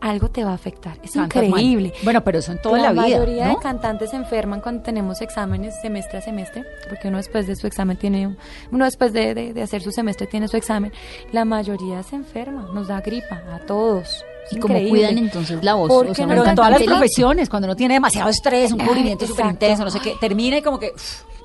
algo 0.00 0.28
te 0.30 0.44
va 0.44 0.50
a 0.50 0.54
afectar. 0.54 0.98
Es 1.02 1.16
mal. 1.16 1.24
increíble. 1.26 1.92
Bueno, 2.02 2.22
pero 2.24 2.38
eso 2.40 2.52
en 2.52 2.60
toda 2.60 2.76
la, 2.78 2.92
la, 2.92 2.92
vida, 2.92 3.02
mayoría 3.18 3.44
¿no? 3.48 3.54
de 3.56 3.62
cantantes 3.62 4.10
se 4.10 4.16
enferman 4.16 4.60
cuando 4.60 4.82
tenemos 4.82 5.20
exámenes 5.22 5.74
semestre 5.80 6.18
a 6.18 6.20
semestre, 6.22 6.64
porque 6.88 7.08
uno 7.08 7.16
después 7.16 7.46
de 7.46 7.56
su 7.56 7.66
examen 7.66 7.96
tiene, 7.96 8.36
uno 8.70 8.84
después 8.84 9.12
de, 9.12 9.34
de- 9.34 9.52
de 9.54 9.62
hacer 9.62 9.80
su 9.82 9.90
semestre 9.92 10.26
tiene 10.26 10.48
su 10.48 10.56
examen. 10.56 10.92
La 11.32 11.44
mayoría 11.44 12.02
se 12.02 12.16
enferma, 12.16 12.68
nos 12.74 12.88
da 12.88 13.00
gripa 13.00 13.42
a 13.52 13.58
todos. 13.60 14.24
¿Y 14.50 14.58
cómo 14.58 14.78
cuidan 14.90 15.16
entonces 15.16 15.64
la 15.64 15.72
voz? 15.72 15.88
Porque 15.88 16.10
O 16.10 16.14
sea, 16.14 16.26
no 16.26 16.32
un 16.34 16.38
Pero 16.40 16.50
en 16.50 16.54
todas 16.56 16.70
las 16.72 16.82
profesiones, 16.82 17.48
cuando 17.48 17.66
uno 17.66 17.76
tiene 17.76 17.94
demasiado 17.94 18.28
estrés, 18.28 18.72
un 18.72 18.82
Ah, 18.82 18.86
cubrimiento 18.86 19.26
súper 19.26 19.46
intenso, 19.46 19.84
no 19.84 19.90
sé 19.90 20.00
qué, 20.00 20.14
termina 20.20 20.58
y 20.58 20.62
como 20.62 20.78
que, 20.78 20.92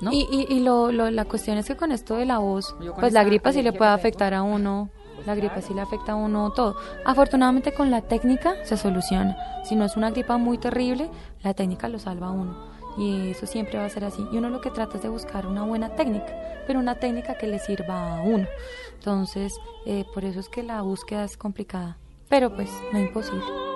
¿no? 0.02 0.12
Y, 0.12 0.28
y, 0.30 0.54
y 0.54 0.60
lo, 0.60 0.92
lo- 0.92 1.10
la 1.10 1.24
cuestión 1.24 1.56
es 1.56 1.64
que 1.64 1.76
con 1.76 1.92
esto 1.92 2.16
de 2.16 2.26
la 2.26 2.36
voz, 2.38 2.76
pues 2.98 3.14
la 3.14 3.24
gripa 3.24 3.54
sí 3.54 3.62
le 3.62 3.72
puede 3.72 3.90
afectar 3.90 4.34
a 4.34 4.42
uno, 4.42 4.90
la 5.26 5.34
gripa 5.34 5.60
sí 5.60 5.74
le 5.74 5.80
afecta 5.80 6.12
a 6.12 6.16
uno 6.16 6.50
todo. 6.50 6.76
Afortunadamente 7.04 7.72
con 7.72 7.90
la 7.90 8.02
técnica 8.02 8.54
se 8.64 8.76
soluciona. 8.76 9.36
Si 9.64 9.76
no 9.76 9.84
es 9.84 9.96
una 9.96 10.10
gripa 10.10 10.36
muy 10.36 10.58
terrible, 10.58 11.10
la 11.42 11.54
técnica 11.54 11.88
lo 11.88 11.98
salva 11.98 12.28
a 12.28 12.32
uno. 12.32 12.70
Y 12.98 13.30
eso 13.30 13.46
siempre 13.46 13.78
va 13.78 13.84
a 13.84 13.90
ser 13.90 14.04
así. 14.04 14.26
Y 14.32 14.36
uno 14.36 14.50
lo 14.50 14.60
que 14.60 14.70
trata 14.70 14.96
es 14.96 15.02
de 15.02 15.08
buscar 15.08 15.46
una 15.46 15.64
buena 15.64 15.90
técnica, 15.90 16.34
pero 16.66 16.80
una 16.80 16.96
técnica 16.96 17.34
que 17.34 17.46
le 17.46 17.58
sirva 17.58 18.18
a 18.18 18.22
uno. 18.22 18.46
Entonces, 18.94 19.52
eh, 19.86 20.04
por 20.12 20.24
eso 20.24 20.40
es 20.40 20.48
que 20.48 20.62
la 20.62 20.82
búsqueda 20.82 21.24
es 21.24 21.36
complicada. 21.36 21.96
Pero 22.28 22.54
pues, 22.54 22.70
no 22.92 22.98
imposible. 22.98 23.70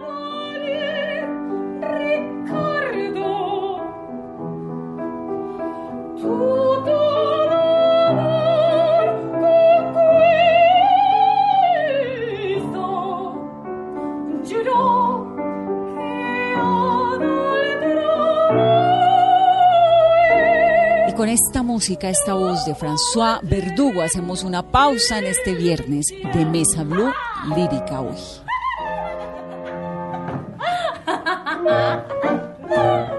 Con 21.25 21.31
esta 21.31 21.63
música, 21.63 22.11
esta 22.11 22.35
voz 22.35 22.67
de 22.67 22.75
François 22.75 23.41
Verdugo, 23.43 24.03
hacemos 24.03 24.45
una 24.45 24.63
pausa 24.63 25.21
en 25.21 25.25
este 25.25 25.55
viernes 25.55 26.09
de 26.35 26.45
Mesa 26.45 26.85
Blue 26.85 27.15
lírica 27.57 28.03
hoy. 28.03 28.15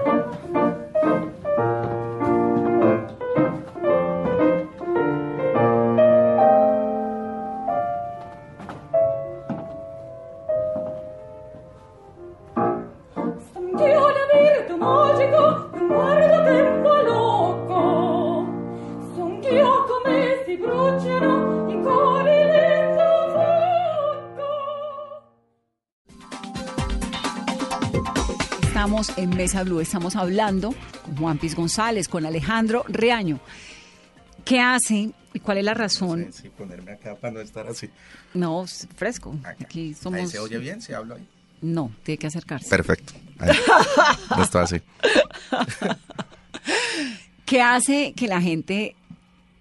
en 29.26 29.36
Mesa 29.36 29.64
Blue, 29.64 29.80
estamos 29.80 30.14
hablando 30.14 30.72
con 31.04 31.16
Juan 31.16 31.38
Piz 31.38 31.54
González, 31.56 32.08
con 32.08 32.24
Alejandro 32.26 32.84
Reaño. 32.88 33.40
¿Qué 34.44 34.60
hace 34.60 35.10
y 35.32 35.40
cuál 35.40 35.58
es 35.58 35.64
la 35.64 35.74
razón? 35.74 36.28
Sí, 36.32 36.48
ponerme 36.56 36.92
acá 36.92 37.16
para 37.16 37.32
no 37.32 37.40
estar 37.40 37.66
así. 37.66 37.90
No, 38.34 38.64
es 38.64 38.86
fresco. 38.94 39.36
Acá. 39.40 39.56
Aquí 39.60 39.80
Ahí 39.88 39.94
somos. 39.94 40.30
se 40.30 40.38
oye 40.38 40.58
bien, 40.58 40.80
se 40.80 40.94
habla 40.94 41.16
ahí. 41.16 41.26
No, 41.60 41.90
tiene 42.04 42.18
que 42.18 42.28
acercarse. 42.28 42.68
Perfecto. 42.68 43.14
Ahí. 43.38 43.56
No 44.36 44.42
está 44.42 44.62
así. 44.62 44.80
¿Qué 47.44 47.62
hace 47.62 48.12
que 48.14 48.28
la 48.28 48.40
gente 48.40 48.94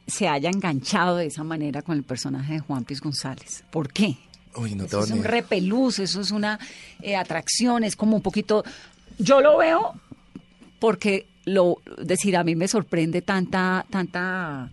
se 0.06 0.28
haya 0.28 0.50
enganchado 0.50 1.18
de 1.18 1.26
esa 1.26 1.44
manera 1.44 1.82
con 1.82 1.98
el 1.98 2.04
personaje 2.04 2.54
de 2.54 2.60
Juan 2.60 2.84
Piz 2.84 3.02
González? 3.02 3.64
¿Por 3.72 3.92
qué? 3.92 4.18
Uy, 4.58 4.76
no 4.76 4.86
Eso 4.86 4.92
tengo 5.00 5.04
es 5.06 5.12
ni 5.12 5.18
un 5.20 5.24
repelús, 5.26 6.00
eso 6.00 6.22
es 6.22 6.32
una 6.32 6.60
eh, 7.02 7.16
atracción, 7.16 7.84
es 7.84 7.96
como 7.96 8.16
un 8.18 8.22
poquito... 8.22 8.64
Yo 9.18 9.42
lo 9.42 9.58
veo 9.58 9.94
porque 10.80 11.28
lo 11.46 11.78
decir 12.02 12.36
a 12.38 12.44
mí 12.44 12.56
me 12.56 12.68
sorprende 12.68 13.22
tanta 13.22 13.86
tanta 13.90 14.70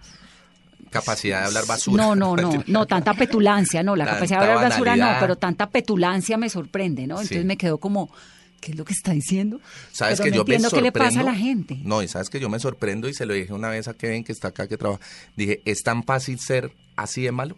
Capacidad 0.90 1.40
de 1.40 1.46
hablar 1.46 1.66
basura. 1.66 2.02
no 2.04 2.14
no 2.14 2.36
no 2.36 2.62
no 2.66 2.86
tanta 2.92 3.14
petulancia 3.14 3.82
no 3.82 3.96
la 3.96 4.04
Tanta 4.04 4.16
capacidad 4.18 4.40
de 4.40 4.46
hablar 4.52 4.70
basura 4.70 4.96
no 4.96 5.06
pero 5.20 5.36
tanta 5.36 5.70
petulancia 5.70 6.36
me 6.36 6.50
sorprende 6.50 7.06
no 7.06 7.14
entonces 7.14 7.38
Sí. 7.40 7.44
me 7.44 7.56
quedo 7.56 7.78
como 7.78 8.10
qué 8.60 8.72
es 8.72 8.78
lo 8.78 8.84
que 8.84 8.92
está 8.92 9.12
diciendo 9.12 9.60
Sabes 9.90 10.18
Pero 10.18 10.24
que 10.24 10.30
no 10.30 10.36
yo 10.36 10.40
entiendo 10.42 10.68
me 10.70 10.76
qué 10.76 10.82
le 10.82 10.92
pasa 10.92 11.20
a 11.20 11.24
la 11.24 11.34
gente 11.34 11.78
No, 11.82 12.02
y 12.02 12.08
sabes 12.08 12.28
que 12.30 12.40
yo 12.40 12.48
me 12.50 12.58
sorprendo 12.58 13.08
y 13.08 13.14
se 13.14 13.24
lo 13.26 13.32
dije 13.34 13.52
una 13.54 13.68
vez 13.70 13.88
a 13.88 13.94
Kevin 13.94 14.22
que 14.22 14.32
está 14.32 14.48
acá 14.48 14.66
que 14.68 14.76
trabaja. 14.76 15.00
Dije, 15.36 15.62
¿es 15.64 15.82
tan 15.82 16.04
fácil 16.04 16.38
ser 16.38 16.70
así 16.96 17.22
de 17.22 17.32
malo? 17.32 17.56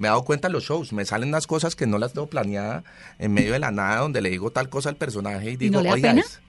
Me 0.00 0.08
he 0.08 0.10
dado 0.10 0.24
cuenta 0.24 0.48
en 0.48 0.54
los 0.54 0.64
shows, 0.64 0.92
me 0.94 1.04
salen 1.04 1.28
unas 1.28 1.46
cosas 1.46 1.76
que 1.76 1.86
no 1.86 1.98
las 1.98 2.14
tengo 2.14 2.26
planeada 2.26 2.82
en 3.18 3.32
medio 3.34 3.52
de 3.52 3.58
la 3.58 3.70
nada, 3.70 3.98
donde 4.00 4.22
le 4.22 4.30
digo 4.30 4.50
tal 4.50 4.68
cosa 4.70 4.88
al 4.88 4.96
personaje 4.96 5.50
y 5.50 5.56
digo, 5.56 5.74
no 5.74 5.82
le 5.82 5.88
da 5.90 5.94
"Oiga, 5.94 6.08
pena? 6.08 6.20
es-". 6.22 6.40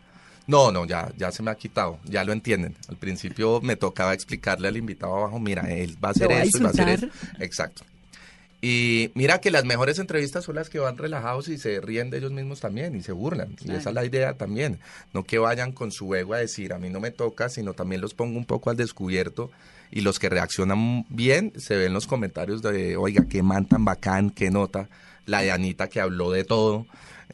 No, 0.48 0.72
no, 0.72 0.86
ya, 0.86 1.12
ya 1.18 1.32
se 1.32 1.44
me 1.44 1.52
ha 1.52 1.56
quitado, 1.56 2.00
ya 2.06 2.24
lo 2.24 2.32
entienden. 2.34 2.76
Al 2.88 2.96
principio 2.96 3.60
me 3.62 3.76
tocaba 3.76 4.14
explicarle 4.14 4.70
al 4.70 4.78
invitado 4.78 5.16
abajo, 5.18 5.38
mira, 5.40 5.64
él 5.72 5.98
va 6.04 6.08
a 6.08 6.12
hacer 6.12 6.32
esto 6.32 6.58
y 6.58 6.62
va 6.62 6.68
a 6.70 6.72
hacer 6.72 6.90
eso. 6.90 7.06
insultar. 7.08 7.42
Exacto. 7.44 7.84
Y 8.62 9.12
mira 9.16 9.40
que 9.42 9.50
las 9.52 9.66
mejores 9.66 9.98
entrevistas 10.00 10.46
son 10.46 10.56
las 10.56 10.70
que 10.70 10.80
van 10.80 10.98
relajados 10.98 11.48
y 11.48 11.58
se 11.58 11.82
ríen 11.82 12.10
de 12.10 12.20
ellos 12.20 12.32
mismos 12.32 12.60
también 12.60 12.96
y 12.96 13.02
se 13.02 13.12
burlan. 13.12 13.56
Y 13.66 13.72
esa 13.72 13.90
es 13.90 13.96
la 13.96 14.06
idea 14.06 14.36
también. 14.36 14.80
No 15.14 15.24
que 15.24 15.40
vayan 15.40 15.72
con 15.72 15.92
su 15.92 16.14
ego 16.16 16.36
a 16.36 16.38
decir, 16.38 16.72
a 16.72 16.78
mí 16.80 16.90
no 16.90 17.00
me 17.00 17.12
toca, 17.12 17.50
sino 17.50 17.74
también 17.74 18.02
los 18.02 18.14
pongo 18.14 18.38
un 18.38 18.46
poco 18.46 18.70
al 18.70 18.78
descubierto. 18.78 19.50
Y 19.92 20.02
los 20.02 20.20
que 20.20 20.30
reaccionan 20.30 21.06
bien 21.10 21.52
se 21.58 21.76
ven 21.76 21.94
los 21.94 22.08
comentarios 22.08 22.62
de, 22.62 22.96
oiga, 22.98 23.26
qué 23.30 23.44
man 23.44 23.66
tan 23.66 23.84
bacán, 23.86 24.30
qué 24.30 24.50
nota. 24.50 24.88
La 25.26 25.42
de 25.42 25.52
Anita 25.52 25.88
que 25.90 26.00
habló 26.00 26.32
de 26.32 26.44
todo. 26.46 26.86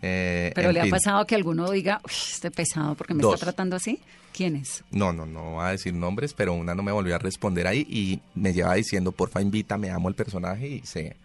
Eh, 0.02 0.52
pero 0.56 0.72
le 0.72 0.82
ha 0.82 0.86
pasado 0.88 1.26
que 1.26 1.34
alguno 1.36 1.72
diga 1.72 2.00
"Uy, 2.06 2.12
este 2.34 2.52
pesado 2.52 2.94
porque 2.96 3.14
me 3.16 3.22
Dos. 3.24 3.34
está 3.34 3.48
tratando 3.48 3.76
así 3.76 4.00
quién 4.32 4.56
es 4.56 4.84
No, 4.92 5.12
no, 5.12 5.26
no 5.26 5.54
voy 5.54 5.66
a 5.66 5.70
decir 5.70 5.92
nombres, 5.94 6.36
pero 6.36 6.54
una 6.54 6.76
no 6.76 6.84
me 6.84 6.92
volvió 6.92 7.16
a 7.16 7.18
responder 7.18 7.66
ahí 7.66 7.80
y 7.90 8.20
me 8.36 8.54
lleva 8.54 8.76
diciendo, 8.76 9.12
porfa, 9.12 9.42
invítame, 9.42 9.90
amo 9.90 10.08
el 10.10 10.14
personaje 10.14 10.68
y 10.68 10.82
se, 10.86 11.18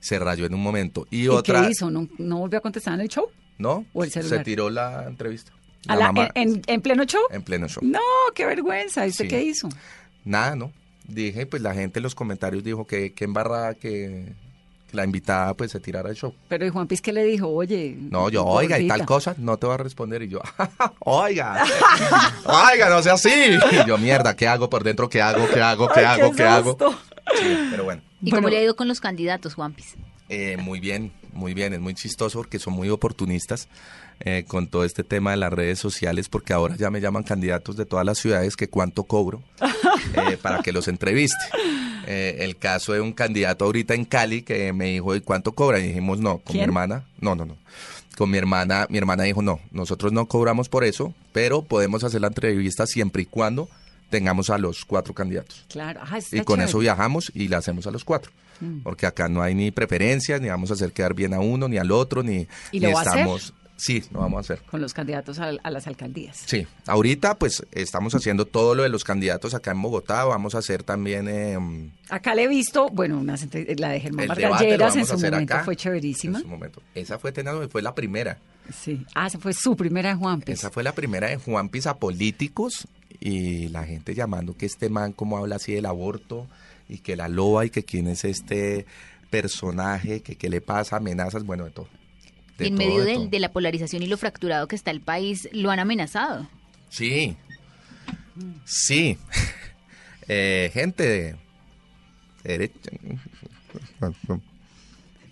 se 0.00 0.18
rayó 0.18 0.44
en 0.46 0.54
un 0.54 0.62
momento. 0.62 1.06
Y, 1.10 1.22
y 1.24 1.28
otra, 1.28 1.62
qué 1.62 1.70
hizo 1.70 1.88
no, 1.88 2.08
no 2.18 2.38
volvió 2.38 2.58
a 2.58 2.62
contestar 2.62 2.94
en 2.94 3.00
el 3.02 3.08
show 3.08 3.26
¿no? 3.58 3.86
¿O 3.92 4.02
el 4.02 4.10
celular? 4.10 4.38
Se 4.38 4.44
tiró 4.44 4.70
la 4.70 5.04
entrevista. 5.06 5.52
¿A 5.86 5.94
La 5.94 6.06
la- 6.06 6.12
mamá- 6.12 6.30
en, 6.34 6.62
en 6.66 6.80
pleno 6.80 7.04
show 7.04 7.22
en 7.30 7.42
pleno 7.42 7.68
show. 7.68 7.84
no 7.84 8.00
qué 8.34 8.44
vergüenza 8.44 9.06
¿y 9.06 9.10
usted 9.10 9.24
Sí. 9.26 9.28
qué 9.28 9.42
hizo 9.44 9.68
Nada, 10.26 10.54
¿no? 10.56 10.70
Dije, 11.08 11.46
pues 11.46 11.62
la 11.62 11.72
gente 11.72 12.00
en 12.00 12.02
los 12.02 12.14
comentarios 12.14 12.62
dijo 12.62 12.86
que, 12.86 13.14
que 13.14 13.24
embarrada 13.24 13.74
que, 13.74 14.32
que 14.90 14.96
la 14.96 15.04
invitada 15.04 15.54
pues 15.54 15.70
se 15.70 15.78
tirara 15.80 16.10
el 16.10 16.16
show. 16.16 16.34
Pero 16.48 16.66
¿y 16.66 16.68
Juan 16.68 16.88
Piz 16.88 17.00
qué 17.00 17.12
le 17.12 17.22
dijo? 17.24 17.46
Oye. 17.48 17.96
No, 18.10 18.28
yo, 18.28 18.44
oiga, 18.44 18.78
y 18.78 18.88
tal 18.88 19.06
cosa, 19.06 19.34
no 19.38 19.56
te 19.56 19.66
va 19.68 19.74
a 19.74 19.78
responder. 19.78 20.22
Y 20.24 20.28
yo, 20.28 20.40
oiga, 21.00 21.64
oiga, 22.44 22.90
no 22.90 23.02
sea 23.02 23.14
así. 23.14 23.30
Y 23.30 23.86
yo, 23.86 23.96
mierda, 23.98 24.34
¿qué 24.36 24.48
hago 24.48 24.68
por 24.68 24.82
dentro? 24.84 25.08
¿Qué 25.08 25.22
hago? 25.22 25.46
¿Qué 25.48 25.60
hago? 25.62 25.88
¿Qué 25.88 26.00
Ay, 26.00 26.20
hago? 26.20 26.30
qué 26.32 26.36
¿Qué 26.38 26.42
hago? 26.44 26.76
Sí, 27.38 27.56
pero 27.70 27.84
bueno. 27.84 28.02
¿Y 28.20 28.30
Bueno. 28.30 28.36
cómo 28.38 28.48
le 28.48 28.58
ha 28.58 28.62
ido 28.62 28.74
con 28.76 28.88
los 28.88 29.00
candidatos, 29.00 29.54
Juanpis? 29.54 29.94
Eh, 30.28 30.56
muy 30.56 30.80
bien, 30.80 31.12
muy 31.36 31.54
bien, 31.54 31.72
es 31.72 31.80
muy 31.80 31.94
chistoso 31.94 32.38
porque 32.38 32.58
son 32.58 32.74
muy 32.74 32.88
oportunistas 32.88 33.68
eh, 34.20 34.44
con 34.48 34.66
todo 34.66 34.84
este 34.84 35.04
tema 35.04 35.32
de 35.32 35.36
las 35.36 35.52
redes 35.52 35.78
sociales 35.78 36.28
porque 36.28 36.52
ahora 36.52 36.74
ya 36.76 36.90
me 36.90 37.00
llaman 37.00 37.22
candidatos 37.22 37.76
de 37.76 37.84
todas 37.84 38.04
las 38.04 38.18
ciudades 38.18 38.56
que 38.56 38.68
cuánto 38.68 39.04
cobro 39.04 39.42
eh, 40.14 40.38
para 40.40 40.62
que 40.62 40.72
los 40.72 40.88
entreviste. 40.88 41.36
Eh, 42.06 42.44
el 42.44 42.56
caso 42.56 42.92
de 42.92 43.00
un 43.00 43.12
candidato 43.12 43.64
ahorita 43.64 43.94
en 43.94 44.04
Cali 44.04 44.42
que 44.42 44.72
me 44.72 44.86
dijo, 44.86 45.14
¿y 45.14 45.20
cuánto 45.20 45.52
cobra? 45.52 45.80
Y 45.80 45.88
dijimos, 45.88 46.18
no, 46.18 46.38
con 46.38 46.56
mi 46.56 46.62
hermana, 46.62 47.04
no, 47.20 47.34
no, 47.34 47.44
no. 47.44 47.56
Con 48.16 48.30
mi 48.30 48.38
hermana, 48.38 48.86
mi 48.88 48.96
hermana 48.96 49.24
dijo, 49.24 49.42
no, 49.42 49.60
nosotros 49.72 50.12
no 50.12 50.26
cobramos 50.26 50.68
por 50.68 50.84
eso, 50.84 51.12
pero 51.32 51.62
podemos 51.62 52.04
hacer 52.04 52.20
la 52.20 52.28
entrevista 52.28 52.86
siempre 52.86 53.22
y 53.22 53.26
cuando 53.26 53.68
tengamos 54.08 54.50
a 54.50 54.58
los 54.58 54.84
cuatro 54.84 55.14
candidatos. 55.14 55.64
Claro. 55.68 56.00
Y 56.32 56.40
con 56.42 56.62
eso 56.62 56.78
viajamos 56.78 57.30
y 57.34 57.48
la 57.48 57.58
hacemos 57.58 57.86
a 57.86 57.90
los 57.90 58.04
cuatro. 58.04 58.30
Mm. 58.60 58.80
Porque 58.80 59.06
acá 59.06 59.28
no 59.28 59.42
hay 59.42 59.54
ni 59.54 59.70
preferencias, 59.70 60.40
ni 60.40 60.48
vamos 60.48 60.70
a 60.70 60.74
hacer 60.74 60.92
quedar 60.92 61.14
bien 61.14 61.34
a 61.34 61.40
uno, 61.40 61.68
ni 61.68 61.78
al 61.78 61.90
otro, 61.90 62.22
ni, 62.22 62.46
¿Y 62.72 62.80
ni 62.80 62.80
lo 62.80 62.92
va 62.92 63.00
a 63.00 63.02
hacer? 63.02 63.18
estamos. 63.20 63.54
Sí, 63.78 64.02
lo 64.10 64.20
vamos 64.20 64.38
a 64.38 64.40
hacer. 64.40 64.64
Con 64.70 64.80
los 64.80 64.94
candidatos 64.94 65.38
a, 65.38 65.50
a 65.62 65.70
las 65.70 65.86
alcaldías. 65.86 66.42
Sí, 66.46 66.66
ahorita 66.86 67.34
pues 67.34 67.62
estamos 67.72 68.14
haciendo 68.14 68.46
todo 68.46 68.74
lo 68.74 68.82
de 68.84 68.88
los 68.88 69.04
candidatos 69.04 69.52
acá 69.52 69.72
en 69.72 69.82
Bogotá. 69.82 70.24
Vamos 70.24 70.54
a 70.54 70.58
hacer 70.58 70.82
también. 70.82 71.28
eh, 71.28 71.58
Acá 72.08 72.34
le 72.34 72.44
he 72.44 72.48
visto, 72.48 72.88
bueno, 72.88 73.22
entre- 73.42 73.76
la 73.76 73.90
de 73.90 74.00
Germán 74.00 74.22
el 74.22 74.28
Vargas 74.30 74.44
debate 74.48 74.64
lo 74.64 74.70
Lleras 74.70 74.96
en 74.96 75.02
a 75.02 75.04
su 75.04 75.12
momento 75.18 75.54
acá. 75.54 75.64
fue 75.64 75.76
chéverísima. 75.76 76.38
En 76.38 76.44
su 76.44 76.48
momento. 76.48 76.82
Esa 76.94 77.18
fue 77.18 77.32
fue 77.68 77.82
la 77.82 77.94
primera. 77.94 78.38
Sí. 78.74 79.04
Ah, 79.14 79.26
esa 79.26 79.38
fue 79.38 79.52
su 79.52 79.76
primera 79.76 80.08
de 80.08 80.14
Juan 80.14 80.40
Piz. 80.40 80.54
Esa 80.54 80.70
fue 80.70 80.82
la 80.82 80.92
primera 80.92 81.28
de 81.28 81.36
Juan 81.36 81.68
Pisa 81.68 81.98
Políticos 81.98 82.88
y 83.20 83.68
la 83.68 83.84
gente 83.84 84.14
llamando 84.14 84.56
que 84.56 84.64
este 84.64 84.88
man 84.88 85.12
como 85.12 85.36
habla 85.36 85.56
así 85.56 85.74
del 85.74 85.84
aborto 85.84 86.46
y 86.88 86.98
que 86.98 87.16
la 87.16 87.28
loba 87.28 87.64
y 87.66 87.70
que 87.70 87.84
quién 87.84 88.06
es 88.08 88.24
este 88.24 88.86
personaje, 89.30 90.22
que 90.22 90.36
qué 90.36 90.48
le 90.48 90.60
pasa, 90.60 90.96
amenazas, 90.96 91.44
bueno, 91.44 91.64
de 91.64 91.70
todo. 91.70 91.88
De 92.58 92.68
en 92.68 92.76
todo, 92.76 92.86
medio 92.86 93.28
de 93.28 93.38
la 93.38 93.52
polarización 93.52 94.02
y 94.02 94.06
lo 94.06 94.16
fracturado 94.16 94.66
que 94.68 94.76
está 94.76 94.90
el 94.90 95.00
país, 95.00 95.48
lo 95.52 95.70
han 95.70 95.78
amenazado. 95.78 96.48
Sí, 96.88 97.36
sí. 98.64 99.18
Eh, 100.28 100.72
gente 100.74 101.04
de 101.04 101.36
derecha. 102.42 102.90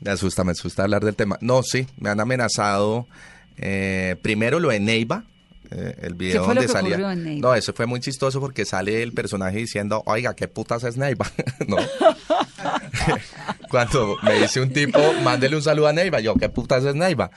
Me 0.01 0.11
asusta, 0.13 0.45
me 0.45 0.53
asusta 0.53 0.85
hablar 0.85 1.05
del 1.05 1.17
tema. 1.17 1.37
No, 1.41 1.65
sí, 1.65 1.89
me 1.99 2.11
han 2.11 2.21
amenazado. 2.21 3.09
eh, 3.57 4.15
primero 4.23 4.61
lo 4.61 4.69
de 4.69 4.79
Neiva, 4.79 5.25
eh, 5.71 5.97
el 6.03 6.15
video 6.15 6.45
fue 6.45 6.55
lo 6.55 6.61
donde 6.63 6.67
que 6.67 6.73
salía. 6.73 7.15
No, 7.41 7.55
eso 7.55 7.73
fue 7.73 7.87
muy 7.87 8.01
chistoso 8.01 8.41
porque 8.41 8.65
sale 8.65 9.03
el 9.03 9.13
personaje 9.13 9.59
diciendo, 9.59 10.03
oiga, 10.07 10.35
¿qué 10.35 10.49
putas 10.49 10.85
es 10.85 10.97
Neiva? 10.97 11.31
no. 11.69 11.77
Cuando 13.71 14.17
me 14.23 14.41
dice 14.41 14.61
un 14.61 14.73
tipo, 14.73 14.99
mándele 15.23 15.57
un 15.57 15.63
saludo 15.63 15.89
a 15.89 15.93
Neiva, 15.93 16.21
yo, 16.21 16.35
¿qué 16.35 16.49
putas 16.49 16.85
es 16.85 16.95
Neiva? 16.95 17.31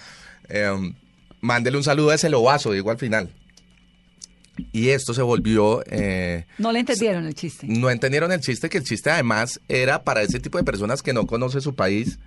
Eh, 0.50 0.72
mándele 1.42 1.78
un 1.78 1.84
saludo 1.84 2.12
a 2.12 2.16
ese 2.16 2.30
lobazo, 2.30 2.72
digo 2.72 2.92
al 2.92 2.98
final. 2.98 3.30
Y 4.72 4.90
esto 4.90 5.14
se 5.14 5.22
volvió... 5.22 5.84
eh, 5.88 6.46
No 6.58 6.72
le 6.72 6.80
entendieron 6.80 7.26
el 7.26 7.36
chiste. 7.36 7.68
no 7.68 7.90
entendieron 7.90 8.32
el 8.32 8.42
chiste, 8.42 8.70
que 8.70 8.80
el 8.80 8.84
chiste 8.84 9.10
además 9.12 9.60
era 9.68 10.04
para 10.04 10.22
ese 10.24 10.40
tipo 10.40 10.58
de 10.58 10.64
personas 10.64 11.04
que 11.04 11.14
no 11.14 11.28
conoce 11.28 11.62
su 11.62 11.76
país, 11.76 12.18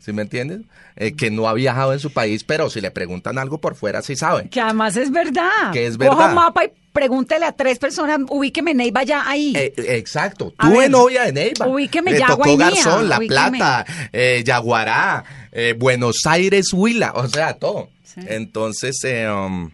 ¿sí 0.00 0.12
me 0.12 0.22
entiendes? 0.22 0.60
Eh, 0.96 1.14
que 1.14 1.30
no 1.30 1.48
ha 1.48 1.54
viajado 1.54 1.92
en 1.92 2.00
su 2.00 2.12
país, 2.12 2.44
pero 2.44 2.70
si 2.70 2.80
le 2.80 2.90
preguntan 2.90 3.38
algo 3.38 3.58
por 3.60 3.74
fuera, 3.76 4.02
sí 4.02 4.16
sabe. 4.16 4.48
Que 4.48 4.60
además 4.60 4.96
es 4.96 5.10
verdad. 5.10 5.70
Que 5.72 5.86
es 5.86 5.96
Coja 5.96 6.10
verdad. 6.10 6.28
un 6.30 6.34
mapa 6.34 6.64
y 6.64 6.70
pregúntele 6.92 7.44
a 7.46 7.52
tres 7.52 7.78
personas, 7.78 8.18
ubíqueme 8.28 8.74
Neiva 8.74 9.04
ya 9.04 9.28
ahí. 9.28 9.52
Eh, 9.54 9.72
exacto, 9.76 10.52
A 10.58 10.66
tuve 10.68 10.80
ver, 10.80 10.90
novia 10.90 11.22
de 11.24 11.32
Neiva. 11.32 11.66
ubíqueme 11.68 12.12
Me 12.12 12.18
ya, 12.18 12.26
tocó 12.26 12.38
Guainía, 12.44 12.70
Garzón, 12.70 13.08
La 13.08 13.18
ubíqueme. 13.18 13.58
Plata, 13.58 13.86
eh, 14.12 14.42
Yaguará, 14.44 15.24
eh, 15.52 15.74
Buenos 15.78 16.26
Aires, 16.26 16.72
Huila, 16.72 17.12
o 17.14 17.28
sea, 17.28 17.54
todo. 17.54 17.90
Sí. 18.02 18.20
Entonces, 18.26 18.98
eh, 19.04 19.28
um, 19.30 19.70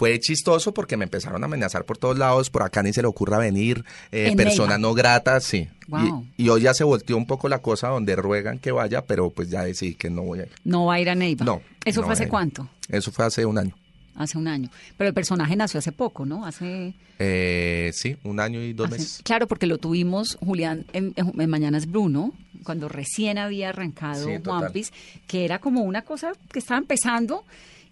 fue 0.00 0.18
chistoso 0.18 0.72
porque 0.72 0.96
me 0.96 1.04
empezaron 1.04 1.42
a 1.42 1.44
amenazar 1.44 1.84
por 1.84 1.98
todos 1.98 2.16
lados, 2.16 2.48
por 2.48 2.62
acá 2.62 2.82
ni 2.82 2.90
se 2.94 3.02
le 3.02 3.08
ocurra 3.08 3.36
venir, 3.36 3.84
eh, 4.12 4.34
persona 4.34 4.78
no 4.78 4.94
grata, 4.94 5.38
sí. 5.40 5.68
Wow. 5.88 6.24
Y, 6.38 6.44
y 6.44 6.48
hoy 6.48 6.62
ya 6.62 6.72
se 6.72 6.84
volteó 6.84 7.18
un 7.18 7.26
poco 7.26 7.50
la 7.50 7.58
cosa 7.58 7.88
donde 7.88 8.16
ruegan 8.16 8.58
que 8.58 8.72
vaya, 8.72 9.02
pero 9.04 9.28
pues 9.28 9.50
ya 9.50 9.62
decidí 9.62 9.94
que 9.96 10.08
no 10.08 10.22
voy 10.22 10.38
a 10.38 10.42
ir. 10.44 10.52
No 10.64 10.86
va 10.86 10.94
a 10.94 11.00
ir 11.00 11.10
a 11.10 11.14
Neiva. 11.14 11.44
No. 11.44 11.60
¿Eso 11.84 12.00
no 12.00 12.06
fue 12.06 12.14
hace 12.14 12.28
cuánto? 12.28 12.66
Eso 12.88 13.12
fue 13.12 13.26
hace 13.26 13.44
un 13.44 13.58
año. 13.58 13.76
Hace 14.14 14.38
un 14.38 14.48
año. 14.48 14.70
Pero 14.96 15.08
el 15.08 15.14
personaje 15.14 15.54
nació 15.54 15.78
hace 15.80 15.92
poco, 15.92 16.24
¿no? 16.24 16.46
Hace... 16.46 16.94
Eh, 17.18 17.90
sí, 17.92 18.16
un 18.24 18.40
año 18.40 18.62
y 18.62 18.72
dos 18.72 18.86
hace- 18.88 18.96
meses. 18.98 19.20
Claro, 19.22 19.46
porque 19.48 19.66
lo 19.66 19.76
tuvimos, 19.76 20.38
Julián, 20.40 20.86
en, 20.94 21.12
en- 21.16 21.50
Mañanas 21.50 21.84
Bruno, 21.90 22.32
cuando 22.64 22.88
recién 22.88 23.36
había 23.36 23.68
arrancado 23.68 24.24
Sí. 24.24 24.32
One 24.46 24.70
Piece, 24.70 24.92
que 25.26 25.44
era 25.44 25.58
como 25.58 25.82
una 25.82 26.02
cosa 26.02 26.32
que 26.50 26.58
estaba 26.58 26.78
empezando 26.78 27.44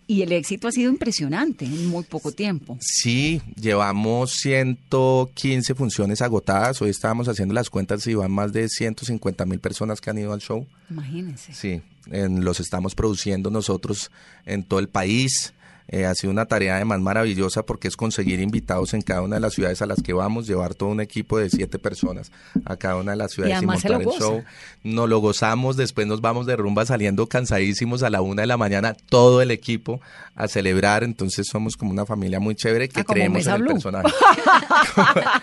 y 0.09 0.23
el 0.23 0.33
éxito 0.33 0.67
ha 0.67 0.73
sido 0.73 0.91
impresionante 0.91 1.65
en 1.67 1.87
muy 1.87 2.03
poco 2.03 2.33
tiempo. 2.33 2.77
Sí, 2.81 3.41
llevamos 3.55 4.33
115 4.33 5.75
funciones 5.75 6.23
agotadas. 6.23 6.81
Hoy 6.83 6.91
estábamos 6.91 7.29
haciendo 7.29 7.55
las 7.55 7.71
cuentas 7.71 8.07
y 8.07 8.15
van 8.15 8.33
más 8.33 8.53
de 8.53 8.69
150 8.69 9.45
mil 9.47 9.61
personas 9.61 10.01
que 10.01 10.11
han 10.11 10.19
ido 10.19 10.33
al 10.33 10.41
show. 10.41 10.67
Imagínense. 10.91 11.53
Sí, 11.53 11.83
en- 12.11 12.45
los 12.45 12.59
estamos 12.59 12.95
produciendo 12.95 13.51
nosotros 13.51 14.11
en 14.47 14.65
todo 14.65 14.81
el 14.81 14.89
país. 14.89 15.53
Eh, 15.91 16.05
ha 16.05 16.15
sido 16.15 16.31
una 16.31 16.45
tarea 16.45 16.77
además 16.77 17.01
maravillosa 17.01 17.63
porque 17.63 17.89
es 17.89 17.97
conseguir 17.97 18.41
invitados 18.41 18.93
en 18.93 19.01
cada 19.01 19.23
una 19.23 19.37
de 19.37 19.41
las 19.41 19.55
ciudades 19.55 19.81
a 19.81 19.87
las 19.87 20.03
que 20.03 20.13
vamos, 20.13 20.47
llevar 20.47 20.75
todo 20.75 20.91
un 20.91 21.01
equipo 21.01 21.39
de 21.39 21.49
siete 21.49 21.79
personas 21.79 22.31
a 22.67 22.77
cada 22.77 22.97
una 22.97 23.13
de 23.13 23.17
las 23.17 23.33
ciudades 23.33 23.57
y, 23.57 23.61
se 23.61 23.67
montar 23.67 23.93
el 23.93 24.05
goza. 24.05 24.19
show. 24.19 24.45
Nos 24.85 25.09
lo 25.09 25.19
gozamos, 25.21 25.79
después 25.79 26.07
nos 26.07 26.21
vamos 26.21 26.45
de 26.47 26.57
rumba 26.57 26.85
saliendo 26.85 27.27
cansadísimos 27.27 28.03
a 28.03 28.11
la 28.11 28.21
una 28.21 28.43
de 28.43 28.49
la 28.49 28.59
mañana, 28.59 28.95
todo 29.09 29.41
el 29.41 29.51
equipo 29.51 29.99
a 30.35 30.47
celebrar. 30.47 31.05
Entonces 31.05 31.47
somos 31.51 31.75
como 31.77 31.91
una 31.91 32.05
familia 32.05 32.39
muy 32.39 32.55
chévere 32.55 32.91
que 32.91 33.01
Ah, 33.01 33.05
creemos 33.05 33.47
en 33.47 33.55
el 33.55 33.63
Blue. 33.63 33.73
personaje. 33.73 34.13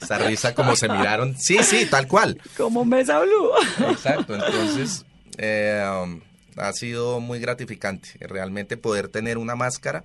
Esa 0.00 0.18
risa 0.18 0.54
como 0.54 0.74
se 0.74 0.88
miraron. 0.88 1.36
Sí, 1.38 1.58
sí, 1.62 1.86
tal 1.88 2.08
cual. 2.08 2.40
Como 2.56 2.84
Mesa 2.84 3.20
Blue. 3.20 3.50
Exacto, 3.90 4.34
entonces 4.34 5.04
eh, 5.38 5.84
um, 6.02 6.20
ha 6.56 6.72
sido 6.72 7.20
muy 7.20 7.38
gratificante 7.38 8.10
eh, 8.20 8.26
realmente 8.26 8.76
poder 8.76 9.08
tener 9.08 9.38
una 9.38 9.54
máscara 9.56 10.04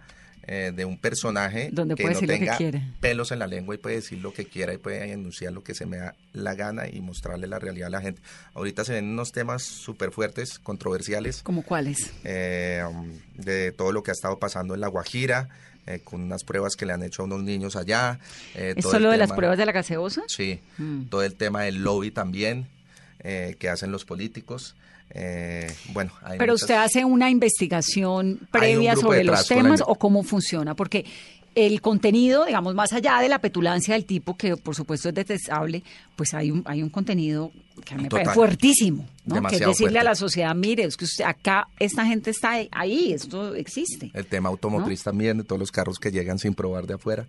eh, 0.50 0.72
de 0.74 0.86
un 0.86 0.98
personaje 0.98 1.70
Donde 1.74 1.96
que 1.96 2.04
puede 2.04 2.14
no 2.16 2.22
decir 2.22 2.30
lo 2.30 2.34
que 2.36 2.40
tenga 2.46 2.58
quiere. 2.58 2.84
pelos 3.02 3.32
en 3.34 3.40
la 3.40 3.48
lengua 3.48 3.76
y 3.76 3.80
puede 3.80 3.98
decir 3.98 4.20
lo 4.20 4.32
que 4.32 4.46
quiera 4.46 4.74
y 4.74 4.78
puede 4.78 5.12
enunciar 5.12 5.52
lo 5.52 5.62
que 5.62 5.76
se 5.76 5.86
me 5.86 5.98
da 5.98 6.16
la 6.32 6.56
gana 6.56 6.88
y 6.88 7.02
mostrarle 7.02 7.48
la 7.48 7.60
realidad 7.60 7.88
a 7.88 7.90
la 7.90 8.02
gente. 8.02 8.22
Ahorita 8.54 8.86
se 8.86 8.94
ven 8.94 9.06
unos 9.10 9.34
temas 9.34 9.64
súper 9.64 10.12
fuertes, 10.12 10.58
controversiales, 10.60 11.42
¿Como 11.44 11.64
cuáles? 11.64 12.12
eh, 12.24 12.82
um, 12.90 13.12
de 13.36 13.74
todo 13.74 13.92
lo 13.92 14.04
que 14.04 14.12
ha 14.12 14.14
estado 14.14 14.40
pasando 14.40 14.74
en 14.74 14.80
La 14.80 14.88
Guajira, 14.88 15.50
eh, 15.86 16.00
con 16.04 16.22
unas 16.22 16.46
pruebas 16.46 16.76
que 16.78 16.86
le 16.86 16.94
han 16.94 17.04
hecho 17.04 17.24
a 17.24 17.26
unos 17.26 17.44
niños 17.44 17.76
allá. 17.76 18.18
eh, 18.56 18.74
todo 18.80 18.92
¿Esto 18.92 18.98
el 18.98 19.04
lo 19.04 19.12
de 19.12 19.18
las 19.18 19.34
pruebas 19.34 19.58
de 19.58 19.66
la 19.66 19.74
gaseosa? 19.74 20.22
Sí, 20.28 20.62
Mm. 20.78 21.06
todo 21.10 21.24
el 21.24 21.36
tema 21.36 21.64
del 21.64 21.84
lobby 21.84 22.12
también 22.12 22.68
que 23.60 23.68
hacen 23.70 23.92
los 23.92 24.06
políticos. 24.06 24.76
Eh, 25.12 25.72
bueno, 25.94 26.12
hay 26.22 26.38
Pero 26.38 26.54
muchas- 26.54 26.64
usted 26.64 26.76
hace 26.76 27.06
una 27.06 27.30
investigación 27.30 28.40
previa 28.52 28.96
sobre 28.96 29.24
los 29.24 29.48
temas 29.48 29.82
o 29.86 29.96
cómo 29.96 30.24
funciona, 30.24 30.76
porque 30.76 31.06
el 31.56 31.82
contenido, 31.82 32.46
digamos, 32.46 32.76
más 32.76 32.94
allá 32.94 33.20
de 33.20 33.30
la 33.30 33.40
petulancia 33.40 33.96
del 33.96 34.06
tipo, 34.06 34.38
que 34.38 34.58
por 34.58 34.76
supuesto 34.76 35.10
es 35.10 35.16
detestable, 35.16 35.82
pues 36.16 36.36
hay 36.36 36.52
un, 36.52 36.62
hay 36.68 36.84
un 36.84 36.90
contenido 36.90 37.52
que 37.84 37.96
a 37.96 37.98
mí 37.98 38.04
me 38.04 38.10
parece 38.10 38.26
Total. 38.26 38.36
fuertísimo, 38.36 39.08
¿no? 39.26 39.42
Que 39.44 39.56
es 39.56 39.66
decirle 39.66 39.98
a 39.98 40.04
la 40.04 40.14
sociedad, 40.14 40.54
mire, 40.54 40.84
es 40.84 40.96
que 40.98 41.06
usted, 41.06 41.26
acá 41.26 41.68
esta 41.80 42.06
gente 42.06 42.30
está 42.30 42.52
ahí, 42.72 43.12
esto 43.12 43.56
existe. 43.56 44.12
El 44.14 44.28
tema 44.28 44.50
automotriz 44.50 45.02
también, 45.02 45.38
de 45.40 45.44
todos 45.46 45.60
los 45.60 45.72
carros 45.72 45.98
que 45.98 46.12
llegan 46.12 46.38
sin 46.38 46.54
probar 46.54 46.86
de 46.86 46.94
afuera. 46.96 47.26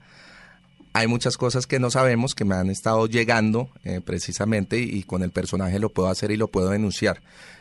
Hay 0.93 1.07
muchas 1.07 1.37
cosas 1.37 1.67
que 1.67 1.79
no 1.79 1.91
sabemos, 1.91 2.35
que 2.35 2.45
me 2.45 2.55
han 2.55 2.69
estado 2.71 3.07
llegando 3.07 3.71
eh, 3.85 4.01
precisamente 4.05 4.79
y, 4.79 4.85
y 4.99 5.03
con 5.05 5.23
el 5.23 5.31
personaje 5.31 5.79
lo 5.79 5.91
puedo 5.91 6.09
hacer 6.09 6.31
y 6.33 6.37
lo 6.37 6.49
puedo 6.49 6.69
denunciar. 6.71 7.21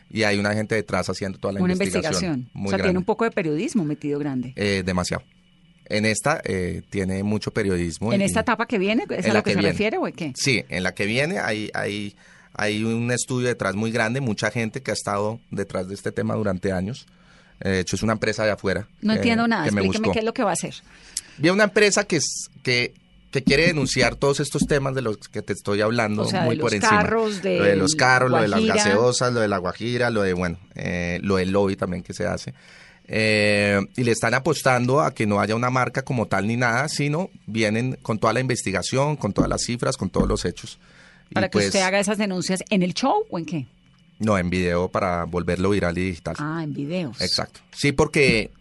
Y 0.09 0.23
hay 0.23 0.37
una 0.39 0.53
gente 0.53 0.75
detrás 0.75 1.09
haciendo 1.09 1.37
toda 1.37 1.53
la 1.53 1.61
Una 1.61 1.73
investigación. 1.73 2.13
investigación. 2.13 2.49
Muy 2.53 2.67
o 2.73 2.75
sea, 2.77 2.83
tiene 2.83 2.97
un 2.99 3.05
poco 3.05 3.25
de 3.25 3.31
periodismo 3.31 3.83
metido 3.83 4.19
grande. 4.19 4.53
Eh, 4.55 4.83
demasiado. 4.85 5.23
En 5.89 6.05
esta 6.05 6.41
eh, 6.43 6.81
tiene 6.89 7.23
mucho 7.23 7.51
periodismo. 7.51 8.11
en 8.13 8.21
y- 8.21 8.25
esta 8.25 8.41
etapa 8.41 8.65
que 8.67 8.77
viene, 8.77 9.05
¿es 9.09 9.25
a 9.25 9.29
la 9.29 9.33
lo 9.35 9.43
que, 9.43 9.51
que 9.51 9.53
se 9.53 9.59
viene. 9.59 9.71
refiere 9.71 9.97
o 9.97 10.03
qué? 10.13 10.33
Sí, 10.35 10.63
en 10.69 10.83
la 10.83 10.93
que 10.93 11.05
viene 11.05 11.39
hay, 11.39 11.69
hay, 11.73 12.15
hay 12.53 12.83
un 12.83 13.11
estudio 13.11 13.47
detrás 13.47 13.75
muy 13.75 13.91
grande, 13.91 14.19
mucha 14.21 14.51
gente 14.51 14.81
que 14.81 14.91
ha 14.91 14.93
estado 14.93 15.39
detrás 15.51 15.87
de 15.87 15.93
este 15.95 16.11
tema 16.11 16.35
durante 16.35 16.71
años. 16.71 17.05
Eh, 17.61 17.69
De 17.69 17.79
hecho, 17.81 17.95
es 17.95 18.03
una 18.03 18.13
empresa 18.13 18.43
de 18.45 18.51
afuera. 18.51 18.87
No 19.01 19.13
que- 19.13 19.17
entiendo 19.19 19.47
nada, 19.47 19.65
que 19.65 19.71
me 19.71 19.81
explíqueme 19.81 20.13
qué 20.13 20.19
es 20.19 20.25
lo 20.25 20.33
que 20.33 20.43
va 20.43 20.49
a 20.51 20.53
hacer. 20.53 20.73
Vi 21.37 21.49
una 21.49 21.65
empresa 21.65 22.03
que, 22.05 22.17
es- 22.17 22.49
que, 22.63 22.93
que 23.31 23.43
quiere 23.43 23.67
denunciar 23.67 24.15
todos 24.15 24.39
estos 24.39 24.63
temas 24.67 24.95
de 24.95 25.01
los 25.01 25.17
que 25.17 25.41
te 25.41 25.53
estoy 25.53 25.81
hablando 25.81 26.23
O 26.23 26.27
sea, 26.27 26.41
muy 26.43 26.55
de 26.55 26.61
por 26.61 26.71
los 26.71 26.81
encima. 26.81 27.01
carros, 27.01 27.43
lo 27.43 27.63
de 27.63 27.75
los 27.75 27.95
carros, 27.95 28.31
lo 28.31 28.41
de 28.41 28.47
las 28.47 28.63
gaseosas, 28.63 29.33
lo 29.33 29.39
de 29.41 29.47
la 29.47 29.57
guajira, 29.57 30.09
lo 30.09 30.21
de, 30.23 30.33
bueno, 30.33 30.57
eh, 30.75 31.19
lo 31.21 31.35
del 31.37 31.51
lobby 31.51 31.75
también 31.75 32.03
que 32.03 32.13
se 32.13 32.25
hace. 32.25 32.53
Eh, 33.09 33.79
y 33.95 34.03
le 34.03 34.11
están 34.11 34.33
apostando 34.33 35.01
a 35.01 35.13
que 35.13 35.25
no 35.25 35.39
haya 35.39 35.55
una 35.55 35.69
marca 35.69 36.01
como 36.01 36.27
tal 36.27 36.47
ni 36.47 36.57
nada, 36.57 36.89
sino 36.89 37.29
vienen 37.45 37.97
con 38.01 38.19
toda 38.19 38.33
la 38.33 38.41
investigación, 38.41 39.15
con 39.15 39.31
todas 39.33 39.49
las 39.49 39.61
cifras, 39.63 39.95
con 39.95 40.09
todos 40.09 40.27
los 40.27 40.43
hechos. 40.43 40.77
Y 41.29 41.33
Para 41.35 41.47
que 41.47 41.53
pues, 41.53 41.65
usted 41.67 41.81
haga 41.81 41.99
esas 41.99 42.17
denuncias 42.17 42.63
en 42.69 42.83
el 42.83 42.93
show 42.93 43.25
o 43.29 43.39
en 43.39 43.45
qué? 43.45 43.67
No, 44.19 44.37
en 44.37 44.49
video 44.49 44.89
para 44.89 45.23
volverlo 45.25 45.69
viral 45.69 45.97
y 45.97 46.05
digital. 46.05 46.35
Ah, 46.39 46.61
en 46.63 46.73
videos. 46.73 47.21
Exacto. 47.21 47.59
Sí, 47.71 47.91
porque 47.91 48.51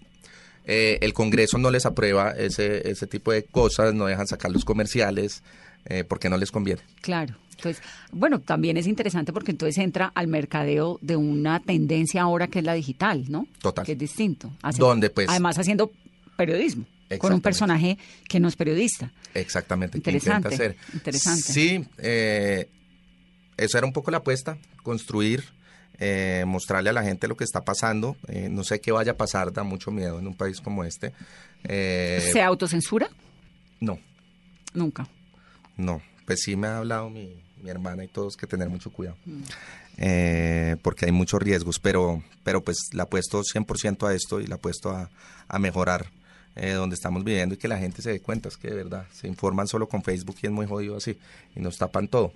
eh, 0.66 0.98
el 1.00 1.12
Congreso 1.12 1.56
no 1.58 1.70
les 1.70 1.86
aprueba 1.86 2.30
ese, 2.32 2.88
ese 2.90 3.06
tipo 3.06 3.32
de 3.32 3.44
cosas, 3.44 3.94
no 3.94 4.06
dejan 4.06 4.26
sacar 4.26 4.50
los 4.50 4.64
comerciales, 4.64 5.42
eh, 5.86 6.04
porque 6.04 6.28
no 6.28 6.36
les 6.36 6.50
conviene. 6.50 6.82
Claro. 7.00 7.36
Entonces, 7.56 7.82
bueno, 8.12 8.40
también 8.40 8.76
es 8.76 8.86
interesante 8.86 9.32
porque 9.32 9.50
entonces 9.52 9.78
entra 9.78 10.12
al 10.14 10.26
mercadeo 10.28 10.98
de 11.00 11.16
una 11.16 11.58
tendencia 11.60 12.20
ahora 12.22 12.48
que 12.48 12.58
es 12.58 12.64
la 12.66 12.74
digital, 12.74 13.24
¿no? 13.28 13.46
Total. 13.62 13.86
Que 13.86 13.92
es 13.92 13.98
distinto. 13.98 14.52
Hace- 14.60 14.78
Donde, 14.78 15.08
pues- 15.08 15.28
Además 15.30 15.56
haciendo 15.58 15.90
periodismo 16.36 16.84
con 17.18 17.32
un 17.32 17.40
personaje 17.40 17.96
que 18.28 18.40
no 18.40 18.48
es 18.48 18.56
periodista. 18.56 19.10
Exactamente, 19.32 20.00
que 20.02 20.10
Interesante, 20.10 20.48
intenta 20.52 20.64
hacer. 20.64 20.76
interesante. 20.92 21.40
Sí, 21.42 21.84
eh, 21.98 22.68
eso 23.56 23.78
era 23.78 23.86
un 23.86 23.92
poco 23.94 24.10
la 24.10 24.18
apuesta, 24.18 24.58
construir, 24.82 25.44
eh, 25.98 26.44
mostrarle 26.46 26.90
a 26.90 26.92
la 26.92 27.02
gente 27.02 27.28
lo 27.28 27.36
que 27.36 27.44
está 27.44 27.64
pasando. 27.64 28.16
Eh, 28.28 28.48
no 28.50 28.64
sé 28.64 28.80
qué 28.80 28.92
vaya 28.92 29.12
a 29.12 29.16
pasar, 29.16 29.52
da 29.52 29.62
mucho 29.62 29.90
miedo 29.90 30.18
en 30.18 30.26
un 30.26 30.34
país 30.34 30.60
como 30.60 30.84
este. 30.84 31.12
Eh, 31.64 32.30
¿Se 32.32 32.42
autocensura? 32.42 33.08
no, 33.80 33.98
Nunca. 34.74 35.08
no. 35.76 36.02
Pues 36.26 36.40
sí 36.42 36.56
me 36.56 36.66
ha 36.66 36.78
hablado 36.78 37.08
mi, 37.08 37.40
mi 37.62 37.70
hermana 37.70 38.02
y 38.04 38.08
todos 38.08 38.36
que 38.36 38.46
tener 38.48 38.68
mucho 38.68 38.90
cuidado. 38.90 39.16
Mm. 39.26 39.42
Eh, 39.98 40.76
porque 40.82 41.06
hay 41.06 41.12
muchos 41.12 41.40
riesgos, 41.40 41.78
pero, 41.78 42.22
pero 42.42 42.62
pues 42.62 42.78
la 42.92 43.04
apuesto 43.04 43.42
100% 43.42 44.08
a 44.08 44.14
esto 44.14 44.40
y 44.40 44.46
la 44.46 44.56
apuesto 44.56 44.90
a, 44.90 45.08
a 45.48 45.58
mejorar 45.58 46.10
eh, 46.54 46.72
donde 46.72 46.94
estamos 46.94 47.22
viviendo 47.24 47.54
y 47.54 47.58
que 47.58 47.68
la 47.68 47.78
gente 47.78 48.02
se 48.02 48.10
dé 48.10 48.20
cuenta, 48.20 48.48
es 48.48 48.56
que 48.56 48.68
de 48.68 48.76
verdad 48.76 49.06
se 49.12 49.28
informan 49.28 49.66
solo 49.66 49.88
con 49.88 50.02
Facebook 50.02 50.36
y 50.42 50.46
es 50.46 50.52
muy 50.52 50.66
jodido 50.66 50.96
así 50.96 51.18
y 51.54 51.60
nos 51.60 51.76
tapan 51.76 52.08
todo. 52.08 52.32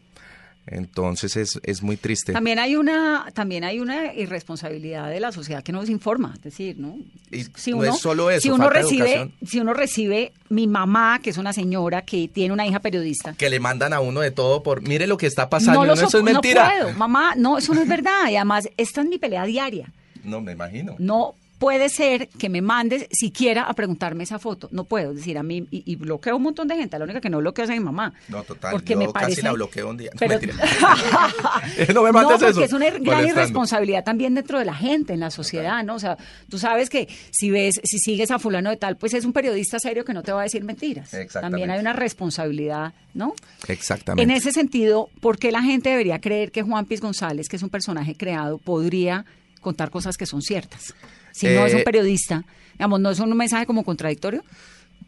Entonces 0.73 1.37
es, 1.37 1.59
es 1.64 1.83
muy 1.83 1.97
triste. 1.97 2.33
También 2.33 2.61
hay 2.61 2.77
una 2.77 3.27
también 3.35 3.64
hay 3.64 3.81
una 3.81 4.14
irresponsabilidad 4.14 5.11
de 5.11 5.18
la 5.18 5.33
sociedad 5.33 5.64
que 5.64 5.73
no 5.73 5.81
nos 5.81 5.91
informa, 5.91 6.33
es 6.37 6.43
decir, 6.43 6.79
¿no? 6.79 6.97
Y 7.33 7.45
no 7.73 7.85
es 7.85 7.99
solo 7.99 8.31
eso, 8.31 8.43
si 8.43 8.51
uno 8.51 8.71
recibe 8.71 9.14
educación. 9.14 9.33
si 9.45 9.59
uno 9.59 9.75
recibe 9.75 10.33
mi 10.49 10.68
mamá, 10.68 11.18
que 11.21 11.31
es 11.31 11.39
una 11.39 11.53
señora 11.53 12.03
que 12.03 12.29
tiene 12.29 12.55
una 12.55 12.66
hija 12.68 12.79
periodista, 12.79 13.35
Que 13.35 13.51
le 13.51 13.59
mandan 13.59 13.93
a 13.93 13.99
uno 14.01 14.21
de 14.21 14.31
todo 14.31 14.62
por, 14.62 14.81
mire 14.83 15.09
lo 15.09 15.16
que 15.16 15.27
está 15.27 15.51
pasando, 15.51 15.81
no 15.81 15.87
no, 15.87 15.95
lo 15.97 16.07
eso 16.07 16.18
es 16.18 16.25
no 16.25 16.33
mentira. 16.33 16.71
puedo, 16.71 16.97
mamá, 16.97 17.35
no, 17.37 17.59
eso 17.59 17.75
no 17.75 17.83
es 17.83 17.89
verdad 17.89 18.31
y 18.31 18.37
además 18.37 18.68
esta 18.77 19.01
es 19.01 19.09
mi 19.09 19.18
pelea 19.18 19.45
diaria. 19.47 19.93
No, 20.23 20.41
me 20.41 20.53
imagino. 20.53 20.95
No 20.99 21.35
puede 21.61 21.90
ser 21.90 22.28
que 22.30 22.48
me 22.48 22.62
mandes 22.62 23.06
siquiera 23.12 23.64
a 23.64 23.74
preguntarme 23.74 24.24
esa 24.24 24.38
foto. 24.38 24.68
No 24.72 24.84
puedo. 24.84 25.11
Es 25.11 25.18
decir, 25.18 25.36
a 25.36 25.42
mí, 25.42 25.66
y, 25.70 25.82
y 25.84 25.96
bloqueo 25.96 26.34
un 26.36 26.42
montón 26.42 26.66
de 26.66 26.74
gente. 26.74 26.98
La 26.98 27.04
única 27.04 27.20
que 27.20 27.28
no 27.28 27.36
bloqueo 27.38 27.64
es 27.66 27.70
a 27.70 27.74
mi 27.74 27.80
mamá. 27.80 28.14
No, 28.28 28.42
total. 28.42 28.72
Porque 28.72 28.94
yo 28.94 28.98
me 28.98 29.04
casi 29.04 29.12
parece. 29.12 29.42
la 29.42 29.52
bloqueo 29.52 29.90
un 29.90 29.98
día. 29.98 30.11
Pero- 30.18 30.40
no 31.94 32.02
me 32.02 32.12
mandes 32.12 32.40
no, 32.40 32.46
porque 32.46 32.48
eso. 32.48 32.64
es 32.64 32.72
una 32.72 32.86
gran 32.86 33.02
molestando. 33.02 33.28
irresponsabilidad 33.28 34.04
también 34.04 34.34
dentro 34.34 34.58
de 34.58 34.64
la 34.64 34.74
gente, 34.74 35.12
en 35.12 35.20
la 35.20 35.30
sociedad, 35.30 35.84
¿no? 35.84 35.96
O 35.96 35.98
sea, 35.98 36.16
tú 36.48 36.58
sabes 36.58 36.88
que 36.88 37.08
si 37.30 37.50
ves, 37.50 37.78
si 37.84 37.98
sigues 37.98 38.30
a 38.30 38.38
fulano 38.38 38.70
de 38.70 38.78
tal, 38.78 38.96
pues 38.96 39.12
es 39.12 39.26
un 39.26 39.34
periodista 39.34 39.78
serio 39.78 40.02
que 40.06 40.14
no 40.14 40.22
te 40.22 40.32
va 40.32 40.40
a 40.40 40.44
decir 40.44 40.64
mentiras. 40.64 41.12
Exactamente. 41.12 41.40
También 41.40 41.70
hay 41.70 41.80
una 41.80 41.92
responsabilidad, 41.92 42.94
¿no? 43.12 43.34
Exactamente. 43.68 44.22
En 44.22 44.34
ese 44.34 44.50
sentido, 44.52 45.11
¿por 45.20 45.38
qué 45.38 45.52
la 45.52 45.61
gente 45.61 45.90
debería 45.90 46.22
creer 46.22 46.52
que 46.52 46.62
Juan 46.62 46.86
Piz 46.86 47.02
González, 47.02 47.50
que 47.50 47.56
es 47.56 47.62
un 47.62 47.68
personaje 47.68 48.14
creado, 48.14 48.56
podría 48.56 49.26
contar 49.61 49.90
cosas 49.90 50.16
que 50.16 50.26
son 50.26 50.42
ciertas? 50.42 50.94
Si 51.32 51.46
no 51.46 51.66
es 51.66 51.74
un 51.74 51.80
Eh, 51.80 51.84
periodista, 51.84 52.44
digamos, 52.74 53.00
¿no 53.00 53.11
es 53.11 53.20
un 53.20 53.36
mensaje 53.36 53.66
como 53.66 53.84
contradictorio? 53.84 54.42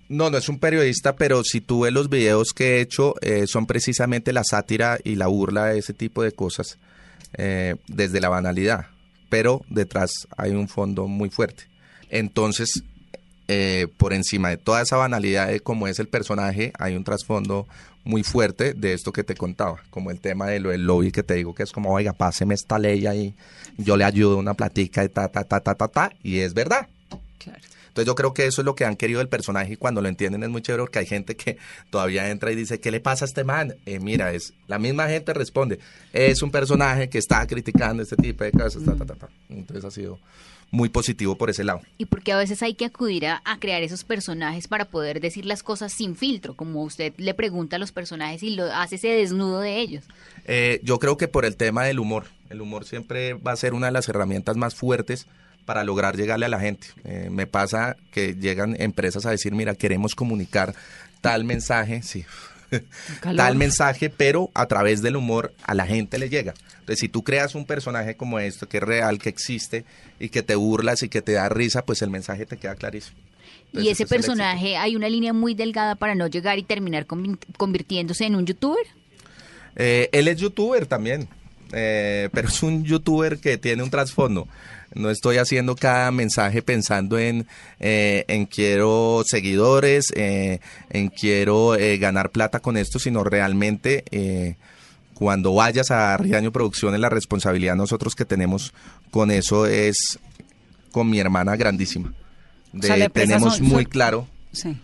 No, 0.08 0.30
no 0.30 0.38
es 0.38 0.48
un 0.48 0.58
periodista, 0.58 1.16
pero 1.16 1.42
si 1.42 1.60
tú 1.60 1.80
ves 1.80 1.92
los 1.92 2.08
videos 2.08 2.52
que 2.52 2.76
he 2.76 2.80
hecho, 2.80 3.14
eh, 3.22 3.46
son 3.46 3.66
precisamente 3.66 4.32
la 4.32 4.44
sátira 4.44 4.98
y 5.02 5.14
la 5.14 5.26
burla 5.26 5.66
de 5.66 5.78
ese 5.78 5.94
tipo 5.94 6.22
de 6.22 6.32
cosas, 6.32 6.78
eh, 7.38 7.76
desde 7.88 8.20
la 8.20 8.28
banalidad, 8.28 8.86
pero 9.30 9.62
detrás 9.68 10.10
hay 10.36 10.50
un 10.50 10.68
fondo 10.68 11.06
muy 11.08 11.30
fuerte. 11.30 11.64
Entonces, 12.10 12.82
eh, 13.54 13.86
por 13.98 14.14
encima 14.14 14.48
de 14.48 14.56
toda 14.56 14.80
esa 14.80 14.96
banalidad 14.96 15.48
de 15.48 15.60
cómo 15.60 15.86
es 15.86 15.98
el 15.98 16.08
personaje, 16.08 16.72
hay 16.78 16.96
un 16.96 17.04
trasfondo 17.04 17.68
muy 18.02 18.22
fuerte 18.22 18.72
de 18.72 18.94
esto 18.94 19.12
que 19.12 19.24
te 19.24 19.34
contaba, 19.34 19.82
como 19.90 20.10
el 20.10 20.20
tema 20.20 20.46
de 20.46 20.58
lo 20.58 20.70
del 20.70 20.86
lobby 20.86 21.12
que 21.12 21.22
te 21.22 21.34
digo 21.34 21.54
que 21.54 21.62
es 21.62 21.70
como, 21.70 21.92
oiga, 21.92 22.14
páseme 22.14 22.54
esta 22.54 22.78
ley 22.78 23.06
ahí, 23.06 23.34
yo 23.76 23.98
le 23.98 24.04
ayudo 24.04 24.38
una 24.38 24.54
platica 24.54 25.04
y 25.04 25.10
ta, 25.10 25.28
ta, 25.28 25.44
ta, 25.44 25.60
ta, 25.60 25.74
ta, 25.74 25.88
ta, 25.88 26.12
y 26.22 26.38
es 26.38 26.54
verdad. 26.54 26.88
Entonces 27.88 28.06
yo 28.06 28.14
creo 28.14 28.32
que 28.32 28.46
eso 28.46 28.62
es 28.62 28.64
lo 28.64 28.74
que 28.74 28.86
han 28.86 28.96
querido 28.96 29.20
el 29.20 29.28
personaje 29.28 29.74
y 29.74 29.76
cuando 29.76 30.00
lo 30.00 30.08
entienden 30.08 30.42
es 30.42 30.48
muy 30.48 30.62
chévere 30.62 30.84
porque 30.84 31.00
hay 31.00 31.06
gente 31.06 31.36
que 31.36 31.58
todavía 31.90 32.30
entra 32.30 32.50
y 32.50 32.54
dice, 32.54 32.80
¿qué 32.80 32.90
le 32.90 33.00
pasa 33.00 33.26
a 33.26 33.28
este 33.28 33.44
man? 33.44 33.74
Eh, 33.84 34.00
mira, 34.00 34.32
es 34.32 34.54
la 34.66 34.78
misma 34.78 35.08
gente 35.08 35.34
responde, 35.34 35.78
es 36.14 36.40
un 36.40 36.50
personaje 36.50 37.10
que 37.10 37.18
está 37.18 37.46
criticando 37.46 38.02
este 38.02 38.16
tipo 38.16 38.44
de 38.44 38.52
cosas, 38.52 38.82
ta, 38.82 38.94
ta, 38.96 39.04
ta, 39.04 39.14
ta. 39.14 39.28
Entonces 39.50 39.84
ha 39.84 39.90
sido 39.90 40.18
muy 40.72 40.88
positivo 40.88 41.36
por 41.36 41.50
ese 41.50 41.62
lado. 41.62 41.82
Y 41.98 42.06
porque 42.06 42.32
a 42.32 42.38
veces 42.38 42.62
hay 42.62 42.74
que 42.74 42.86
acudir 42.86 43.26
a, 43.26 43.42
a, 43.44 43.60
crear 43.60 43.82
esos 43.82 44.02
personajes 44.02 44.66
para 44.66 44.86
poder 44.86 45.20
decir 45.20 45.44
las 45.44 45.62
cosas 45.62 45.92
sin 45.92 46.16
filtro, 46.16 46.54
como 46.54 46.82
usted 46.82 47.12
le 47.18 47.34
pregunta 47.34 47.76
a 47.76 47.78
los 47.78 47.92
personajes 47.92 48.42
y 48.42 48.56
lo 48.56 48.64
hace 48.64 48.96
ese 48.96 49.08
desnudo 49.08 49.60
de 49.60 49.78
ellos. 49.78 50.04
Eh, 50.46 50.80
yo 50.82 50.98
creo 50.98 51.16
que 51.16 51.28
por 51.28 51.44
el 51.44 51.56
tema 51.56 51.84
del 51.84 52.00
humor, 52.00 52.24
el 52.48 52.62
humor 52.62 52.84
siempre 52.86 53.34
va 53.34 53.52
a 53.52 53.56
ser 53.56 53.74
una 53.74 53.86
de 53.86 53.92
las 53.92 54.08
herramientas 54.08 54.56
más 54.56 54.74
fuertes 54.74 55.26
para 55.66 55.84
lograr 55.84 56.16
llegarle 56.16 56.46
a 56.46 56.48
la 56.48 56.58
gente. 56.58 56.88
Eh, 57.04 57.28
me 57.30 57.46
pasa 57.46 57.96
que 58.10 58.34
llegan 58.34 58.74
empresas 58.80 59.26
a 59.26 59.30
decir, 59.30 59.52
mira, 59.52 59.74
queremos 59.74 60.14
comunicar 60.14 60.74
tal 61.20 61.44
mensaje, 61.44 62.02
sí, 62.02 62.24
tal 63.20 63.56
mensaje, 63.56 64.10
pero 64.10 64.50
a 64.54 64.66
través 64.66 65.02
del 65.02 65.16
humor 65.16 65.52
a 65.64 65.74
la 65.74 65.86
gente 65.86 66.18
le 66.18 66.28
llega. 66.28 66.54
Entonces, 66.80 66.98
si 66.98 67.08
tú 67.08 67.22
creas 67.22 67.54
un 67.54 67.64
personaje 67.64 68.16
como 68.16 68.38
esto, 68.38 68.68
que 68.68 68.78
es 68.78 68.82
real, 68.82 69.18
que 69.18 69.28
existe, 69.28 69.84
y 70.18 70.28
que 70.30 70.42
te 70.42 70.54
burlas 70.54 71.02
y 71.02 71.08
que 71.08 71.22
te 71.22 71.32
da 71.32 71.48
risa, 71.48 71.84
pues 71.84 72.02
el 72.02 72.10
mensaje 72.10 72.46
te 72.46 72.56
queda 72.56 72.74
clarísimo. 72.74 73.18
Entonces, 73.66 73.84
y 73.84 73.90
ese 73.90 74.06
personaje, 74.06 74.76
hay 74.76 74.96
una 74.96 75.08
línea 75.08 75.32
muy 75.32 75.54
delgada 75.54 75.94
para 75.94 76.14
no 76.14 76.26
llegar 76.26 76.58
y 76.58 76.62
terminar 76.62 77.06
convirtiéndose 77.06 78.26
en 78.26 78.36
un 78.36 78.46
youtuber. 78.46 78.84
Eh, 79.76 80.10
él 80.12 80.28
es 80.28 80.38
youtuber 80.38 80.86
también, 80.86 81.28
eh, 81.72 82.28
pero 82.32 82.48
es 82.48 82.62
un 82.62 82.84
youtuber 82.84 83.38
que 83.38 83.56
tiene 83.58 83.82
un 83.82 83.90
trasfondo. 83.90 84.46
No 84.94 85.10
estoy 85.10 85.38
haciendo 85.38 85.74
cada 85.76 86.10
mensaje 86.10 86.62
pensando 86.62 87.18
en, 87.18 87.46
eh, 87.80 88.24
en 88.28 88.46
quiero 88.46 89.22
seguidores, 89.26 90.12
eh, 90.16 90.60
en 90.90 91.08
quiero 91.08 91.74
eh, 91.76 91.98
ganar 91.98 92.30
plata 92.30 92.60
con 92.60 92.76
esto, 92.76 92.98
sino 92.98 93.24
realmente 93.24 94.04
eh, 94.10 94.56
cuando 95.14 95.54
vayas 95.54 95.90
a 95.90 96.16
Riaño 96.16 96.52
Producciones, 96.52 97.00
la 97.00 97.08
responsabilidad 97.08 97.76
nosotros 97.76 98.14
que 98.14 98.24
tenemos 98.24 98.72
con 99.10 99.30
eso 99.30 99.66
es 99.66 100.18
con 100.90 101.08
mi 101.08 101.20
hermana 101.20 101.56
grandísima. 101.56 102.12
De, 102.72 102.90
O 102.92 102.94
sea, 102.94 103.08
tenemos 103.08 103.56
son- 103.56 103.66
muy 103.66 103.84
son- 103.84 103.90
claro 103.92 104.26
Sí. 104.52 104.76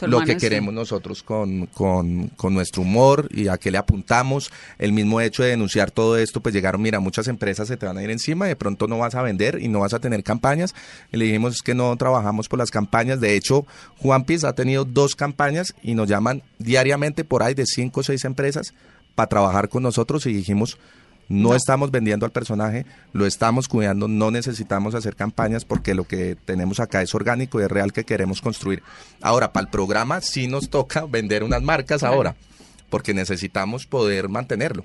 Lo 0.00 0.20
que 0.22 0.36
queremos 0.36 0.72
nosotros 0.72 1.22
con, 1.22 1.66
con, 1.66 2.28
con 2.28 2.54
nuestro 2.54 2.82
humor 2.82 3.28
y 3.30 3.48
a 3.48 3.58
qué 3.58 3.70
le 3.70 3.78
apuntamos. 3.78 4.50
El 4.78 4.92
mismo 4.92 5.20
hecho 5.20 5.42
de 5.42 5.50
denunciar 5.50 5.90
todo 5.90 6.16
esto, 6.16 6.40
pues 6.40 6.54
llegaron, 6.54 6.80
mira, 6.80 6.98
muchas 6.98 7.28
empresas 7.28 7.68
se 7.68 7.76
te 7.76 7.86
van 7.86 7.98
a 7.98 8.02
ir 8.02 8.10
encima, 8.10 8.46
de 8.46 8.56
pronto 8.56 8.88
no 8.88 8.98
vas 8.98 9.14
a 9.14 9.22
vender 9.22 9.58
y 9.60 9.68
no 9.68 9.80
vas 9.80 9.92
a 9.92 10.00
tener 10.00 10.22
campañas. 10.24 10.74
Y 11.12 11.18
le 11.18 11.26
dijimos 11.26 11.56
es 11.56 11.62
que 11.62 11.74
no 11.74 11.94
trabajamos 11.96 12.48
por 12.48 12.58
las 12.58 12.70
campañas. 12.70 13.20
De 13.20 13.36
hecho, 13.36 13.66
Juan 13.98 14.24
Piz 14.24 14.44
ha 14.44 14.54
tenido 14.54 14.84
dos 14.84 15.14
campañas 15.14 15.74
y 15.82 15.94
nos 15.94 16.08
llaman 16.08 16.42
diariamente 16.58 17.24
por 17.24 17.42
ahí 17.42 17.54
de 17.54 17.66
cinco 17.66 18.00
o 18.00 18.02
seis 18.02 18.24
empresas 18.24 18.72
para 19.14 19.28
trabajar 19.28 19.68
con 19.68 19.82
nosotros 19.82 20.24
y 20.26 20.32
dijimos, 20.32 20.78
no, 21.28 21.54
estamos 21.54 21.90
vendiendo 21.90 22.26
al 22.26 22.32
personaje, 22.32 22.84
lo 23.12 23.26
estamos 23.26 23.68
cuidando, 23.68 24.06
no 24.08 24.30
necesitamos 24.30 24.94
hacer 24.94 25.16
campañas 25.16 25.64
porque 25.64 25.94
lo 25.94 26.04
que 26.04 26.36
tenemos 26.44 26.78
acá 26.80 27.00
es 27.02 27.14
orgánico 27.14 27.60
y 27.60 27.64
es 27.64 27.70
real 27.70 27.92
que 27.92 28.04
queremos 28.04 28.40
construir. 28.42 28.82
Ahora, 29.20 29.52
para 29.52 29.64
el 29.66 29.70
programa 29.70 30.20
sí 30.20 30.46
nos 30.48 30.68
toca 30.68 31.06
vender 31.06 31.42
unas 31.44 31.62
marcas 31.62 32.00
Claro. 32.00 32.14
ahora, 32.16 32.36
porque 32.90 33.14
necesitamos 33.14 33.86
poder 33.86 34.28
mantenerlo. 34.28 34.82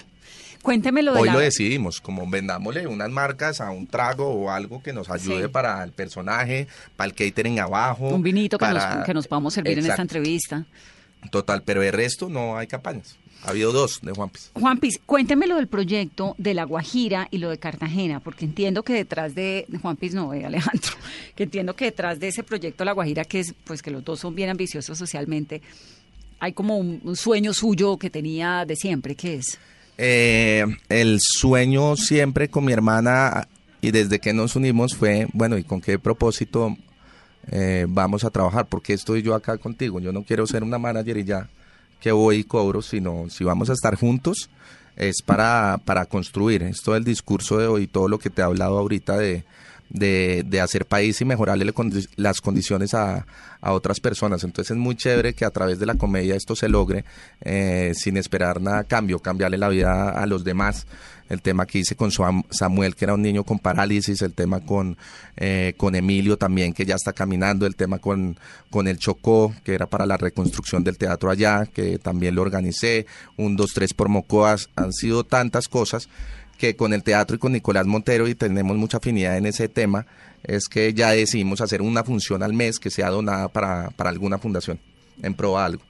Cuénteme 0.63 1.01
lo 1.03 1.13
de 1.13 1.19
Hoy 1.21 1.27
la... 1.27 1.33
lo 1.33 1.39
decidimos, 1.39 2.01
como 2.01 2.27
vendámosle 2.29 2.87
unas 2.87 3.09
marcas 3.09 3.61
a 3.61 3.69
un 3.69 3.85
trago 3.87 4.27
o 4.29 4.49
algo 4.49 4.81
que 4.81 4.91
nos 4.91 5.09
ayude 5.09 5.43
Sí. 5.43 5.47
para 5.49 5.83
el 5.83 5.91
personaje, 5.91 6.67
para 6.95 7.09
el 7.09 7.13
catering 7.15 7.59
abajo. 7.59 8.09
un 8.09 8.23
vinito 8.23 8.57
que, 8.57 8.65
para- 8.65 8.95
nos, 8.97 9.05
que 9.05 9.13
nos 9.13 9.27
podamos 9.27 9.53
servir 9.53 9.77
en 9.79 9.85
esta 9.85 10.01
entrevista. 10.01 10.65
Total, 11.31 11.61
pero 11.63 11.83
el 11.83 11.93
resto 11.93 12.27
no 12.29 12.57
hay 12.57 12.67
campañas. 12.67 13.15
Ha 13.43 13.51
habido 13.51 13.71
dos 13.71 13.99
de 14.01 14.11
Juan 14.11 14.29
Piz. 14.29 14.51
Juan 14.53 14.79
Piz, 14.79 14.99
cuénteme 15.05 15.47
lo 15.47 15.55
del 15.55 15.67
proyecto 15.67 16.35
de 16.37 16.53
La 16.53 16.65
Guajira 16.65 17.27
y 17.31 17.37
lo 17.37 17.49
de 17.49 17.57
Cartagena, 17.57 18.19
porque 18.19 18.45
entiendo 18.45 18.83
que 18.83 18.93
detrás 18.93 19.35
de 19.35 19.65
Juan 19.81 19.95
Piz, 19.95 20.13
no, 20.13 20.31
de 20.31 20.45
Alejandro, 20.45 20.91
que 21.35 21.43
entiendo 21.43 21.75
que 21.75 21.85
detrás 21.85 22.19
de 22.19 22.27
ese 22.27 22.43
proyecto 22.43 22.83
La 22.83 22.91
Guajira, 22.93 23.23
que 23.23 23.39
es, 23.39 23.53
pues 23.63 23.81
que 23.81 23.91
los 23.91 24.03
dos 24.03 24.19
son 24.19 24.35
bien 24.35 24.49
ambiciosos 24.49 24.97
socialmente, 24.97 25.61
hay 26.39 26.53
como 26.53 26.77
un, 26.77 27.01
un 27.03 27.15
sueño 27.15 27.53
suyo 27.53 27.97
que 27.97 28.09
tenía 28.09 28.65
de 28.65 28.75
siempre, 28.75 29.15
¿qué 29.15 29.35
es? 29.35 29.57
Eh, 29.97 30.63
el 30.89 31.17
sueño 31.19 31.95
siempre 31.95 32.49
con 32.49 32.65
mi 32.65 32.71
hermana 32.71 33.47
y 33.81 33.91
desde 33.91 34.19
que 34.19 34.31
nos 34.33 34.55
unimos 34.55 34.95
fue, 34.95 35.27
bueno, 35.33 35.57
¿y 35.57 35.63
con 35.63 35.81
qué 35.81 35.97
propósito 35.97 36.77
eh, 37.49 37.85
vamos 37.89 38.23
a 38.23 38.29
trabajar? 38.29 38.67
porque 38.67 38.93
estoy 38.93 39.23
yo 39.23 39.33
acá 39.33 39.57
contigo? 39.57 39.99
Yo 39.99 40.11
no 40.11 40.23
quiero 40.23 40.45
ser 40.45 40.63
una 40.63 40.77
manager 40.77 41.17
y 41.17 41.23
ya 41.23 41.49
que 41.99 42.11
voy 42.11 42.37
y 42.37 42.43
cobro, 42.43 42.81
sino 42.81 43.29
si 43.29 43.43
vamos 43.43 43.69
a 43.69 43.73
estar 43.73 43.95
juntos 43.95 44.49
es 44.95 45.21
para, 45.23 45.79
para 45.85 46.05
construir. 46.05 46.63
Esto 46.63 46.93
del 46.93 47.03
discurso 47.03 47.57
de 47.57 47.67
hoy, 47.67 47.87
todo 47.87 48.07
lo 48.07 48.19
que 48.19 48.29
te 48.29 48.41
he 48.41 48.45
hablado 48.45 48.77
ahorita 48.79 49.17
de, 49.17 49.45
de, 49.89 50.43
de 50.45 50.61
hacer 50.61 50.85
país 50.85 51.21
y 51.21 51.25
mejorarle 51.25 51.71
las 52.15 52.41
condiciones 52.41 52.93
a, 52.93 53.25
a 53.61 53.71
otras 53.71 53.99
personas. 53.99 54.43
Entonces 54.43 54.71
es 54.71 54.77
muy 54.77 54.95
chévere 54.95 55.33
que 55.33 55.45
a 55.45 55.51
través 55.51 55.79
de 55.79 55.85
la 55.85 55.95
comedia 55.95 56.35
esto 56.35 56.55
se 56.55 56.69
logre 56.69 57.05
eh, 57.41 57.93
sin 57.95 58.17
esperar 58.17 58.61
nada 58.61 58.83
cambio, 58.83 59.19
cambiarle 59.19 59.57
la 59.57 59.69
vida 59.69 60.09
a 60.09 60.25
los 60.25 60.43
demás. 60.43 60.85
El 61.29 61.41
tema 61.41 61.65
que 61.65 61.79
hice 61.79 61.97
con 61.97 62.09
Sam- 62.09 62.45
Samuel, 62.51 62.95
que 62.95 63.03
era 63.03 63.13
un 63.13 63.21
niño 63.21 63.43
con 63.43 63.59
parálisis, 63.59 64.21
el 64.21 64.33
tema 64.33 64.61
con, 64.61 64.97
eh, 65.35 65.73
con 65.75 65.93
Emilio 65.93 66.37
también, 66.37 66.71
que 66.71 66.85
ya 66.85 66.95
está 66.95 67.11
caminando, 67.11 67.65
el 67.65 67.75
tema 67.75 67.99
con, 67.99 68.39
con 68.69 68.87
el 68.87 68.97
Chocó, 68.97 69.53
que 69.65 69.73
era 69.73 69.87
para 69.87 70.05
la 70.05 70.15
reconstrucción 70.15 70.85
del 70.85 70.97
teatro 70.97 71.29
allá, 71.29 71.65
que 71.65 71.99
también 71.99 72.33
lo 72.33 72.43
organicé, 72.43 73.07
un, 73.35 73.57
dos, 73.57 73.71
tres 73.73 73.93
por 73.93 74.07
Mocoas, 74.07 74.69
han 74.77 74.93
sido 74.93 75.25
tantas 75.25 75.67
cosas 75.67 76.07
que 76.57 76.75
con 76.75 76.93
el 76.93 77.03
teatro 77.03 77.35
y 77.35 77.39
con 77.39 77.51
Nicolás 77.53 77.85
Montero 77.85 78.27
y 78.27 78.35
tenemos 78.35 78.75
mucha 78.77 78.97
afinidad 78.97 79.37
en 79.37 79.45
ese 79.45 79.69
tema, 79.69 80.05
es 80.43 80.67
que 80.67 80.93
ya 80.93 81.11
decidimos 81.11 81.61
hacer 81.61 81.81
una 81.81 82.03
función 82.03 82.43
al 82.43 82.53
mes 82.53 82.79
que 82.79 82.89
sea 82.89 83.09
donada 83.09 83.47
para, 83.47 83.89
para 83.91 84.09
alguna 84.09 84.37
fundación, 84.37 84.79
en 85.21 85.33
pro 85.33 85.57
a 85.57 85.65
algo. 85.65 85.83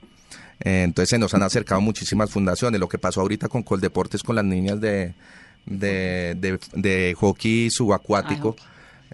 Eh, 0.60 0.84
entonces 0.84 1.10
se 1.10 1.20
nos 1.20 1.34
han 1.34 1.44
acercado 1.44 1.82
muchísimas 1.82 2.32
fundaciones. 2.32 2.80
Lo 2.80 2.90
que 2.90 2.98
pasó 2.98 3.22
ahorita 3.22 3.48
con 3.48 3.64
Coldeportes 3.64 4.24
con 4.24 4.36
las 4.36 4.46
niñas 4.46 4.82
de, 4.82 5.14
de, 5.66 6.36
de, 6.36 6.60
de 6.74 7.16
hockey 7.18 7.70
subacuático 7.70 8.56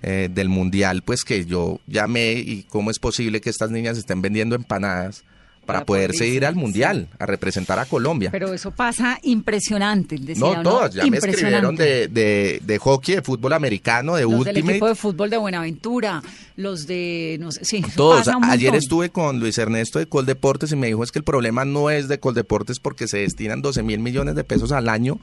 eh, 0.01 0.29
del 0.31 0.49
mundial, 0.49 1.03
pues 1.03 1.23
que 1.23 1.45
yo 1.45 1.79
llamé 1.87 2.33
y 2.33 2.63
cómo 2.63 2.91
es 2.91 2.99
posible 2.99 3.41
que 3.41 3.49
estas 3.49 3.71
niñas 3.71 3.97
estén 3.97 4.21
vendiendo 4.21 4.55
empanadas 4.55 5.23
para, 5.65 5.85
poderse 5.85 6.19
poder 6.19 6.33
ir 6.33 6.45
al 6.45 6.55
mundial, 6.55 7.07
a 7.19 7.25
representar 7.25 7.79
a 7.79 7.85
Colombia. 7.85 8.29
Pero 8.31 8.53
eso 8.53 8.71
pasa 8.71 9.19
impresionante. 9.23 10.17
decía 10.17 10.39
no, 10.39 10.51
uno, 10.51 10.63
todas, 10.63 10.93
ya 10.93 11.05
me 11.05 11.17
escribieron 11.17 11.75
de, 11.75 12.07
de, 12.07 12.61
de 12.63 12.77
hockey, 12.77 13.15
de 13.15 13.21
fútbol 13.21 13.53
americano, 13.53 14.15
de 14.15 14.23
Los 14.23 14.31
del 14.31 14.39
Ultimate. 14.39 14.71
equipo 14.71 14.87
de 14.87 14.95
fútbol 14.95 15.29
de 15.29 15.37
Buenaventura, 15.37 16.21
los 16.55 16.87
de, 16.87 17.37
no 17.39 17.51
sé, 17.51 17.65
sí, 17.65 17.83
Todos. 17.95 18.19
pasa 18.25 18.37
un 18.37 18.43
Ayer 18.45 18.75
estuve 18.75 19.09
con 19.09 19.39
Luis 19.39 19.57
Ernesto 19.57 19.99
de 19.99 20.07
Coldeportes 20.07 20.71
y 20.71 20.75
me 20.75 20.87
dijo 20.87 21.03
es 21.03 21.11
que 21.11 21.19
el 21.19 21.25
problema 21.25 21.65
no 21.65 21.89
es 21.89 22.07
de 22.07 22.19
Coldeportes 22.19 22.79
porque 22.79 23.07
se 23.07 23.19
destinan 23.19 23.61
12 23.61 23.83
mil 23.83 23.99
millones 23.99 24.35
de 24.35 24.43
pesos 24.43 24.71
al 24.71 24.89
año 24.89 25.19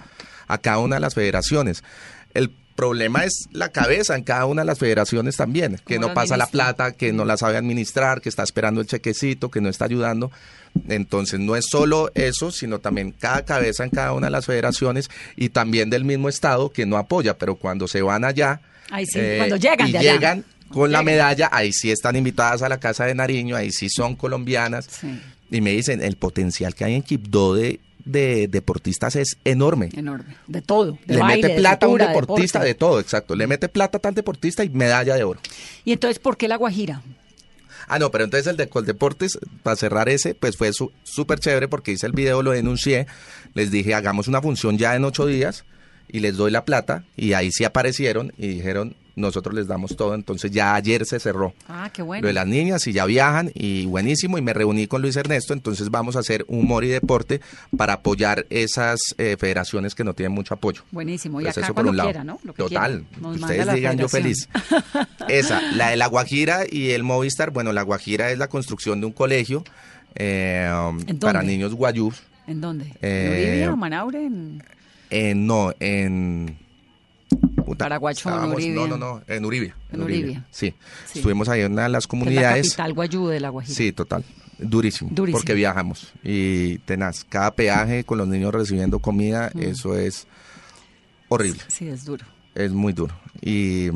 a 0.49 0.59
cada 0.59 0.79
una 0.79 0.97
de 0.97 1.01
las 1.01 1.15
federaciones. 1.15 1.85
El 2.35 2.51
problema 2.75 3.25
es 3.25 3.49
la 3.53 3.71
cabeza 3.71 4.17
en 4.17 4.25
cada 4.25 4.47
una 4.47 4.63
de 4.63 4.67
las 4.67 4.79
federaciones 4.79 5.37
también, 5.37 5.79
que 5.87 5.97
¿Cómo 5.97 6.09
no 6.09 6.15
pasa 6.15 6.37
la 6.37 6.47
plata, 6.47 6.93
que 6.93 7.13
no 7.13 7.25
la 7.25 7.37
sabe 7.37 7.57
administrar, 7.57 8.21
que 8.21 8.29
está 8.29 8.43
esperando 8.43 8.81
el 8.81 8.87
chequecito, 8.87 9.51
que 9.51 9.61
no 9.61 9.69
está 9.69 9.85
ayudando. 9.85 10.31
Entonces 10.89 11.41
no 11.41 11.57
es 11.57 11.67
solo 11.69 12.11
eso, 12.15 12.53
sino 12.53 12.79
también 12.79 13.13
cada 13.13 13.45
cabeza 13.45 13.85
en 13.85 13.91
cada 13.91 14.13
una 14.13 14.29
de 14.29 14.31
las 14.31 14.47
federaciones 14.47 15.11
y 15.37 15.49
también 15.49 15.91
del 15.91 16.05
mismo 16.05 16.29
estado 16.29 16.71
que 16.71 16.87
no 16.87 16.97
apoya, 16.97 17.37
pero 17.37 17.57
cuando 17.57 17.89
se 17.89 18.03
van 18.03 18.25
allá, 18.25 18.61
eh, 18.63 18.93
Ahí 18.93 19.07
sí, 19.07 19.21
cuando 19.37 19.57
llegan 19.57 19.89
y 19.89 19.93
de 19.93 19.99
allá. 19.99 20.13
llegan 20.13 20.45
con 20.69 20.93
la 20.93 21.03
medalla, 21.03 21.49
ahí 21.53 21.73
sí 21.73 21.91
están 21.91 22.17
invitadas 22.17 22.63
a 22.63 22.69
la 22.69 22.79
Casa 22.79 23.05
de 23.05 23.15
Nariño, 23.15 23.57
ahí 23.57 23.73
sí 23.73 23.89
son 23.89 24.17
colombianas. 24.17 24.87
Sí. 24.89 25.21
Y 25.51 25.61
me 25.61 25.73
dicen, 25.73 26.03
el 26.03 26.17
potencial 26.17 26.75
que 26.75 26.85
hay 26.85 26.95
en 26.95 27.03
Quibdó 27.03 27.55
de, 27.55 27.81
de 28.05 28.49
deportistas 28.49 29.17
es 29.17 29.37
enorme. 29.45 29.91
Enorme. 29.95 30.37
De 30.47 30.63
todo. 30.63 30.99
de 31.07 31.15
Le 31.15 31.21
baile, 31.21 31.43
mete 31.43 31.55
de 31.55 31.61
plata 31.61 31.87
a 31.87 31.89
un 31.89 31.99
deportista, 31.99 32.59
deporte. 32.61 32.69
de 32.69 32.75
todo, 32.75 33.01
exacto. 33.01 33.35
Le 33.35 33.47
mete 33.47 33.69
plata 33.69 33.99
a 33.99 34.01
tal 34.01 34.15
deportista 34.15 34.65
y 34.65 34.69
medalla 34.71 35.15
de 35.15 35.25
oro. 35.25 35.41
Y 35.85 35.93
entonces, 35.93 36.19
¿por 36.19 36.37
qué 36.37 36.49
La 36.49 36.57
Guajira? 36.57 37.03
Ah, 37.89 37.99
no, 37.99 38.11
pero 38.13 38.23
entonces 38.25 38.47
el 38.47 38.57
de 38.57 38.69
Coldeportes, 38.69 39.39
para 39.65 39.75
cerrar 39.75 40.09
ese, 40.09 40.35
pues 40.35 40.57
fue 40.57 40.73
su- 40.73 40.93
súper 41.03 41.41
chévere 41.41 41.67
porque 41.67 41.91
hice 41.93 42.07
el 42.07 42.13
video, 42.13 42.43
lo 42.43 42.53
denuncié, 42.53 43.07
les 43.55 43.73
dije, 43.73 43.95
hagamos 43.95 44.29
una 44.29 44.41
función 44.41 44.79
ya 44.79 44.95
en 44.95 45.05
ocho 45.05 45.27
días 45.27 45.65
y 46.09 46.21
les 46.21 46.37
doy 46.37 46.53
la 46.53 46.65
plata 46.65 47.05
y 47.17 47.33
ahí 47.33 47.51
sí 47.51 47.65
aparecieron 47.65 48.33
y 48.39 48.47
dijeron, 48.49 48.95
nosotros 49.17 49.55
les 49.55 49.67
damos 49.67 49.97
todo. 49.97 50.15
Entonces 50.15 50.51
ya 50.51 50.75
ayer 50.75 51.05
se 51.07 51.21
cerró 51.21 51.53
Ah, 51.69 51.91
qué 51.93 52.03
bueno. 52.03 52.23
lo 52.23 52.29
de 52.29 52.35
las 52.35 52.47
niñas 52.47 52.87
y 52.87 52.93
ya 52.93 53.05
viajan 53.07 53.51
y 53.55 53.87
buenísimo. 53.87 54.39
Y 54.39 54.43
me 54.43 54.53
reuní 54.53 54.87
con 54.87 55.03
Luis 55.03 55.17
Ernesto, 55.17 55.53
entonces 55.53 55.91
vamos 55.91 56.17
a 56.17 56.21
hacer 56.21 56.45
humor 56.49 56.85
y 56.85 56.89
deporte 56.89 57.41
para 57.77 57.95
apoyar 57.95 58.47
esas 58.51 59.01
eh, 59.19 59.37
federaciones 59.39 59.95
que 59.95 60.05
no 60.05 60.15
tienen 60.15 60.33
mucho 60.33 60.55
apoyo. 60.55 60.83
Buenísimo. 60.91 61.41
Y 61.41 61.45
Pues 61.45 61.57
acá 61.59 61.67
eso 61.67 61.75
por 61.75 61.85
cuando 61.85 61.91
un 61.91 61.97
lado. 61.97 62.09
quiera, 62.11 62.25
¿no? 62.25 62.39
Lo 62.45 62.55
que 62.55 62.63
Total. 62.63 63.05
Ustedes 63.23 63.75
digan 63.75 63.99
yo 63.99 64.09
feliz. 64.09 64.49
Esa, 65.29 65.61
la 65.73 65.91
de 65.91 65.97
la 65.97 66.07
Guajira 66.07 66.65
y 66.71 66.91
el 66.91 67.03
Movistar. 67.03 67.51
Bueno, 67.51 67.73
la 67.73 67.83
Guajira 67.83 68.31
es 68.31 68.39
la 68.39 68.49
construcción 68.49 69.01
de 69.01 69.07
un 69.07 69.13
colegio 69.13 69.65
eh, 70.17 70.69
¿En 71.07 71.19
para 71.19 71.43
niños 71.43 71.75
guayús. 71.75 72.23
¿En 72.47 72.61
dónde? 72.61 72.87
Eh, 73.01 73.43
¿En 73.45 73.49
Uribia 73.51 73.73
o 73.73 73.77
Manaure? 73.77 74.25
En... 74.27 74.63
Eh, 75.11 75.35
no, 75.37 75.73
en... 75.81 76.57
puta, 77.85 77.85
Paraguachón, 77.87 78.33
estábamos- 78.33 78.57
Uribia. 78.57 78.75
No, 78.75 78.87
no, 78.87 78.97
no, 78.99 79.23
en 79.27 79.45
Uribia. 79.45 79.77
En 79.93 80.03
Uribia. 80.03 80.47
Sí. 80.51 80.75
Sí. 81.13 81.19
Estuvimos 81.19 81.49
ahí 81.49 81.61
en 81.63 81.73
una 81.73 81.85
de 81.85 81.89
las 81.91 82.07
que 82.07 82.17
es 82.17 82.21
la 82.21 82.25
comunidades. 82.25 82.69
capital 82.69 82.93
guayú 82.95 83.27
de 83.29 83.41
la 83.41 83.49
Guajira. 83.49 83.75
Sí, 83.75 83.93
total. 83.93 84.25
Durísimo, 84.59 85.11
Durísimo. 85.13 85.39
Porque 85.39 85.55
viajamos. 85.55 86.13
Y 86.23 86.79
tenaz. 86.81 87.25
Cada 87.25 87.51
peaje 87.55 88.05
con 88.05 88.19
los 88.19 88.29
niños 88.29 88.53
recibiendo 88.53 88.99
comida, 88.99 89.51
Mm. 89.55 89.63
eso 89.63 89.97
es 89.97 90.27
horrible. 91.29 91.61
Sí, 91.69 91.89
es 91.89 92.05
duro. 92.05 92.27
Es 92.55 92.71
muy 92.73 92.93
duro. 92.93 93.15
Y, 93.41 93.89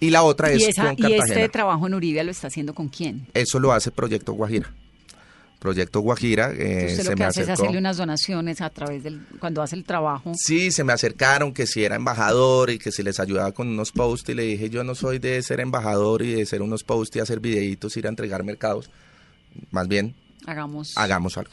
y 0.00 0.10
la 0.10 0.22
otra 0.22 0.50
es 0.50 0.60
¿Y, 0.60 0.64
esa- 0.66 0.82
con 0.84 0.92
y 0.94 0.96
Cartagena. 1.02 1.24
este 1.24 1.48
trabajo 1.48 1.86
en 1.86 1.94
Uribia 1.94 2.24
lo 2.24 2.30
está 2.30 2.48
haciendo 2.48 2.74
con 2.74 2.88
quién? 2.88 3.26
Eso 3.32 3.58
lo 3.58 3.72
hace 3.72 3.90
Proyecto 3.90 4.32
Guajira. 4.32 4.70
Proyecto 5.60 6.00
Guajira 6.00 6.50
eh, 6.52 6.86
Usted 6.88 6.96
se 6.96 7.04
lo 7.04 7.10
que 7.10 7.16
me 7.16 7.24
hace 7.26 7.42
es 7.42 7.48
hacerle 7.50 7.78
unas 7.78 7.98
donaciones 7.98 8.60
a 8.62 8.70
través 8.70 9.02
del... 9.04 9.20
Cuando 9.38 9.60
hace 9.62 9.76
el 9.76 9.84
trabajo. 9.84 10.32
Sí, 10.34 10.70
se 10.72 10.82
me 10.84 10.92
acercaron 10.92 11.52
que 11.52 11.66
si 11.66 11.84
era 11.84 11.96
embajador 11.96 12.70
y 12.70 12.78
que 12.78 12.90
si 12.90 13.02
les 13.02 13.20
ayudaba 13.20 13.52
con 13.52 13.68
unos 13.68 13.92
posts 13.92 14.30
y 14.30 14.34
le 14.34 14.42
dije 14.44 14.70
yo 14.70 14.82
no 14.84 14.94
soy 14.94 15.18
de 15.18 15.40
ser 15.42 15.60
embajador 15.60 16.22
y 16.22 16.32
de 16.32 16.46
ser 16.46 16.62
unos 16.62 16.82
posts 16.82 17.16
y 17.16 17.20
hacer 17.20 17.40
videitos, 17.40 17.96
ir 17.98 18.06
a 18.06 18.08
entregar 18.08 18.42
mercados. 18.42 18.90
Más 19.70 19.86
bien, 19.86 20.14
Hagamos... 20.46 20.94
hagamos 20.96 21.36
algo. 21.36 21.52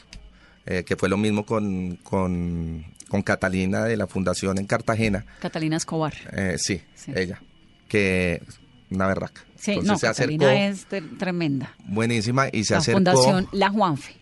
Eh, 0.64 0.84
que 0.84 0.96
fue 0.96 1.08
lo 1.10 1.16
mismo 1.18 1.44
con, 1.46 1.96
con, 1.96 2.84
con 3.08 3.22
Catalina 3.22 3.84
de 3.84 3.96
la 3.98 4.06
Fundación 4.06 4.58
en 4.58 4.66
Cartagena. 4.66 5.24
Catalina 5.40 5.76
Escobar. 5.76 6.14
Eh, 6.32 6.56
sí, 6.58 6.80
Sí. 6.94 7.12
ella. 7.14 7.40
Que 7.88 8.42
una 8.90 9.06
berraca. 9.06 9.44
Sí, 9.58 9.72
Entonces 9.72 9.90
no, 9.92 9.98
se 9.98 10.06
acercó, 10.06 10.46
es 10.48 10.88
tre- 10.88 11.18
tremenda. 11.18 11.74
buenísima, 11.84 12.46
y 12.52 12.64
se 12.64 12.74
la 12.74 12.78
acercó. 12.78 12.98
Fundación 12.98 13.48
La 13.52 13.70
Juanfe. 13.70 14.14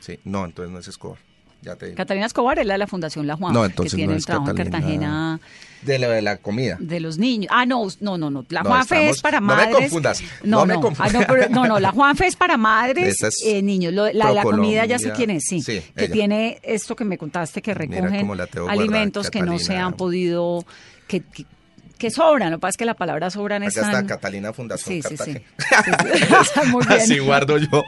Sí, 0.00 0.18
no, 0.24 0.44
entonces 0.44 0.72
no 0.72 0.78
es 0.78 0.86
Escobar. 0.88 1.18
Ya 1.60 1.74
te 1.74 1.86
digo. 1.86 1.96
Catalina 1.96 2.24
Escobar 2.26 2.56
es 2.60 2.66
la 2.66 2.74
de 2.74 2.78
la 2.78 2.86
Fundación 2.86 3.26
La 3.26 3.34
Juanfe, 3.36 3.58
No, 3.58 3.64
entonces 3.64 3.90
que 3.92 3.96
tiene 3.96 4.12
no 4.12 4.16
el 4.18 4.24
trabajo 4.24 4.50
en. 4.52 4.56
Cartagena 4.56 5.40
De 5.82 5.98
lo 5.98 6.08
de 6.10 6.22
la 6.22 6.36
comida. 6.36 6.76
de 6.78 7.00
los 7.00 7.18
niños. 7.18 7.50
Ah, 7.52 7.66
no, 7.66 7.88
no, 8.00 8.16
no, 8.16 8.30
no. 8.30 8.44
La 8.50 8.62
No, 8.62 8.68
Juanfe 8.70 8.94
estamos- 8.94 9.16
es 9.16 9.22
para 9.22 9.40
no 9.40 9.46
me 9.48 9.54
madres. 9.56 9.76
confundas, 9.76 10.22
no 10.44 10.64
me 10.66 10.74
no. 10.74 10.80
confundas. 10.80 11.14
Ah, 11.16 11.18
no, 11.18 11.26
pero- 11.26 11.48
no, 11.50 11.66
no, 11.66 11.80
la 11.80 11.90
Juanfe 11.90 12.28
es 12.28 12.36
para 12.36 12.56
madres, 12.56 13.20
es 13.24 13.42
eh, 13.44 13.60
niños. 13.60 13.92
Lo- 13.92 14.12
la, 14.12 14.32
la 14.32 14.42
comida 14.44 14.86
ya 14.86 15.00
sé 15.00 15.10
quién 15.10 15.30
es, 15.30 15.42
sí. 15.48 15.60
Sí, 15.60 15.82
que 15.96 16.04
ella. 16.04 16.12
tiene 16.12 16.60
esto 16.62 16.94
que 16.94 17.04
me 17.04 17.18
contaste, 17.18 17.60
que 17.60 17.74
recogen 17.74 18.04
la 18.14 18.22
guardada, 18.22 18.70
alimentos 18.70 19.28
que 19.28 19.42
no 19.42 19.58
se 19.58 19.76
han 19.76 19.94
podido, 19.94 20.64
que, 21.08 21.22
que, 21.22 21.44
que 21.98 22.10
sobran. 22.10 22.50
Lo 22.50 22.56
que 22.56 22.60
pasa 22.62 22.70
es 22.70 22.76
que 22.78 22.84
la 22.86 22.94
palabra 22.94 23.28
sobran 23.30 23.62
Acá 23.62 23.68
están... 23.68 23.90
está 23.90 24.06
Catalina 24.06 24.52
Fundación 24.52 25.02
Sí, 25.02 25.02
sí, 25.02 25.16
sí. 25.22 25.34
Cartagena. 25.68 26.44
Sí, 26.44 26.50
sí. 26.54 26.60
Muy 26.70 26.86
bien. 26.86 27.00
Así 27.00 27.18
guardo 27.18 27.58
yo. 27.58 27.84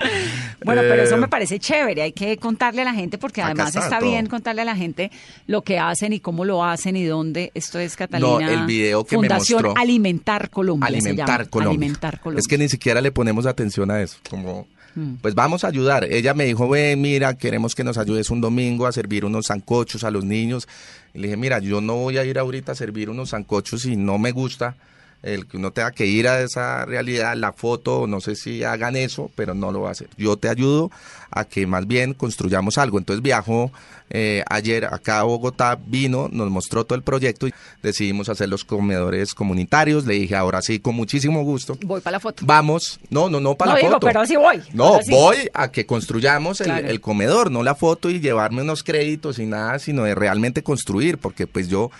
Bueno, 0.65 0.83
pero 0.83 1.03
eso 1.03 1.15
Eh, 1.15 1.19
me 1.19 1.29
parece 1.29 1.59
chévere, 1.59 2.03
hay 2.03 2.13
que 2.13 2.37
contarle 2.37 2.83
a 2.83 2.85
la 2.85 2.93
gente 2.95 3.17
porque 3.17 3.41
Acá 3.41 3.53
además 3.53 3.75
está 3.77 4.01
bien 4.01 4.27
contarle 4.27 4.63
a 4.63 4.65
la 4.67 4.77
gente 4.77 5.11
lo 5.47 5.63
que 5.63 5.79
hacen 5.79 6.13
y 6.13 6.21
cómo 6.21 6.45
lo 6.45 6.65
hacen 6.65 6.97
y 6.97 7.05
dónde. 7.05 7.51
Esto 7.55 7.79
es 7.79 7.97
Catalina. 7.97 8.53
el 8.53 8.67
video 8.67 9.05
que 9.05 9.17
me 9.17 9.21
Fundación 9.29 9.63
mostró. 9.63 9.81
Alimentar 9.81 10.51
Colombia. 10.51 10.89
se 10.91 10.97
Alimentar 10.97 11.39
llama. 11.41 11.51
Colombia. 11.51 11.71
Alimentar 11.79 12.21
Colombia. 12.21 12.41
Es 12.41 12.49
que 12.49 12.59
ni 12.59 12.69
siquiera 12.69 13.01
le 13.01 13.13
ponemos 13.13 13.47
atención 13.47 13.91
a 13.91 14.03
eso. 14.03 14.19
Como, 14.29 14.67
Mm. 14.95 15.15
pues 15.23 15.35
vamos 15.35 15.65
a 15.65 15.69
ayudar. 15.69 16.05
Ella 16.05 16.35
me 16.35 16.45
dijo, 16.45 16.69
ven, 16.69 17.01
mira, 17.01 17.35
queremos 17.35 17.75
que 17.75 17.85
nos 17.85 17.99
ayudes 17.99 18.31
un 18.31 18.41
domingo 18.41 18.87
a 18.87 18.93
servir 18.93 19.25
unos 19.25 19.47
zancochos 19.47 20.05
a 20.05 20.11
los 20.11 20.25
niños. 20.25 20.69
Y 21.15 21.19
le 21.19 21.29
dije, 21.29 21.37
mira, 21.37 21.59
yo 21.59 21.81
no 21.81 21.97
voy 21.97 22.19
a 22.19 22.25
ir 22.25 22.39
ahorita 22.39 22.73
a 22.73 22.75
servir 22.75 23.11
unos 23.11 23.31
zancochos 23.31 23.83
si 23.83 23.97
no 23.97 24.19
me 24.19 24.33
gusta 24.33 24.77
el 25.23 25.47
que 25.47 25.57
uno 25.59 25.71
tenga 25.73 25.91
que 25.93 26.07
ir 26.07 26.27
a 26.29 26.41
esa 26.41 26.85
realidad, 26.87 27.35
la 27.37 27.53
foto, 27.53 28.07
no 28.07 28.21
sé 28.21 28.37
si 28.37 28.65
hagan 28.65 28.97
eso, 28.97 29.31
pero 29.35 29.55
no 29.55 29.71
lo 29.73 29.83
va 29.83 29.89
a 29.91 29.93
hacer. 29.93 30.09
Yo 30.17 30.37
te 30.37 30.49
ayudo 30.49 30.91
a 31.31 31.45
que 31.45 31.67
más 31.67 31.87
bien 31.87 32.15
construyamos 32.15 32.79
algo. 32.79 32.99
Entonces 32.99 33.23
viajó 33.23 33.71
eh, 34.09 34.43
ayer 34.49 34.87
acá 34.87 35.21
a 35.21 35.23
Bogotá, 35.25 35.79
vino, 35.87 36.29
nos 36.33 36.51
mostró 36.51 36.85
todo 36.85 36.97
el 36.97 37.03
proyecto 37.05 37.47
y 37.47 37.55
decidimos 37.83 38.29
hacer 38.29 38.49
los 38.49 38.65
comedores 38.65 39.35
comunitarios. 39.35 40.07
Le 40.07 40.15
dije, 40.15 40.35
ahora 40.35 40.63
sí, 40.63 40.81
con 40.81 40.95
muchísimo 40.97 41.43
gusto. 41.45 41.77
Voy 41.85 42.01
para 42.01 42.13
la 42.17 42.21
foto. 42.21 42.43
Vamos, 42.47 42.99
no, 43.11 43.29
no, 43.29 43.39
no 43.41 43.55
para 43.55 43.73
No 43.73 43.77
la 43.77 43.81
digo, 43.83 43.93
foto. 43.95 44.07
pero 44.07 44.25
sí 44.27 44.37
voy. 44.37 44.61
No, 44.73 45.01
sí. 45.03 45.11
voy 45.13 45.37
a 45.53 45.71
que 45.71 45.85
construyamos 45.87 46.61
el, 46.63 46.67
Claro. 46.67 46.89
el 46.89 47.01
comedor, 47.01 47.51
no 47.51 47.63
la 47.63 47.75
foto 47.75 48.09
y 48.11 48.21
llevarme 48.21 48.63
unos 48.63 48.83
créditos 48.83 49.39
y 49.39 49.45
nada, 49.47 49.79
sino 49.79 50.05
de 50.05 50.15
realmente 50.15 50.63
construir, 50.63 51.19
porque 51.19 51.47
pues 51.47 51.69
yo 51.69 51.91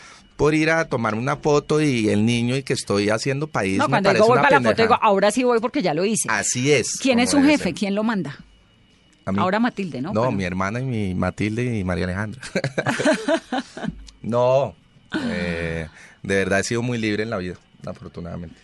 por 0.41 0.55
ir 0.55 0.71
a 0.71 0.87
tomarme 0.89 1.21
una 1.21 1.37
foto 1.37 1.83
y 1.83 2.09
el 2.09 2.25
niño 2.25 2.57
y 2.57 2.63
que 2.63 2.73
estoy 2.73 3.11
haciendo 3.11 3.47
país 3.47 3.77
No, 3.77 3.85
me 3.85 3.91
cuando 3.91 4.09
parece 4.09 4.23
digo 4.23 4.29
voy 4.29 4.43
para 4.43 4.59
la 4.59 4.71
foto, 4.71 4.83
digo, 4.83 4.99
ahora 5.03 5.31
sí 5.31 5.45
voy 5.45 5.61
porque 5.61 5.83
ya 5.83 5.93
lo 5.93 6.03
hice. 6.03 6.31
Así 6.31 6.73
es. 6.73 6.93
¿Quién 6.99 7.19
es 7.21 7.33
su 7.33 7.43
jefe? 7.43 7.65
ser. 7.65 7.75
¿Quién 7.75 7.95
lo 7.95 8.03
manda? 8.05 8.39
A 9.27 9.33
mí. 9.33 9.39
Ahora 9.39 9.61
Matilde, 9.61 10.01
¿no? 10.01 10.15
No, 10.15 10.21
Bueno. 10.23 10.39
mi 10.39 10.45
hermana 10.45 10.81
y 10.81 10.85
mi 10.85 11.15
Matilde 11.15 11.79
y 11.79 11.85
María 11.85 12.05
Alejandra. 12.05 12.41
no, 14.23 14.75
eh, 15.27 15.89
de 16.23 16.35
verdad 16.35 16.61
he 16.61 16.65
sido 16.65 16.81
muy 16.81 16.97
libre 16.97 17.23
en 17.23 17.29
la 17.29 17.37
vida, 17.37 17.57
afortunadamente. 17.85 18.57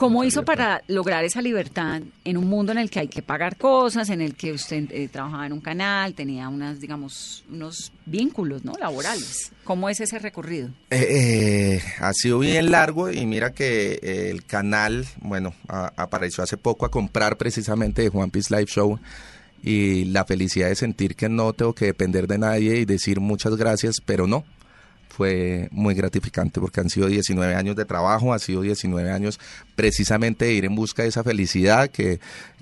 ¿Cómo 0.00 0.24
hizo 0.24 0.44
para 0.44 0.82
lograr 0.88 1.22
esa 1.24 1.40
libertad 1.42 2.00
en 2.24 2.36
un 2.36 2.48
mundo 2.48 2.72
en 2.72 2.78
el 2.78 2.90
que 2.90 3.00
hay 3.00 3.08
que 3.08 3.22
pagar 3.22 3.56
cosas, 3.56 4.08
en 4.10 4.20
el 4.20 4.34
que 4.34 4.52
usted 4.52 4.90
eh, 4.90 5.08
trabajaba 5.08 5.46
en 5.46 5.52
un 5.52 5.60
canal, 5.60 6.14
tenía 6.14 6.48
unas, 6.48 6.80
digamos, 6.80 7.44
unos 7.50 7.92
vínculos, 8.06 8.64
¿no? 8.64 8.72
Laborales. 8.80 9.52
¿Cómo 9.64 9.88
es 9.88 10.00
ese 10.00 10.18
recorrido? 10.18 10.68
Eh, 10.90 11.06
eh, 11.78 11.82
ha 12.00 12.12
sido 12.12 12.38
bien 12.40 12.70
largo 12.70 13.10
y 13.10 13.26
mira 13.26 13.52
que 13.52 14.00
eh, 14.02 14.30
el 14.30 14.44
canal, 14.44 15.06
bueno, 15.20 15.54
a- 15.68 15.92
apareció 15.96 16.42
hace 16.42 16.56
poco 16.56 16.86
a 16.86 16.90
comprar 16.90 17.36
precisamente 17.36 18.02
de 18.02 18.08
Juan 18.08 18.30
Piece 18.30 18.52
Live 18.54 18.66
Show 18.70 18.98
y 19.62 20.06
la 20.06 20.24
felicidad 20.24 20.68
de 20.68 20.76
sentir 20.76 21.14
que 21.14 21.28
no 21.28 21.52
tengo 21.52 21.74
que 21.74 21.84
depender 21.84 22.26
de 22.26 22.38
nadie 22.38 22.76
y 22.78 22.84
decir 22.86 23.20
muchas 23.20 23.56
gracias, 23.56 23.96
pero 24.04 24.26
no. 24.26 24.44
Fue 25.10 25.68
muy 25.70 25.94
gratificante 25.94 26.60
porque 26.60 26.80
han 26.80 26.88
sido 26.88 27.08
19 27.08 27.54
años 27.54 27.76
de 27.76 27.84
trabajo, 27.84 28.32
ha 28.32 28.38
sido 28.38 28.62
19 28.62 29.10
años 29.10 29.38
precisamente 29.74 30.46
de 30.46 30.52
ir 30.54 30.64
en 30.64 30.74
busca 30.74 31.02
de 31.02 31.08
esa 31.08 31.24
felicidad 31.24 31.90
que, 31.90 32.20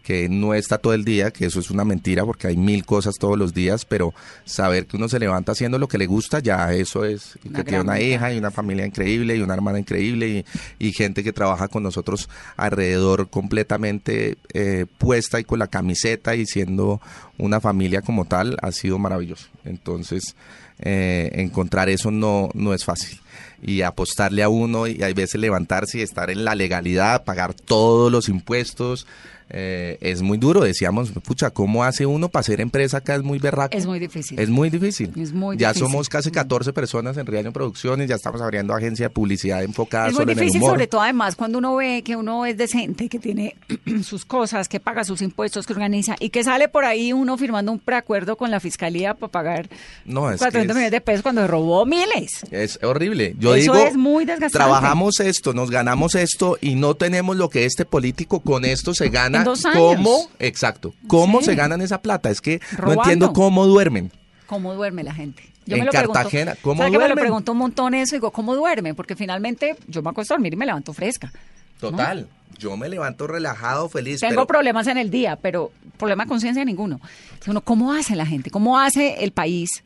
que 0.08 0.30
no 0.30 0.54
está 0.54 0.78
todo 0.78 0.94
el 0.94 1.04
día, 1.04 1.30
que 1.30 1.44
eso 1.44 1.60
es 1.60 1.70
una 1.70 1.84
mentira 1.84 2.24
porque 2.24 2.46
hay 2.46 2.56
mil 2.56 2.86
cosas 2.86 3.16
todos 3.18 3.36
los 3.36 3.52
días, 3.52 3.84
pero 3.84 4.14
saber 4.46 4.86
que 4.86 4.96
uno 4.96 5.06
se 5.06 5.18
levanta 5.18 5.52
haciendo 5.52 5.78
lo 5.78 5.86
que 5.86 5.98
le 5.98 6.06
gusta, 6.06 6.38
ya 6.38 6.72
eso 6.72 7.04
es, 7.04 7.38
Una 7.44 7.58
que 7.58 7.64
tiene 7.64 7.82
una 7.82 8.00
hija 8.00 8.32
y 8.32 8.38
una 8.38 8.50
familia 8.50 8.86
increíble 8.86 9.36
y 9.36 9.42
una 9.42 9.52
hermana 9.52 9.78
increíble 9.78 10.28
y, 10.28 10.86
y 10.86 10.92
gente 10.92 11.22
que 11.22 11.34
trabaja 11.34 11.68
con 11.68 11.82
nosotros 11.82 12.30
alrededor 12.56 13.28
completamente 13.28 14.38
eh, 14.54 14.86
puesta 14.96 15.40
y 15.40 15.44
con 15.44 15.58
la 15.58 15.66
camiseta 15.66 16.34
y 16.34 16.46
siendo 16.46 17.02
una 17.36 17.60
familia 17.60 18.00
como 18.00 18.24
tal, 18.24 18.56
ha 18.62 18.72
sido 18.72 18.98
maravilloso. 18.98 19.48
Entonces, 19.66 20.36
eh, 20.80 21.30
encontrar 21.34 21.88
eso 21.88 22.10
no, 22.10 22.50
no 22.54 22.74
es 22.74 22.84
fácil. 22.84 23.20
Y 23.60 23.82
apostarle 23.82 24.42
a 24.42 24.48
uno 24.48 24.86
y 24.86 25.02
hay 25.02 25.14
veces 25.14 25.40
levantarse 25.40 25.98
y 25.98 26.02
estar 26.02 26.30
en 26.30 26.44
la 26.44 26.54
legalidad, 26.54 27.24
pagar 27.24 27.54
todos 27.54 28.10
los 28.12 28.28
impuestos, 28.28 29.06
eh, 29.50 29.98
es 30.00 30.22
muy 30.22 30.38
duro. 30.38 30.62
Decíamos, 30.62 31.10
pucha, 31.24 31.50
¿cómo 31.50 31.84
hace 31.84 32.06
uno 32.06 32.28
para 32.28 32.42
ser 32.42 32.60
empresa 32.60 32.98
acá? 32.98 33.14
Es 33.14 33.22
muy 33.22 33.38
berraco. 33.38 33.76
Es 33.76 33.86
muy 33.86 33.98
difícil. 33.98 34.38
Es 34.38 34.48
muy 34.50 34.70
difícil. 34.70 35.12
Es 35.16 35.32
muy 35.32 35.56
ya 35.56 35.68
difícil. 35.68 35.88
somos 35.90 36.08
casi 36.08 36.30
14 36.30 36.72
personas 36.72 37.16
en 37.16 37.26
Riaño 37.26 37.52
Producciones, 37.52 38.08
ya 38.08 38.16
estamos 38.16 38.40
abriendo 38.42 38.74
agencia 38.74 39.06
de 39.06 39.10
publicidad 39.10 39.62
enfocada 39.62 40.08
Es 40.08 40.12
muy 40.12 40.20
solo 40.20 40.32
en 40.32 40.38
el 40.38 40.44
difícil, 40.44 40.60
humor. 40.62 40.72
sobre 40.74 40.86
todo 40.86 41.00
además 41.02 41.36
cuando 41.36 41.58
uno 41.58 41.76
ve 41.76 42.02
que 42.02 42.16
uno 42.16 42.46
es 42.46 42.56
decente, 42.56 43.08
que 43.08 43.18
tiene 43.18 43.56
sus 44.04 44.24
cosas, 44.24 44.68
que 44.68 44.80
paga 44.80 45.04
sus 45.04 45.22
impuestos, 45.22 45.66
que 45.66 45.72
organiza 45.72 46.16
y 46.20 46.30
que 46.30 46.44
sale 46.44 46.68
por 46.68 46.84
ahí 46.84 47.12
uno 47.12 47.36
firmando 47.38 47.72
un 47.72 47.78
preacuerdo 47.78 48.36
con 48.36 48.50
la 48.50 48.60
fiscalía 48.60 49.14
para 49.14 49.30
pagar 49.32 49.68
No, 50.04 50.30
es 50.30 50.38
400 50.38 50.52
que 50.52 50.58
es- 50.58 50.66
millones 50.66 50.90
de 50.90 51.00
pesos 51.00 51.22
cuando 51.22 51.46
robó 51.46 51.86
miles. 51.86 52.30
Es 52.50 52.78
horrible. 52.82 53.34
Yo 53.38 53.54
Eso 53.54 53.72
digo, 53.72 53.86
es 53.86 53.96
muy 53.96 54.24
desgastante. 54.24 54.52
trabajamos 54.58 55.20
esto, 55.20 55.52
nos 55.54 55.70
ganamos 55.70 56.14
esto 56.14 56.58
y 56.60 56.74
no 56.74 56.94
tenemos 56.94 57.36
lo 57.36 57.48
que 57.48 57.64
este 57.64 57.84
político 57.84 58.40
con 58.40 58.64
esto 58.64 58.94
se 58.94 59.08
gana. 59.08 59.37
En 59.38 59.44
dos 59.44 59.64
años. 59.64 59.76
¿Cómo? 59.96 60.28
Exacto. 60.38 60.94
¿Cómo 61.06 61.40
Sí. 61.40 61.46
se 61.46 61.54
ganan 61.54 61.80
esa 61.80 62.00
plata? 62.02 62.30
Es 62.30 62.40
que 62.40 62.60
Robando. 62.72 62.94
no 62.94 63.02
entiendo 63.02 63.32
cómo 63.32 63.66
duermen. 63.66 64.12
¿Cómo 64.46 64.74
duerme 64.74 65.02
la 65.04 65.14
gente? 65.14 65.42
En 65.66 65.84
lo 65.84 65.90
pregunto. 65.90 66.12
Cartagena, 66.14 66.54
¿cómo 66.62 66.78
¿Sabe 66.78 66.90
que 66.92 66.96
me 66.98 67.02
lo 67.04 67.08
duermen? 67.08 67.24
pregunto 67.24 67.52
un 67.52 67.58
montón 67.58 67.92
eso? 67.94 68.16
Digo, 68.16 68.30
¿cómo 68.30 68.54
duermen? 68.54 68.94
Porque 68.94 69.14
finalmente 69.16 69.76
yo 69.86 70.02
me 70.02 70.08
acuesto 70.10 70.32
a 70.32 70.36
dormir 70.36 70.54
y 70.54 70.56
me 70.56 70.64
levanto 70.64 70.94
fresca. 70.94 71.30
Total. 71.78 72.26
Yo 72.58 72.76
me 72.76 72.88
levanto 72.88 73.26
relajado, 73.26 73.88
feliz. 73.90 74.20
Tengo 74.20 74.32
pero 74.34 74.46
problemas 74.46 74.86
en 74.86 74.96
el 74.98 75.10
día, 75.10 75.36
pero 75.36 75.70
problema 75.98 76.24
de 76.24 76.28
conciencia 76.28 76.64
ninguno. 76.64 77.00
Uno, 77.46 77.60
¿Cómo 77.60 77.92
hace 77.92 78.16
la 78.16 78.24
gente? 78.26 78.50
¿Cómo 78.50 78.78
hace 78.80 79.22
el 79.22 79.32
país 79.32 79.84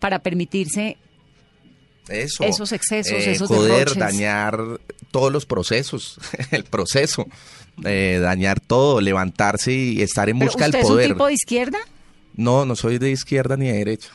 para 0.00 0.18
permitirse 0.18 0.98
Eso. 2.08 2.44
Esos 2.44 2.72
excesos, 2.72 3.12
eh, 3.12 3.32
esos 3.32 3.48
Poder 3.48 3.72
derroches. 3.88 3.96
dañar 3.98 4.58
todos 5.10 5.32
los 5.32 5.46
procesos, 5.46 6.18
el 6.50 6.64
proceso, 6.64 7.26
eh, 7.84 8.18
dañar 8.20 8.60
todo, 8.60 9.00
levantarse 9.00 9.72
y 9.72 10.02
estar 10.02 10.28
en 10.28 10.38
busca 10.38 10.66
¿Usted 10.66 10.72
del 10.72 10.80
es 10.80 10.86
un 10.86 10.92
poder. 10.92 11.08
tipo 11.08 11.26
de 11.26 11.32
izquierda? 11.32 11.78
No, 12.36 12.64
no 12.64 12.76
soy 12.76 12.98
de 12.98 13.10
izquierda 13.10 13.56
ni 13.56 13.66
de 13.66 13.74
derecha. 13.74 14.10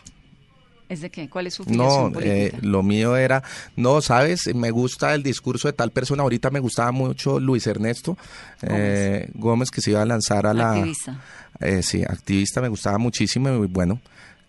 ¿Es 0.89 1.01
de 1.01 1.11
qué? 1.11 1.29
¿Cuál 1.29 1.45
es 1.45 1.53
su 1.53 1.65
No, 1.65 2.11
eh, 2.19 2.51
lo 2.61 2.81
mío 2.81 3.15
era, 3.15 3.43
no, 3.75 4.01
sabes, 4.01 4.53
me 4.55 4.71
gusta 4.71 5.13
el 5.13 5.21
discurso 5.21 5.67
de 5.67 5.73
tal 5.73 5.91
persona. 5.91 6.23
Ahorita 6.23 6.49
me 6.49 6.59
gustaba 6.59 6.91
mucho 6.91 7.39
Luis 7.39 7.67
Ernesto 7.67 8.17
eh, 8.63 9.29
Gómez, 9.35 9.69
que 9.69 9.81
se 9.81 9.91
iba 9.91 10.01
a 10.01 10.05
lanzar 10.05 10.47
a 10.47 10.53
la. 10.55 10.71
Activista. 10.71 11.21
Eh, 11.59 11.83
sí, 11.83 12.01
activista, 12.01 12.59
me 12.59 12.69
gustaba 12.69 12.97
muchísimo 12.97 13.49
y 13.63 13.67
bueno. 13.67 14.01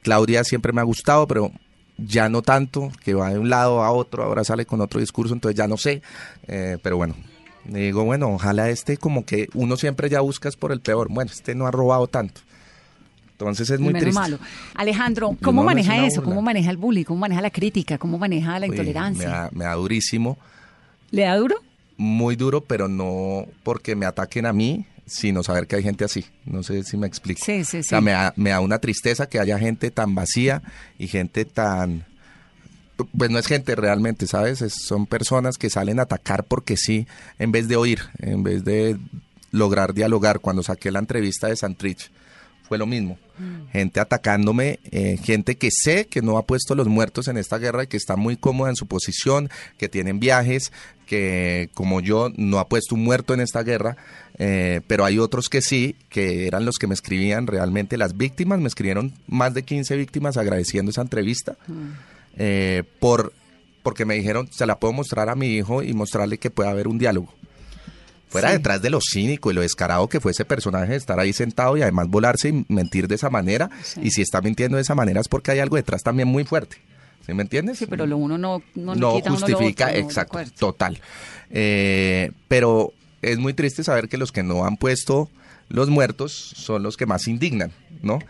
Claudia 0.03 0.43
siempre 0.45 0.73
me 0.73 0.81
ha 0.81 0.85
gustado, 0.85 1.27
pero 1.27 1.53
ya 1.99 2.31
no 2.31 2.41
tanto, 2.41 2.91
que 3.05 3.13
va 3.13 3.31
de 3.31 3.39
un 3.39 3.51
lado 3.51 3.83
a 3.83 3.91
otro, 3.91 4.23
ahora 4.23 4.43
sale 4.45 4.65
con 4.65 4.81
otro 4.81 4.99
discurso, 4.99 5.35
entonces 5.35 5.57
ya 5.59 5.69
no 5.69 5.77
sé. 5.77 6.01
Eh, 6.49 6.79
pero 6.83 6.97
bueno, 6.97 7.15
digo, 7.65 8.05
bueno, 8.05 8.31
ojalá 8.33 8.69
este 8.71 8.97
como 8.97 9.25
que 9.25 9.49
uno 9.55 9.77
siempre 9.77 10.09
ya 10.09 10.21
buscas 10.21 10.57
por 10.57 10.73
el 10.73 10.81
peor. 10.81 11.09
Bueno, 11.11 11.31
este 11.33 11.55
no 11.55 11.67
ha 11.67 11.71
robado 11.71 12.07
tanto. 12.07 12.41
Entonces 13.33 13.71
es 13.71 13.81
muy 13.81 13.93
Menos 13.95 14.03
triste. 14.03 14.21
malo. 14.21 14.39
Alejandro, 14.75 15.31
Y 15.33 15.43
¿cómo 15.45 15.63
no, 15.63 15.71
no 15.71 15.71
es 15.79 15.87
maneja 15.87 16.07
eso? 16.07 16.17
burla. 16.21 16.29
¿Cómo 16.35 16.43
maneja 16.43 16.71
el 16.71 16.77
bullying? 16.77 17.05
¿Cómo 17.05 17.21
maneja 17.21 17.41
la 17.41 17.51
crítica? 17.51 17.97
¿Cómo 17.99 18.19
maneja 18.19 18.59
la 18.59 18.67
Uy, 18.67 18.73
intolerancia? 18.73 19.27
me, 19.27 19.33
da, 19.35 19.51
me 19.53 19.65
da 19.65 19.75
durísimo, 19.75 20.37
¿Le 21.11 21.23
da 21.23 21.37
duro? 21.37 21.57
muy 21.97 22.37
duro, 22.37 22.63
pero 22.63 22.89
no 22.89 23.47
porque 23.63 23.97
me 23.97 24.05
ataquen 24.07 24.45
a 24.47 24.53
mí, 24.53 24.85
sino 25.07 25.43
saber 25.43 25.67
que 25.67 25.77
hay 25.77 25.83
gente 25.83 26.05
así. 26.05 26.25
No 26.45 26.63
sé 26.63 26.83
si 26.85 26.97
me 26.99 27.07
explico. 27.07 27.41
Sí, 27.45 27.65
sí, 27.65 27.79
O 27.79 27.83
sea, 27.83 27.99
sí. 27.99 28.05
me 28.05 28.11
da, 28.13 28.33
me 28.37 28.51
da 28.51 28.61
una 28.61 28.79
tristeza 28.79 29.27
que 29.29 29.39
haya 29.41 29.59
gente 29.59 29.91
tan 29.91 30.15
vacía 30.15 30.63
y 30.99 31.09
gente 31.09 31.45
tan... 31.47 32.05
Pues 33.07 33.31
no 33.31 33.39
es 33.39 33.47
gente 33.47 33.75
realmente, 33.77 34.27
¿sabes? 34.27 34.63
Es- 34.63 34.75
son 34.85 35.07
personas 35.07 35.57
que 35.59 35.71
salen 35.71 35.99
a 35.99 36.03
atacar 36.03 36.45
porque 36.45 36.77
sí, 36.77 37.07
en 37.39 37.53
vez 37.53 37.69
de 37.69 37.77
oír, 37.77 38.01
en 38.19 38.43
vez 38.43 38.65
de 38.65 38.99
lograr 39.53 39.95
dialogar. 39.95 40.41
Cuando 40.41 40.63
saqué 40.63 40.91
la 40.91 40.99
entrevista 41.01 41.49
de 41.49 41.57
Santrich, 41.57 42.11
fue 42.69 42.79
lo 42.79 42.87
mismo. 42.87 43.19
Gente 43.73 43.99
atacándome, 44.01 44.79
eh, 44.93 45.17
gente 45.23 45.57
que 45.57 45.71
sé 45.73 46.07
que 46.07 46.21
no 46.23 46.37
ha 46.39 46.47
puesto 46.47 46.75
los 46.75 46.87
muertos 46.89 47.27
en 47.27 47.37
esta 47.37 47.59
guerra 47.59 47.85
y 47.85 47.87
que 47.89 47.97
está 47.97 48.15
muy 48.17 48.37
cómoda 48.37 48.71
en 48.71 48.77
su 48.77 48.87
posición, 48.87 49.49
que 49.79 49.89
tienen 49.89 50.21
viajes, 50.21 50.71
que 51.07 51.71
como 51.75 52.01
yo 52.01 52.31
no 52.37 52.59
ha 52.61 52.69
puesto 52.69 52.95
un 52.95 53.03
muerto 53.03 53.35
en 53.35 53.41
esta 53.41 53.63
guerra, 53.65 53.97
eh, 54.39 54.83
pero 54.87 55.05
hay 55.05 55.19
otros 55.19 55.49
que 55.49 55.63
sí, 55.63 55.97
que 56.11 56.47
eran 56.47 56.65
los 56.65 56.77
que 56.77 56.87
me 56.87 56.95
escribían 56.95 57.47
realmente 57.49 57.97
las 57.97 58.17
víctimas, 58.17 58.61
me 58.61 58.69
escribieron 58.69 59.15
más 59.27 59.53
de 59.55 59.65
15 59.65 59.97
víctimas 59.97 60.37
agradeciendo 60.37 60.91
esa 60.93 61.03
entrevista, 61.03 61.57
eh, 62.37 62.83
por, 62.99 63.33
porque 63.83 64.05
me 64.05 64.15
dijeron, 64.15 64.49
se 64.53 64.67
la 64.67 64.79
puedo 64.79 64.93
mostrar 64.93 65.29
a 65.29 65.35
mi 65.35 65.49
hijo 65.49 65.83
y 65.83 65.93
mostrarle 65.93 66.39
que 66.39 66.51
puede 66.51 66.71
haber 66.71 66.89
un 66.89 66.99
diálogo. 66.99 67.33
Fuera 68.29 68.51
Sí. 68.51 68.59
detrás 68.59 68.81
de 68.81 68.91
lo 68.91 69.01
cínico 69.01 69.51
y 69.51 69.55
lo 69.55 69.61
descarado 69.61 70.09
que 70.09 70.21
fue 70.21 70.31
ese 70.31 70.45
personaje 70.45 70.93
de 70.93 70.97
estar 70.99 71.19
ahí 71.19 71.33
sentado 71.33 71.77
y 71.77 71.83
además 71.83 72.07
volarse 72.09 72.51
y 72.51 72.65
mentir 72.69 73.09
de 73.09 73.17
esa 73.17 73.29
manera. 73.29 73.69
Sí. 73.83 74.01
Y 74.05 74.11
si 74.13 74.23
está 74.23 74.41
mintiendo 74.41 74.77
de 74.77 74.83
esa 74.83 74.95
manera 74.95 75.21
es 75.21 75.27
porque 75.29 75.51
hay 75.51 75.59
algo 75.59 75.75
detrás 75.77 76.03
también 76.05 76.29
muy 76.29 76.45
fuerte. 76.45 76.77
¿Sí 77.27 77.35
me 77.35 77.43
entiendes? 77.43 77.79
Sí, 77.79 77.87
pero 77.87 78.07
lo 78.07 78.17
uno 78.17 78.39
no, 78.39 78.63
no, 78.77 78.95
no 78.95 79.17
quita 79.17 79.31
a 79.31 79.33
uno 79.33 79.41
lo 79.41 79.47
justifica, 79.47 79.95
exacto, 79.95 80.39
total. 80.59 81.01
Eh, 81.51 82.31
pero 82.49 82.93
es 83.21 83.39
muy 83.39 83.53
triste 83.53 83.83
saber 83.85 84.09
que 84.09 84.17
los 84.17 84.31
que 84.33 84.43
no 84.43 84.65
han 84.65 84.77
puesto 84.77 85.29
los 85.69 85.89
muertos 85.91 86.33
son 86.33 86.83
los 86.83 86.97
que 86.97 87.07
más 87.07 87.27
indignan, 87.29 87.73
¿no? 88.03 88.21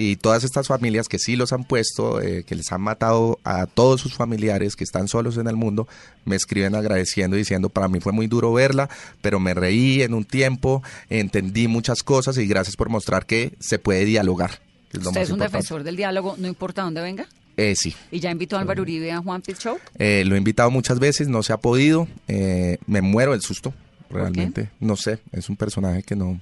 Y 0.00 0.14
todas 0.14 0.44
estas 0.44 0.68
familias 0.68 1.08
que 1.08 1.18
sí 1.18 1.34
los 1.34 1.52
han 1.52 1.64
puesto, 1.64 2.22
eh, 2.22 2.44
que 2.44 2.54
les 2.54 2.70
han 2.70 2.80
matado 2.82 3.40
a 3.42 3.66
todos 3.66 4.00
sus 4.00 4.14
familiares 4.14 4.76
que 4.76 4.84
están 4.84 5.08
solos 5.08 5.36
en 5.38 5.48
el 5.48 5.56
mundo, 5.56 5.88
me 6.24 6.36
escriben 6.36 6.76
agradeciendo 6.76 7.34
y 7.34 7.40
diciendo, 7.40 7.68
para 7.68 7.88
mí 7.88 7.98
fue 7.98 8.12
muy 8.12 8.28
duro 8.28 8.52
verla, 8.52 8.88
pero 9.22 9.40
me 9.40 9.54
reí 9.54 10.02
en 10.02 10.14
un 10.14 10.24
tiempo, 10.24 10.84
entendí 11.10 11.66
muchas 11.66 12.04
cosas 12.04 12.38
y 12.38 12.46
gracias 12.46 12.76
por 12.76 12.90
mostrar 12.90 13.26
que 13.26 13.54
se 13.58 13.80
puede 13.80 14.04
dialogar. 14.04 14.60
es 14.92 15.00
Usted 15.04 15.20
es 15.22 15.30
un 15.30 15.34
importante. 15.34 15.44
defensor 15.44 15.82
del 15.82 15.96
diálogo, 15.96 16.36
no 16.38 16.46
importa 16.46 16.82
dónde 16.82 17.00
venga. 17.00 17.26
Eh, 17.56 17.74
sí, 17.74 17.92
Y 18.12 18.20
ya 18.20 18.30
invitó 18.30 18.56
a 18.56 18.60
Álvaro 18.60 18.82
Uribe 18.82 19.10
a 19.10 19.18
Juan 19.18 19.42
Show. 19.42 19.78
eh, 19.98 20.22
lo 20.24 20.36
he 20.36 20.38
invitado 20.38 20.70
muchas 20.70 21.00
veces, 21.00 21.26
no 21.26 21.42
se 21.42 21.52
ha 21.52 21.56
podido. 21.56 22.06
eh, 22.28 22.78
me 22.86 23.00
muero 23.02 23.32
del 23.32 23.42
susto, 23.42 23.74
realmente. 24.10 24.70
No 24.78 24.94
sé, 24.94 25.18
es 25.32 25.48
un 25.48 25.56
personaje 25.56 26.04
que 26.04 26.14
no, 26.14 26.38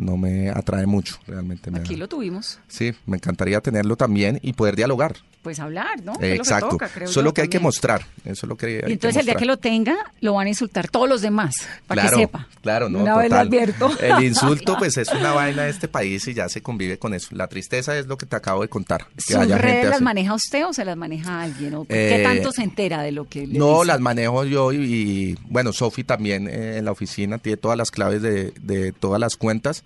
no 0.00 0.16
me 0.16 0.50
atrae 0.50 0.86
mucho, 0.86 1.18
realmente. 1.26 1.70
me 1.70 1.78
Aquí 1.78 1.94
da- 1.94 2.00
lo 2.00 2.08
tuvimos. 2.08 2.58
Sí, 2.68 2.92
me 3.06 3.16
encantaría 3.16 3.60
tenerlo 3.60 3.96
también 3.96 4.38
y 4.42 4.52
poder 4.54 4.76
dialogar. 4.76 5.16
Pues 5.42 5.58
hablar, 5.58 6.02
¿no? 6.04 6.12
Eh, 6.12 6.16
es 6.16 6.20
lo 6.20 6.28
que 6.28 6.34
exacto. 6.36 6.68
toca, 6.68 6.88
creo 6.88 7.08
Eso 7.08 7.20
es 7.20 7.24
lo 7.24 7.32
que 7.32 7.40
hay 7.40 7.48
que 7.48 7.58
mostrar. 7.60 8.02
Eso 8.26 8.44
es 8.44 8.48
lo 8.48 8.56
que 8.58 8.66
hay 8.66 8.90
Y 8.90 8.92
entonces 8.92 9.20
el 9.20 9.24
día 9.26 9.36
que 9.36 9.46
lo 9.46 9.56
tenga, 9.56 9.96
lo 10.20 10.34
van 10.34 10.46
a 10.46 10.50
insultar 10.50 10.88
todos 10.88 11.08
los 11.08 11.22
demás, 11.22 11.54
para 11.86 12.02
claro, 12.02 12.16
que 12.18 12.22
sepa. 12.24 12.48
Claro, 12.62 12.88
no, 12.90 12.98
Una 12.98 13.16
vez 13.16 13.32
advierto. 13.32 13.90
El 14.00 14.22
insulto, 14.26 14.76
pues, 14.78 14.98
es 14.98 15.08
una 15.10 15.32
vaina 15.32 15.62
de 15.62 15.70
este 15.70 15.88
país 15.88 16.28
y 16.28 16.34
ya 16.34 16.48
se 16.50 16.60
convive 16.62 16.98
con 16.98 17.14
eso. 17.14 17.28
La 17.30 17.48
tristeza 17.48 17.96
es 17.96 18.06
lo 18.06 18.18
que 18.18 18.26
te 18.26 18.36
acabo 18.36 18.60
de 18.60 18.68
contar. 18.68 19.06
que 19.16 19.22
¿Sus 19.22 19.36
haya 19.36 19.56
gente 19.56 19.62
redes 19.66 19.84
las 19.86 19.94
así. 19.94 20.04
maneja 20.04 20.34
usted 20.34 20.66
o 20.66 20.72
se 20.74 20.84
las 20.84 20.96
maneja 20.98 21.40
alguien? 21.40 21.74
¿O 21.74 21.84
¿Qué 21.86 22.20
Eh, 22.20 22.22
tanto 22.22 22.52
se 22.52 22.62
entera 22.62 23.02
de 23.02 23.12
lo 23.12 23.26
que 23.26 23.46
le 23.46 23.58
No, 23.58 23.76
dice? 23.76 23.86
las 23.86 24.00
manejo 24.00 24.44
yo 24.44 24.72
y, 24.72 24.76
y, 24.76 25.38
bueno, 25.48 25.72
Sofi 25.72 26.04
también 26.04 26.48
eh, 26.48 26.76
en 26.76 26.84
la 26.84 26.92
oficina 26.92 27.38
tiene 27.38 27.56
todas 27.56 27.78
las 27.78 27.90
claves 27.90 28.20
de, 28.20 28.52
de 28.60 28.92
todas 28.92 29.18
las 29.18 29.36
cuentas 29.36 29.84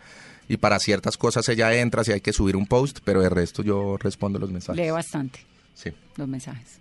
y 0.49 0.57
para 0.59 0.79
ciertas 0.79 1.17
cosas 1.17 1.49
ella 1.49 1.73
entra 1.75 2.05
si 2.05 2.13
hay 2.13 2.21
que 2.21 2.33
subir 2.33 2.57
un 2.57 2.67
post, 2.67 2.99
pero 3.05 3.21
de 3.23 3.29
resto 3.29 3.63
yo 3.63 3.97
respondo 3.99 4.39
los 4.39 4.51
mensajes. 4.51 4.83
Lee 4.83 4.91
bastante 4.91 5.41
Sí. 5.75 5.91
los 6.17 6.29
mensajes. 6.29 6.79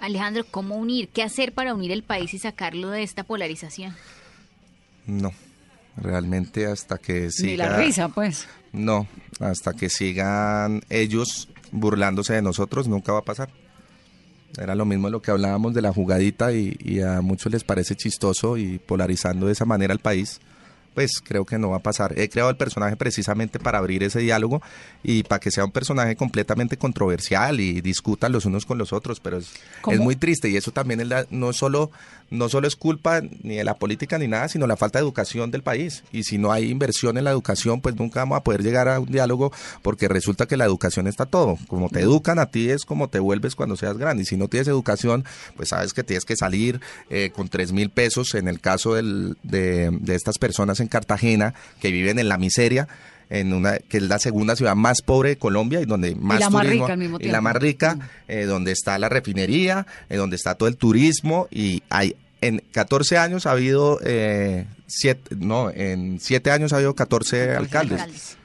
Alejandro, 0.00 0.44
¿cómo 0.50 0.76
unir? 0.76 1.08
¿Qué 1.08 1.22
hacer 1.22 1.52
para 1.52 1.74
unir 1.74 1.92
el 1.92 2.02
país 2.02 2.34
y 2.34 2.38
sacarlo 2.38 2.90
de 2.90 3.02
esta 3.02 3.22
polarización? 3.24 3.94
No, 5.06 5.32
realmente 5.96 6.66
hasta 6.66 6.98
que 6.98 7.30
siga... 7.30 7.50
Ni 7.50 7.56
la 7.56 7.76
risa, 7.78 8.08
pues. 8.08 8.46
No, 8.72 9.06
hasta 9.40 9.72
que 9.74 9.88
sigan 9.88 10.82
ellos 10.90 11.48
burlándose 11.70 12.34
de 12.34 12.42
nosotros 12.42 12.88
nunca 12.88 13.12
va 13.12 13.20
a 13.20 13.24
pasar. 13.24 13.50
Era 14.58 14.74
lo 14.74 14.84
mismo 14.84 15.08
de 15.08 15.12
lo 15.12 15.22
que 15.22 15.30
hablábamos 15.30 15.74
de 15.74 15.82
la 15.82 15.92
jugadita 15.92 16.52
y, 16.52 16.76
y 16.80 17.00
a 17.00 17.20
muchos 17.20 17.52
les 17.52 17.64
parece 17.64 17.96
chistoso 17.96 18.56
y 18.56 18.78
polarizando 18.78 19.46
de 19.46 19.52
esa 19.52 19.64
manera 19.64 19.92
al 19.92 19.98
país. 20.00 20.40
Pues 20.94 21.20
creo 21.22 21.44
que 21.44 21.58
no 21.58 21.70
va 21.70 21.78
a 21.78 21.82
pasar. 21.82 22.18
He 22.18 22.28
creado 22.28 22.50
el 22.50 22.56
personaje 22.56 22.96
precisamente 22.96 23.58
para 23.58 23.78
abrir 23.78 24.02
ese 24.04 24.20
diálogo 24.20 24.62
y 25.02 25.24
para 25.24 25.40
que 25.40 25.50
sea 25.50 25.64
un 25.64 25.72
personaje 25.72 26.14
completamente 26.16 26.76
controversial 26.76 27.58
y 27.60 27.80
discutan 27.80 28.30
los 28.32 28.44
unos 28.44 28.64
con 28.64 28.78
los 28.78 28.92
otros, 28.92 29.18
pero 29.20 29.38
es, 29.38 29.52
muy 29.98 30.16
triste 30.16 30.48
y 30.48 30.56
eso 30.56 30.70
también 30.70 31.00
es 31.00 31.08
la- 31.08 31.26
no 31.30 31.52
solo 31.52 31.90
no 32.34 32.48
solo 32.48 32.68
es 32.68 32.76
culpa 32.76 33.22
ni 33.42 33.56
de 33.56 33.64
la 33.64 33.74
política 33.74 34.18
ni 34.18 34.28
nada, 34.28 34.48
sino 34.48 34.66
la 34.66 34.76
falta 34.76 34.98
de 34.98 35.04
educación 35.04 35.50
del 35.50 35.62
país. 35.62 36.04
Y 36.12 36.24
si 36.24 36.36
no 36.38 36.52
hay 36.52 36.70
inversión 36.70 37.16
en 37.16 37.24
la 37.24 37.30
educación, 37.30 37.80
pues 37.80 37.96
nunca 37.96 38.20
vamos 38.20 38.36
a 38.38 38.42
poder 38.44 38.62
llegar 38.62 38.88
a 38.88 39.00
un 39.00 39.10
diálogo 39.10 39.52
porque 39.82 40.08
resulta 40.08 40.46
que 40.46 40.56
la 40.56 40.64
educación 40.64 41.06
está 41.06 41.26
todo. 41.26 41.56
Como 41.68 41.88
te 41.88 42.00
educan 42.00 42.38
a 42.38 42.46
ti 42.50 42.68
es 42.70 42.84
como 42.84 43.08
te 43.08 43.18
vuelves 43.18 43.54
cuando 43.54 43.76
seas 43.76 43.96
grande. 43.96 44.22
Y 44.24 44.26
si 44.26 44.36
no 44.36 44.48
tienes 44.48 44.68
educación, 44.68 45.24
pues 45.56 45.70
sabes 45.70 45.92
que 45.94 46.02
tienes 46.04 46.24
que 46.24 46.36
salir 46.36 46.80
eh, 47.10 47.30
con 47.34 47.48
tres 47.48 47.72
mil 47.72 47.90
pesos 47.90 48.34
en 48.34 48.48
el 48.48 48.60
caso 48.60 48.94
del- 48.94 49.36
de, 49.42 49.90
de 49.90 50.14
estas 50.14 50.38
personas 50.38 50.80
en 50.80 50.88
Cartagena 50.88 51.54
que 51.80 51.90
viven 51.90 52.18
en 52.18 52.28
la 52.28 52.38
miseria. 52.38 52.88
En 53.30 53.54
una 53.54 53.78
que 53.78 53.96
es 53.96 54.02
la 54.02 54.18
segunda 54.18 54.54
ciudad 54.54 54.74
más 54.76 55.00
pobre 55.00 55.30
de 55.30 55.36
Colombia 55.38 55.80
y 55.80 55.86
donde 55.86 56.14
más 56.14 56.40
la 56.40 56.50
más 56.50 56.66
rica 56.66 56.92
al 56.92 56.98
mismo 56.98 57.16
y 57.16 57.24
la 57.24 57.30
tiempo. 57.30 57.42
más 57.42 57.56
rica, 57.56 57.98
eh, 58.28 58.44
donde 58.44 58.70
está 58.72 58.98
la 58.98 59.08
refinería, 59.08 59.86
eh, 60.10 60.16
donde 60.16 60.36
está 60.36 60.56
todo 60.56 60.68
el 60.68 60.76
turismo 60.76 61.48
y 61.50 61.82
hay 61.88 62.16
en 62.46 62.62
14 62.72 63.18
años 63.18 63.46
ha 63.46 63.52
habido 63.52 63.98
eh, 64.04 64.66
siete, 64.86 65.34
no, 65.36 65.70
en 65.70 66.20
7 66.20 66.50
años 66.50 66.72
ha 66.72 66.76
habido 66.76 66.94
14 66.94 67.56
alcaldes. 67.56 68.00
Alcaldes. 68.00 68.36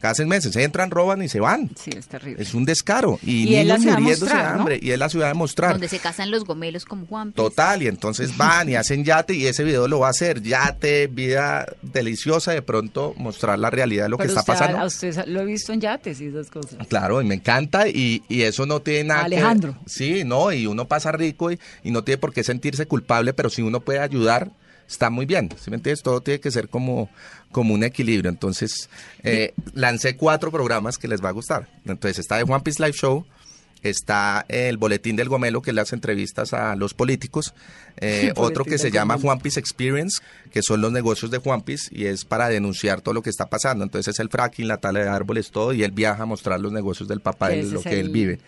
Cada 0.00 0.14
seis 0.14 0.28
meses 0.28 0.54
entran, 0.54 0.90
roban 0.92 1.20
y 1.22 1.28
se 1.28 1.40
van. 1.40 1.70
Sí, 1.76 1.90
es 1.96 2.06
terrible. 2.06 2.40
Es 2.42 2.54
un 2.54 2.64
descaro 2.64 3.18
y, 3.22 3.48
Y 3.48 3.56
es 3.56 3.66
la 3.66 3.78
niños 3.78 3.80
ciudad 3.82 3.96
de 3.96 4.00
muriéndose 4.02 4.24
mostrar, 4.32 4.46
de 4.46 4.52
¿no? 4.54 4.60
hambre 4.60 4.78
y 4.80 4.90
es 4.92 4.98
la 4.98 5.08
ciudad 5.08 5.28
de 5.28 5.34
mostrar. 5.34 5.72
Donde 5.72 5.88
se 5.88 5.98
casan 5.98 6.30
los 6.30 6.44
gomelos 6.44 6.84
como 6.84 7.04
Juan. 7.06 7.32
Total, 7.32 7.82
y 7.82 7.88
entonces 7.88 8.36
van 8.36 8.68
y 8.68 8.76
hacen 8.76 9.04
yate 9.04 9.34
y 9.34 9.46
ese 9.46 9.64
video 9.64 9.88
lo 9.88 9.98
va 9.98 10.06
a 10.06 10.10
hacer, 10.10 10.40
yate, 10.42 11.08
vida 11.08 11.66
deliciosa, 11.82 12.52
de 12.52 12.62
pronto 12.62 13.14
mostrar 13.16 13.58
la 13.58 13.70
realidad 13.70 14.04
de 14.04 14.10
lo 14.10 14.18
Pero 14.18 14.28
que 14.28 14.38
está 14.38 14.40
usted, 14.40 14.52
pasando. 14.52 14.78
A 14.78 14.86
usted 14.86 15.26
lo 15.26 15.40
he 15.40 15.44
visto 15.44 15.72
en 15.72 15.80
yates 15.80 16.20
y 16.20 16.26
esas 16.26 16.48
cosas. 16.50 16.86
Claro, 16.86 17.20
y 17.20 17.24
me 17.24 17.34
encanta 17.34 17.88
y, 17.88 18.22
y 18.28 18.42
eso 18.42 18.66
no 18.66 18.80
tiene 18.80 19.04
nada 19.04 19.24
Alejandro. 19.24 19.74
que... 19.84 19.90
Sí, 19.90 20.22
no, 20.24 20.52
y 20.52 20.66
uno 20.66 20.86
pasa 20.86 21.10
rico 21.10 21.50
y, 21.50 21.58
y 21.82 21.90
no 21.90 22.04
tiene 22.04 22.18
por 22.18 22.32
qué 22.32 22.44
sentirse 22.44 22.86
culpable, 22.86 23.32
pero 23.32 23.50
si 23.50 23.62
uno 23.62 23.80
puede 23.80 23.98
ayudar, 23.98 24.50
está 24.88 25.10
muy 25.10 25.26
bien, 25.26 25.50
¿sí 25.60 25.70
me 25.70 25.76
entiendes? 25.76 26.02
Todo 26.02 26.20
tiene 26.20 26.40
que 26.40 26.50
ser 26.50 26.68
como, 26.68 27.10
como 27.52 27.74
un 27.74 27.84
equilibrio. 27.84 28.30
Entonces, 28.30 28.88
eh, 29.22 29.52
lancé 29.74 30.16
cuatro 30.16 30.50
programas 30.50 30.98
que 30.98 31.08
les 31.08 31.22
va 31.22 31.28
a 31.28 31.32
gustar. 31.32 31.68
Entonces 31.84 32.18
está 32.18 32.36
de 32.36 32.44
One 32.44 32.60
Piece 32.60 32.82
Live 32.82 32.96
Show, 32.96 33.26
está 33.82 34.44
el 34.48 34.76
Boletín 34.78 35.16
del 35.16 35.28
Gomelo, 35.28 35.62
que 35.62 35.70
es 35.70 35.76
las 35.76 35.92
entrevistas 35.92 36.52
a 36.52 36.74
los 36.74 36.94
políticos, 36.94 37.54
eh, 37.98 38.32
otro 38.36 38.64
que 38.64 38.78
se 38.78 38.90
llama 38.90 39.14
Gomelo. 39.14 39.28
Juanpis 39.28 39.56
Experience, 39.58 40.22
que 40.50 40.62
son 40.62 40.80
los 40.80 40.90
negocios 40.90 41.30
de 41.30 41.38
Juanpis, 41.38 41.90
y 41.92 42.06
es 42.06 42.24
para 42.24 42.48
denunciar 42.48 43.02
todo 43.02 43.14
lo 43.14 43.22
que 43.22 43.30
está 43.30 43.46
pasando. 43.46 43.84
Entonces 43.84 44.14
es 44.14 44.20
el 44.20 44.30
fracking, 44.30 44.68
la 44.68 44.78
tala 44.78 45.00
de 45.00 45.08
árboles, 45.08 45.50
todo, 45.50 45.72
y 45.72 45.82
él 45.82 45.92
viaja 45.92 46.22
a 46.22 46.26
mostrar 46.26 46.60
los 46.60 46.72
negocios 46.72 47.08
del 47.08 47.20
papá, 47.20 47.50
de 47.50 47.62
lo 47.64 47.80
es 47.80 47.84
que 47.84 48.00
él 48.00 48.08
vive. 48.08 48.40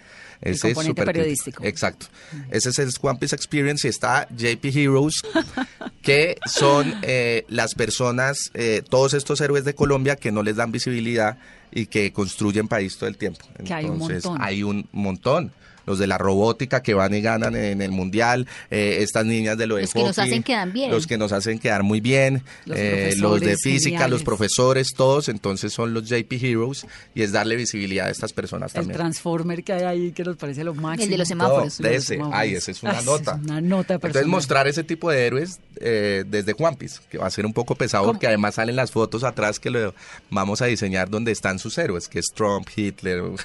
El 0.42 0.54
Ese 0.54 0.68
es 0.68 0.74
componente 0.74 1.02
crítico. 1.02 1.12
periodístico. 1.12 1.64
Exacto. 1.64 2.06
Ese 2.50 2.70
es 2.70 2.78
el 2.78 2.90
Juanpis 2.96 3.32
Experience 3.32 3.86
y 3.86 3.90
está 3.90 4.26
JP 4.30 4.64
Heroes, 4.74 5.22
que 6.02 6.36
son 6.46 6.94
eh, 7.02 7.44
las 7.48 7.74
personas, 7.74 8.50
eh, 8.54 8.82
todos 8.88 9.14
estos 9.14 9.40
héroes 9.40 9.64
de 9.64 9.74
Colombia 9.74 10.16
que 10.16 10.32
no 10.32 10.42
les 10.42 10.56
dan 10.56 10.72
visibilidad 10.72 11.38
y 11.72 11.86
que 11.86 12.12
construyen 12.12 12.68
país 12.68 12.96
todo 12.96 13.08
el 13.08 13.16
tiempo. 13.16 13.44
Que 13.64 13.72
hay 13.74 13.84
un 13.84 13.92
Entonces, 13.94 14.24
montón. 14.24 14.42
hay 14.44 14.62
un 14.62 14.88
montón. 14.92 15.52
Los 15.86 15.98
de 15.98 16.06
la 16.06 16.18
robótica 16.18 16.82
que 16.82 16.94
van 16.94 17.14
y 17.14 17.20
ganan 17.20 17.56
en 17.56 17.82
el 17.82 17.90
mundial, 17.90 18.46
eh, 18.70 18.98
estas 19.00 19.24
niñas 19.26 19.58
de 19.58 19.66
lo 19.66 19.76
de 19.76 19.82
Los 19.82 19.92
que 19.92 20.02
nos 20.02 20.18
hacen 20.18 20.42
quedar 20.42 20.70
bien. 20.72 20.90
Los 20.90 21.06
que 21.06 21.18
nos 21.18 21.32
hacen 21.32 21.58
quedar 21.58 21.82
muy 21.82 22.00
bien, 22.00 22.42
Los 22.66 22.78
eh, 22.78 23.14
los 23.16 23.40
de 23.40 23.56
física, 23.56 24.08
los 24.08 24.22
profesores, 24.22 24.88
todos, 24.96 25.28
entonces 25.28 25.72
son 25.72 25.92
los 25.94 26.08
JP 26.08 26.32
Heroes 26.42 26.86
y 27.14 27.22
es 27.22 27.32
darle 27.32 27.56
visibilidad 27.56 28.06
a 28.06 28.10
estas 28.10 28.32
personas 28.32 28.70
El 28.74 28.80
también. 28.82 28.96
transformer 28.98 29.62
que 29.64 29.72
hay 29.72 29.82
ahí 29.84 30.12
que 30.12 30.24
nos 30.24 30.36
parece 30.36 30.64
lo 30.64 30.74
máximo. 30.74 31.04
El 31.04 31.10
de 31.10 31.18
los 31.18 31.28
semáforos. 31.28 31.78
De 31.78 31.94
ese, 31.96 32.14
Semáforos. 32.14 32.38
ay, 32.40 32.54
esa 32.54 32.70
es 32.70 32.82
una 32.82 32.98
Ay, 32.98 33.04
nota. 33.04 33.38
es 33.42 33.44
una 33.50 33.60
nota 33.60 33.94
Entonces 33.94 34.00
personal. 34.00 34.26
mostrar 34.28 34.68
ese 34.68 34.84
tipo 34.84 35.10
de 35.10 35.26
héroes 35.26 35.60
eh, 35.80 36.24
desde 36.26 36.52
Juanpis, 36.52 37.00
que 37.10 37.18
va 37.18 37.26
a 37.26 37.30
ser 37.30 37.46
un 37.46 37.52
poco 37.52 37.74
pesado 37.74 38.04
¿Cómo? 38.04 38.14
porque 38.14 38.26
además 38.26 38.54
salen 38.56 38.76
las 38.76 38.90
fotos 38.90 39.24
atrás 39.24 39.58
que 39.60 39.70
lo 39.70 39.94
vamos 40.30 40.62
a 40.62 40.66
diseñar 40.66 41.08
donde 41.10 41.32
están 41.32 41.58
sus 41.58 41.76
héroes, 41.78 42.08
que 42.08 42.18
es 42.18 42.26
Trump, 42.34 42.68
Hitler, 42.74 43.20
o 43.20 43.36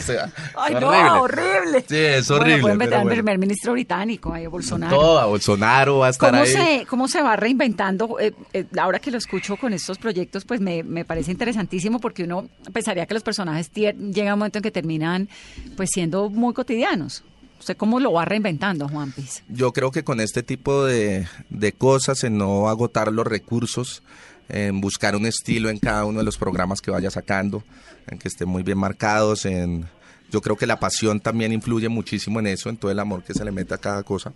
sea, 0.00 0.32
Ay, 0.56 0.74
no, 0.74 1.22
horrible. 1.22 1.65
Sí, 1.88 1.96
es 1.96 2.28
Bueno, 2.28 2.42
horrible. 2.42 2.60
pueden 2.62 2.78
meter 2.78 2.94
al 2.94 3.02
bueno. 3.04 3.14
primer 3.16 3.38
ministro 3.38 3.72
británico, 3.72 4.32
ahí, 4.32 4.46
Bolsonaro. 4.46 4.96
Todo, 4.96 5.18
a 5.18 5.26
Bolsonaro 5.26 5.98
va 5.98 6.06
a 6.08 6.10
estar 6.10 6.30
¿Cómo 6.30 6.42
ahí. 6.42 6.48
se, 6.50 6.86
¿Cómo 6.88 7.08
se 7.08 7.22
va 7.22 7.36
reinventando? 7.36 8.18
Eh, 8.20 8.32
eh, 8.52 8.64
ahora 8.78 8.98
que 8.98 9.10
lo 9.10 9.18
escucho 9.18 9.56
con 9.56 9.72
estos 9.72 9.98
proyectos, 9.98 10.44
pues 10.44 10.60
me, 10.60 10.82
me 10.82 11.04
parece 11.04 11.30
interesantísimo 11.32 12.00
porque 12.00 12.24
uno 12.24 12.48
pensaría 12.72 13.06
que 13.06 13.14
los 13.14 13.22
personajes 13.22 13.70
llega 13.72 14.32
un 14.34 14.38
momento 14.38 14.58
en 14.58 14.62
que 14.62 14.70
terminan 14.70 15.28
pues 15.76 15.90
siendo 15.92 16.30
muy 16.30 16.54
cotidianos. 16.54 17.24
¿Usted 17.58 17.76
cómo 17.76 18.00
lo 18.00 18.12
va 18.12 18.24
reinventando, 18.26 18.86
Juan 18.88 19.12
Piz? 19.12 19.42
Yo 19.48 19.72
creo 19.72 19.90
que 19.90 20.04
con 20.04 20.20
este 20.20 20.42
tipo 20.42 20.84
de, 20.84 21.26
de 21.48 21.72
cosas, 21.72 22.22
en 22.24 22.36
no 22.36 22.68
agotar 22.68 23.10
los 23.10 23.26
recursos, 23.26 24.02
en 24.50 24.80
buscar 24.82 25.16
un 25.16 25.24
estilo 25.24 25.70
en 25.70 25.78
cada 25.78 26.04
uno 26.04 26.18
de 26.18 26.24
los 26.24 26.36
programas 26.36 26.82
que 26.82 26.90
vaya 26.90 27.10
sacando, 27.10 27.64
en 28.08 28.18
que 28.18 28.28
estén 28.28 28.48
muy 28.48 28.62
bien 28.62 28.76
marcados, 28.76 29.46
en 29.46 29.86
yo 30.30 30.40
creo 30.40 30.56
que 30.56 30.66
la 30.66 30.78
pasión 30.80 31.20
también 31.20 31.52
influye 31.52 31.88
muchísimo 31.88 32.40
en 32.40 32.48
eso, 32.48 32.68
en 32.68 32.76
todo 32.76 32.90
el 32.90 32.98
amor 32.98 33.22
que 33.22 33.34
se 33.34 33.44
le 33.44 33.52
mete 33.52 33.74
a 33.74 33.78
cada 33.78 34.02
cosa. 34.02 34.32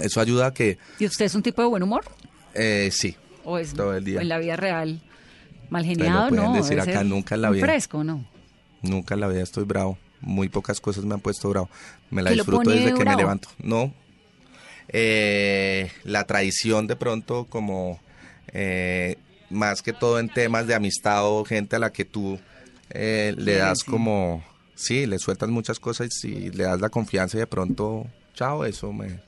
Eso 0.00 0.20
ayuda 0.20 0.46
a 0.46 0.54
que, 0.54 0.78
¿Y 0.98 1.06
usted 1.06 1.24
es 1.24 1.34
un 1.34 1.42
tipo 1.42 1.62
de 1.62 1.68
buen 1.68 1.82
humor? 1.82 2.04
eh, 2.54 2.90
sí, 2.92 3.16
¿O 3.44 3.58
es 3.58 3.72
Todo 3.74 3.94
el 3.96 4.04
día. 4.04 4.20
en 4.20 4.28
la 4.28 4.38
vida 4.38 4.56
real 4.56 5.00
mal 5.70 5.84
geniado? 5.84 6.28
pueden 6.28 6.44
no, 6.44 6.52
decir 6.54 6.78
acá, 6.80 7.02
nunca 7.04 7.34
en 7.34 7.42
la 7.42 7.50
vida. 7.50 7.64
fresco, 7.66 8.04
¿no? 8.04 8.24
nunca 8.82 9.14
en 9.14 9.20
la 9.20 9.28
vida 9.28 9.42
estoy 9.42 9.64
bravo. 9.64 9.98
Muy 10.20 10.48
pocas 10.48 10.80
cosas 10.80 11.04
me 11.04 11.14
han 11.14 11.20
puesto 11.20 11.48
bravo. 11.48 11.68
Me 12.10 12.22
la 12.22 12.30
¿Qué 12.30 12.36
lo 12.36 12.42
disfruto 12.42 12.70
desde 12.70 12.92
que 12.94 13.04
me 13.04 13.14
levanto. 13.16 13.48
No. 13.58 13.92
Eh, 14.88 15.90
la 16.04 16.24
traición 16.24 16.86
de 16.86 16.96
pronto 16.96 17.44
como 17.44 18.00
eh, 18.52 19.16
más 19.50 19.82
que 19.82 19.92
todo 19.92 20.18
en 20.18 20.28
temas 20.28 20.66
de 20.66 20.74
amistad 20.74 21.26
o 21.26 21.44
gente 21.44 21.76
a 21.76 21.78
la 21.78 21.92
que 21.92 22.04
tú 22.04 22.38
eh, 22.90 23.34
le 23.36 23.52
Sí, 23.54 23.58
das 23.58 23.78
sí. 23.84 23.90
como, 23.90 24.42
sí, 24.78 25.06
le 25.06 25.18
sueltas 25.18 25.48
muchas 25.48 25.80
cosas 25.80 26.08
y 26.24 26.50
le 26.50 26.64
das 26.64 26.80
la 26.80 26.88
confianza 26.88 27.36
y 27.36 27.40
de 27.40 27.46
pronto, 27.46 28.06
chao, 28.34 28.64
eso 28.64 28.92
me... 28.92 29.20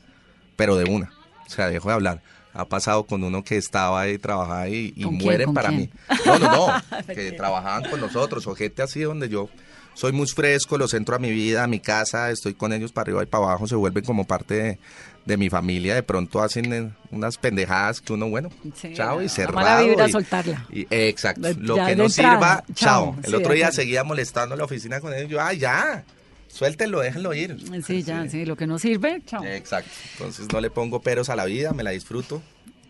Pero 0.57 0.77
de 0.77 0.85
una, 0.85 1.13
o 1.47 1.51
sea, 1.51 1.69
dejo 1.69 1.89
de 1.89 1.95
hablar. 1.95 2.23
Ha 2.53 2.65
pasado 2.65 3.05
con 3.05 3.23
uno 3.23 3.45
que 3.45 3.57
estaba 3.57 4.01
ahí, 4.01 4.19
trabajaba 4.19 4.69
y 4.69 4.91
¿Con 4.93 5.17
quién, 5.17 5.19
mueren 5.19 5.47
con 5.47 5.55
para 5.55 5.69
quién? 5.69 5.81
mí. 5.81 5.91
No, 6.27 6.39
no, 6.39 6.51
no, 6.51 7.07
que 7.15 7.33
trabajaban 7.33 7.89
con 7.91 8.01
nosotros 8.01 8.47
o 8.47 8.55
gente 8.55 8.83
así 8.83 9.01
donde 9.01 9.29
yo 9.29 9.49
soy 9.95 10.13
muy 10.13 10.27
fresco, 10.27 10.79
los 10.79 10.95
entro 10.95 11.17
a 11.17 11.19
mi 11.19 11.31
vida, 11.31 11.65
a 11.65 11.67
mi 11.67 11.81
casa, 11.81 12.31
estoy 12.31 12.55
con 12.55 12.73
ellos 12.73 12.93
para 12.93 13.05
arriba 13.05 13.23
y 13.23 13.27
para 13.27 13.45
abajo, 13.45 13.67
se 13.67 13.75
vuelven 13.75 14.05
como 14.05 14.25
parte 14.25 14.55
de, 14.55 14.79
de 15.25 15.37
mi 15.37 15.51
familia, 15.51 15.95
de 15.95 16.03
pronto 16.03 16.43
hacen 16.43 16.73
eh, 16.73 16.91
unas 17.11 17.37
pendejadas 17.37 18.01
que 18.01 18.13
uno, 18.13 18.29
bueno, 18.29 18.49
Sí, 18.75 18.93
chao 18.95 19.19
la 19.19 19.25
y 19.25 19.29
cerrado. 19.29 19.87
vibra, 19.87 20.09
y- 20.09 20.13
soltarla. 20.13 20.67
y- 20.73 20.87
exacto, 20.91 21.43
De- 21.43 21.55
lo 21.55 21.75
que 21.77 21.95
no 21.97 22.05
entrada, 22.05 22.09
sirva, 22.09 22.65
chao. 22.75 23.17
El 23.23 23.31
Sí, 23.31 23.37
otro 23.37 23.53
día 23.53 23.71
seguía 23.73 24.03
molestando 24.05 24.57
la 24.57 24.65
oficina 24.65 25.01
con 25.01 25.13
ellos, 25.15 25.29
yo, 25.29 25.41
ay, 25.41 25.59
ya, 25.59 26.05
suéltenlo, 26.49 27.01
déjenlo 27.01 27.33
ir. 27.35 27.57
Sí, 27.87 28.03
ya, 28.03 28.29
sí, 28.29 28.45
lo 28.45 28.57
que 28.57 28.67
no 28.67 28.79
sirve, 28.79 29.23
chao. 29.27 29.45
Exacto. 29.45 29.91
Entonces 30.15 30.49
no 30.53 30.61
le 30.61 30.71
pongo 30.71 31.01
peros 31.01 31.29
a 31.29 31.37
la 31.37 31.45
vida, 31.45 31.73
me 31.73 31.83
la 31.83 31.91
disfruto. 31.91 32.43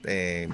eh, 0.04 0.48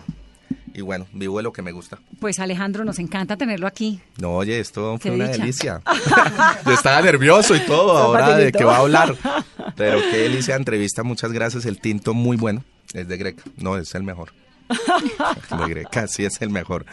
y 0.75 0.81
bueno, 0.83 1.07
vivo 1.13 1.39
de 1.39 1.43
lo 1.43 1.53
que 1.53 1.63
me 1.63 1.73
gusta. 1.73 1.99
Pues 2.21 2.39
Alejandro, 2.39 2.85
nos 2.85 2.99
encanta 2.99 3.37
tenerlo 3.37 3.67
aquí. 3.67 4.01
No, 4.19 4.33
oye, 4.37 4.61
esto 4.61 4.99
fue 4.99 5.11
una 5.13 5.29
dicha. 5.29 5.39
delicia. 5.39 5.83
Yo 6.67 6.73
estaba 6.73 7.01
nervioso 7.03 7.55
y 7.57 7.61
todo 7.61 7.97
ahora 7.97 8.37
de 8.37 8.53
que 8.53 8.65
va 8.65 8.77
a 8.77 8.81
hablar. 8.81 9.17
Pero 9.77 10.01
qué 10.11 10.19
delicia 10.19 10.55
de 10.55 10.59
entrevista, 10.59 11.03
muchas 11.03 11.33
gracias. 11.33 11.65
El 11.67 11.81
tinto 11.81 12.15
muy 12.15 12.37
bueno. 12.37 12.63
Es 12.93 13.09
de 13.09 13.17
Greca. 13.17 13.43
No, 13.57 13.77
es 13.77 13.95
el 13.95 14.03
mejor. 14.03 14.33
De 15.59 15.69
Greca, 15.69 16.09
sí 16.09 16.25
es 16.25 16.41
el 16.43 16.51
mejor. 16.51 16.85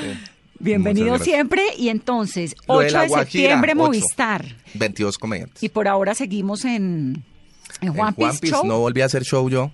Sí. 0.00 0.18
Bienvenido 0.58 1.18
siempre. 1.18 1.62
Y 1.76 1.88
entonces, 1.88 2.54
Lo 2.68 2.74
8 2.74 2.84
de 2.86 2.90
la 2.92 3.00
de 3.02 3.08
Guajira, 3.08 3.24
septiembre. 3.30 3.74
Movistar. 3.74 4.44
22 4.74 5.18
comediantes. 5.18 5.62
Y 5.62 5.68
por 5.70 5.88
ahora 5.88 6.14
seguimos 6.14 6.64
en, 6.64 7.24
en 7.80 7.94
Juan 7.94 8.08
En 8.08 8.14
Piz 8.14 8.24
Juan 8.24 8.38
Piz 8.38 8.50
Show. 8.50 8.66
no 8.66 8.78
volví 8.80 9.00
a 9.00 9.06
hacer 9.06 9.24
show 9.24 9.48
yo. 9.48 9.70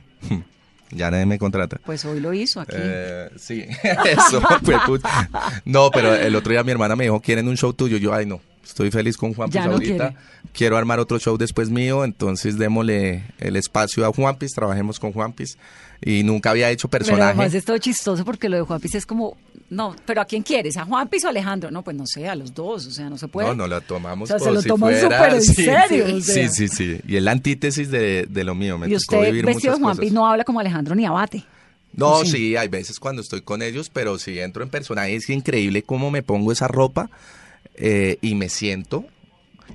Ya 0.91 1.11
nadie 1.11 1.27
me 1.27 1.39
contrata. 1.39 1.81
Pues 1.85 2.05
hoy 2.05 2.21
lo 2.21 2.33
hizo 2.33 2.61
aquí. 2.61 2.77
Eh, 2.79 3.31
sí, 3.37 3.65
eso 4.05 4.41
fue 4.63 4.79
puta. 4.87 5.29
No, 5.65 5.91
pero 5.91 6.15
el 6.15 6.35
otro 6.37 6.53
día 6.53 6.63
mi 6.63 6.73
hermana 6.73 6.97
me 6.97 7.05
dijo, 7.05 7.21
¿quieren 7.21 7.49
un 7.49 7.57
show 7.57 7.73
tuyo? 7.73 7.97
Yo, 7.97 8.15
ay, 8.15 8.27
no, 8.27 8.41
estoy 8.65 8.91
feliz 8.91 9.17
con 9.17 9.35
Juan 9.35 9.51
no 9.53 9.61
ahorita. 9.61 10.11
quiere. 10.11 10.17
Quiero 10.53 10.77
armar 10.77 11.01
otro 11.01 11.19
show 11.19 11.37
después 11.37 11.71
mío, 11.71 12.05
entonces 12.05 12.57
démosle 12.57 13.25
el 13.39 13.57
espacio 13.57 14.07
a 14.07 14.13
Juan 14.13 14.37
Piz, 14.37 14.53
trabajemos 14.55 14.99
con 15.01 15.13
Juan 15.13 15.33
Piz. 15.33 15.59
Y 16.05 16.23
nunca 16.25 16.51
había 16.51 16.71
hecho 16.71 16.89
Pero 16.89 17.05
además 17.05 17.21
personaje. 17.27 17.57
es 17.59 17.65
todo 17.65 17.79
chistoso 17.79 18.25
porque 18.25 18.49
lo 18.49 18.57
de 18.57 18.63
Juan 18.63 18.81
Piz 18.81 18.95
es 18.97 19.07
como, 19.07 19.37
no, 19.71 19.97
pero 20.05 20.21
¿a 20.21 20.25
quién 20.27 20.43
quieres? 20.43 20.77
¿A 20.77 20.85
Juan 20.85 21.09
Piz 21.09 21.25
o 21.25 21.29
Alejandro? 21.29 21.71
No, 21.71 21.83
pues 21.83 21.97
no 21.97 22.07
sé, 22.07 22.29
a 22.29 22.35
los 22.35 22.55
dos, 22.55 22.87
o 22.87 22.91
sea, 22.91 23.09
no 23.09 23.17
se 23.19 23.29
puede. 23.29 23.49
No, 23.49 23.55
no 23.55 23.67
lo 23.67 23.81
tomamos 23.81 24.31
O 24.31 24.39
sea, 24.39 24.39
se 24.39 24.45
como 24.45 24.55
lo 24.55 24.63
si 24.63 24.69
toman 24.69 25.01
súper 25.01 25.35
en 25.35 25.43
sí, 25.43 25.55
serio, 25.65 26.07
Sí, 26.07 26.13
o 26.13 26.21
sea. 26.21 26.49
sí, 26.51 26.69
sí. 26.69 27.01
Y 27.07 27.17
es 27.17 27.23
la 27.23 27.31
antítesis 27.33 27.91
de, 27.91 28.27
de 28.29 28.45
lo 28.45 28.55
mío. 28.55 28.77
Me 28.79 28.87
y 28.87 28.91
tocó 28.91 28.97
usted, 29.17 29.27
vivir 29.31 29.47
vestido 29.47 29.73
de 29.75 29.79
muchas 29.79 29.83
Juan 29.83 29.97
cosas. 29.97 30.01
Piz, 30.05 30.13
no 30.13 30.27
habla 30.27 30.45
como 30.45 30.61
Alejandro 30.61 30.95
ni 30.95 31.07
abate. 31.07 31.45
No, 31.95 32.25
Sí. 32.25 32.31
sí. 32.33 32.57
hay 32.57 32.69
veces 32.69 33.01
cuando 33.01 33.23
estoy 33.23 33.41
con 33.41 33.63
ellos, 33.63 33.89
pero 33.91 34.19
si 34.19 34.39
entro 34.39 34.63
en 34.63 34.69
personaje 34.69 35.17
es 35.17 35.31
increíble 35.31 35.83
cómo 35.83 36.11
me 36.11 36.23
pongo 36.23 36.53
esa 36.53 36.69
ropa 36.69 37.09
eh, 37.75 38.19
y 38.21 38.35
me 38.35 38.51
siento 38.51 39.07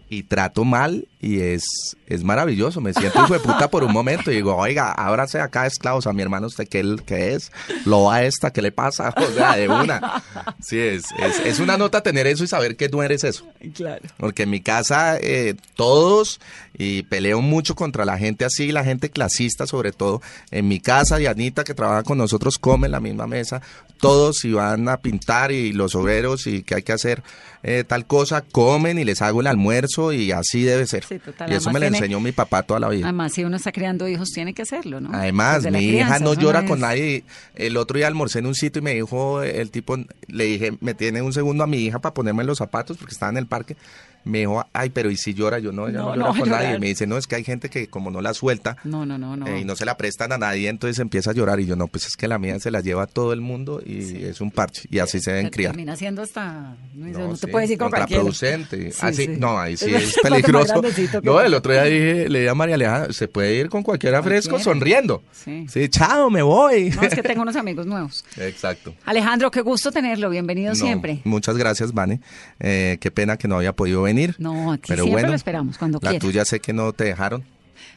y 0.08 0.24
trato 0.24 0.64
mal 0.64 1.08
y 1.24 1.40
es, 1.42 1.64
es 2.08 2.24
maravilloso. 2.24 2.82
Me 2.82 2.94
siento 2.94 3.24
hijo 3.24 3.34
de 3.34 3.40
puta 3.40 3.70
por 3.70 3.84
un 3.84 3.94
momento 3.94 4.32
y 4.32 4.36
digo, 4.36 4.56
oiga, 4.56 4.92
ábrase 4.92 5.40
acá 5.40 5.68
esclavos 5.68 6.08
a 6.08 6.14
mi 6.14 6.22
hermano, 6.24 6.48
¿usted 6.48 6.68
qué, 6.68 6.80
él- 6.80 7.04
qué 7.06 7.36
es? 7.36 7.52
¿Lo 7.86 8.06
va 8.06 8.24
esta? 8.24 8.52
¿Qué 8.52 8.62
le 8.62 8.72
pasa? 8.72 9.14
O 9.22 9.32
sea, 9.34 9.56
de 9.56 9.70
una. 9.70 10.24
Sí, 10.62 10.80
es, 10.80 11.04
es, 11.20 11.40
es 11.46 11.60
una 11.60 11.78
nota 11.78 12.02
tener 12.02 12.26
eso 12.28 12.44
y 12.44 12.48
saber 12.48 12.76
que 12.76 12.90
no 12.90 13.04
eres 13.04 13.24
eso. 13.24 13.46
Claro. 13.76 14.02
Porque 14.18 14.44
en 14.44 14.50
mi 14.50 14.62
casa 14.62 15.18
eh, 15.20 15.56
todos, 15.76 16.40
y 16.78 17.04
peleo 17.04 17.42
mucho 17.42 17.76
contra 17.76 18.04
la 18.04 18.18
gente 18.18 18.44
así, 18.46 18.72
la 18.72 18.84
gente 18.84 19.10
clasista 19.12 19.68
sobre 19.68 19.92
todo, 19.92 20.22
en 20.50 20.68
mi 20.68 20.80
casa 20.80 21.18
Dianita 21.18 21.64
que 21.64 21.74
trabaja 21.76 22.02
con 22.04 22.18
nosotros 22.18 22.58
come 22.58 22.88
en 22.88 22.92
la 22.94 23.00
misma 23.00 23.28
mesa, 23.28 23.62
todos 24.00 24.38
si 24.40 24.52
van 24.54 24.90
a 24.90 24.98
pintar 24.98 25.52
y 25.52 25.72
los 25.72 25.94
obreros 25.94 26.48
y 26.48 26.64
que 26.64 26.76
hay 26.76 26.82
que 26.82 26.94
hacer 26.94 27.22
eh, 27.64 27.84
tal 27.88 28.08
cosa, 28.08 28.42
comen 28.42 28.98
y 28.98 29.04
les 29.06 29.22
hago 29.22 29.42
el 29.42 29.48
almuerzo 29.48 30.12
y 30.14 30.32
así 30.32 30.64
debe 30.64 30.88
ser. 30.88 31.06
Sí, 31.12 31.20
total. 31.20 31.52
y 31.52 31.56
eso 31.56 31.70
Además 31.70 31.74
me 31.74 31.80
lo 31.80 31.84
tiene- 31.92 31.98
enseñó 31.98 32.20
mi 32.22 32.32
papá 32.32 32.64
toda 32.64 32.80
la 32.80 32.88
vida. 32.90 33.06
Además, 33.06 33.34
si 33.34 33.44
uno 33.44 33.58
está 33.58 33.72
criando 33.72 34.08
hijos, 34.08 34.30
tiene 34.30 34.54
que 34.54 34.62
hacerlo, 34.62 35.02
¿no? 35.02 35.10
Además, 35.14 35.70
mi 35.70 35.80
hija 35.90 36.20
no 36.20 36.34
llora 36.36 36.66
con 36.66 36.80
nadie. 36.80 37.24
El 37.54 37.76
otro 37.78 37.98
día 37.98 38.08
almorcé 38.08 38.40
en 38.40 38.46
un 38.46 38.56
sitio 38.56 38.80
y 38.80 38.84
me 38.84 38.94
dijo 38.94 39.42
el 39.44 39.72
tipo, 39.72 39.98
le 40.28 40.44
dije, 40.46 40.72
me 40.80 40.94
tiene 40.94 41.22
un 41.22 41.34
segundo 41.34 41.64
a 41.64 41.68
mi 41.68 41.80
hija 41.80 42.00
para 42.00 42.14
ponerme 42.14 42.44
los 42.46 42.60
zapatos 42.60 42.98
porque 42.98 43.12
estaba 43.14 43.30
en 43.32 43.38
el 43.38 43.46
parque. 43.48 43.76
Me 44.24 44.40
dijo, 44.40 44.66
ay, 44.74 44.90
pero 44.92 45.10
¿y 45.12 45.18
si 45.18 45.34
llora? 45.34 45.60
Yo 45.60 45.72
no, 45.72 45.88
ella 45.88 46.00
No, 46.00 46.16
no, 46.16 46.24
no 46.24 46.32
a 46.34 46.38
con 46.38 46.50
nadie. 46.50 46.80
Me 46.80 46.88
dice, 46.88 47.08
no, 47.08 47.18
es 47.18 47.28
que 47.28 47.36
hay 47.36 47.44
gente 47.44 47.70
que 47.70 47.88
como 47.88 48.12
no 48.12 48.22
la 48.22 48.34
suelta 48.34 48.78
No, 48.84 49.06
no, 49.06 49.18
no, 49.18 49.36
no. 49.36 49.48
eh, 49.48 49.62
y 49.62 49.66
no 49.66 49.76
se 49.76 49.86
la 49.86 49.98
prestan 49.98 50.32
a 50.32 50.38
nadie, 50.38 50.70
entonces 50.70 51.00
empieza 51.00 51.32
a 51.32 51.34
llorar. 51.34 51.60
Y 51.60 51.66
yo, 51.66 51.76
no, 51.76 51.88
pues 51.88 52.06
es 52.06 52.16
que 52.16 52.28
la 52.28 52.38
mía 52.40 52.60
se 52.60 52.72
la 52.72 52.82
lleva 52.82 53.04
a 53.04 53.08
todo 53.08 53.34
el 53.34 53.42
mundo 53.42 53.82
y 53.86 54.24
es 54.24 54.42
un 54.42 54.52
parche. 54.52 54.84
Y 54.92 55.00
así 55.00 55.20
se 55.20 55.32
deben 55.32 55.46
Te- 55.46 55.52
criar. 55.52 55.72
Termina 55.72 55.96
siendo 55.96 56.22
hasta... 56.22 56.76
No, 56.94 57.08
no 57.28 57.30
te 57.36 57.48
sí, 57.48 57.48
puedes 57.48 57.70
ir 57.72 57.78
con 57.78 57.90
contraproducente. 57.90 58.92
Sí, 58.92 58.98
Así- 59.02 59.26
sí. 59.26 59.32
No, 59.38 59.58
ahí 59.60 59.78
sí 59.78 59.94
Es 59.96 60.16
peligroso. 60.22 60.82
No, 61.24 61.42
el 61.42 61.54
otro 61.54 61.72
día 61.74 61.84
dije, 61.84 62.30
le 62.30 62.40
dije 62.40 62.50
a 62.50 62.56
María 62.56 62.76
Alejandra, 62.76 63.14
se 63.14 63.28
puede 63.28 63.56
ir 63.56 63.70
con 63.70 63.84
cualquiera 63.84 64.22
fresco 64.22 64.52
Cualquiera. 64.52 64.74
sonriendo. 64.74 65.24
Sí. 65.32 65.66
Sí, 65.70 65.90
chao, 65.90 66.30
me 66.30 66.42
voy. 66.42 66.90
No, 66.92 67.02
es 67.04 67.16
que 67.16 67.24
tengo 67.24 67.42
unos 67.42 67.56
amigos 67.56 67.86
nuevos. 67.86 68.24
Exacto. 68.38 68.94
Alejandro, 69.06 69.50
qué 69.52 69.62
gusto 69.62 69.92
tenerlo. 69.92 70.30
Bienvenido 70.30 70.70
No, 70.74 70.76
siempre. 70.76 71.22
Muchas 71.24 71.58
gracias, 71.58 71.94
Vane. 71.94 72.22
Eh, 72.60 72.98
qué 73.02 73.12
pena 73.12 73.38
que 73.38 73.48
no 73.48 73.56
había 73.58 73.74
podido 73.74 74.04
venir. 74.04 74.11
No, 74.40 74.72
aquí 74.72 74.84
pero 74.88 75.04
siempre 75.04 75.12
bueno, 75.12 75.28
lo 75.30 75.36
esperamos, 75.36 75.78
cuando 75.78 76.00
La 76.02 76.18
tuya 76.20 76.46
sé 76.46 76.60
que 76.60 76.74
no 76.74 76.94
te 76.94 77.06
dejaron. 77.06 77.44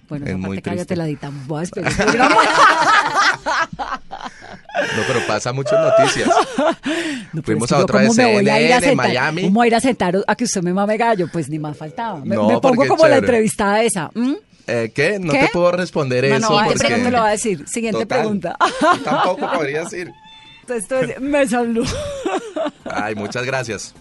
Bueno, 0.08 0.26
es 0.26 0.36
muy 0.36 0.60
cállate 0.60 0.96
la 0.96 1.06
editamos. 1.06 1.46
Voy 1.46 1.60
a 1.60 1.62
esperar. 1.64 1.92
No, 4.96 5.02
pero 5.06 5.20
pasa 5.26 5.52
muchas 5.52 5.80
noticias. 5.80 6.28
No, 7.32 7.42
Fuimos 7.42 7.70
a 7.72 7.78
otra 7.78 8.00
me 8.00 8.10
CNN 8.10 8.86
en 8.90 8.96
Miami. 8.96 9.42
¿Cómo 9.42 9.62
a 9.62 9.66
ir 9.66 9.74
a 9.74 9.80
sentar 9.80 10.16
a 10.24 10.36
que 10.36 10.44
usted 10.44 10.62
me 10.62 10.72
mame 10.72 10.96
gallo? 10.96 11.28
Pues 11.32 11.48
ni 11.48 11.58
más 11.58 11.76
faltaba. 11.76 12.20
Me, 12.24 12.36
No, 12.36 12.48
me 12.48 12.60
pongo 12.60 12.86
como 12.86 13.08
la 13.08 13.16
entrevistada 13.16 13.82
esa. 13.82 14.10
Eh, 14.68 14.92
¿Qué? 14.94 15.18
No 15.18 15.32
¿Qué? 15.32 15.40
te 15.40 15.48
puedo 15.48 15.72
responder 15.72 16.24
No, 16.28 16.36
eso. 16.36 16.50
no, 16.50 16.64
porque... 16.64 16.78
pero 16.80 16.96
te 17.02 17.10
lo 17.10 17.18
voy 17.18 17.28
a 17.28 17.32
decir. 17.32 17.64
Siguiente 17.66 18.00
Total. 18.02 18.20
pregunta. 18.20 18.56
Tampoco 19.04 19.50
podrías 19.52 19.92
ir. 19.92 20.12
Entonces, 20.66 21.20
Mesa 21.20 21.62
Blue. 21.62 21.84
Ay, 22.84 23.14
muchas 23.16 23.44
gracias. 23.44 23.94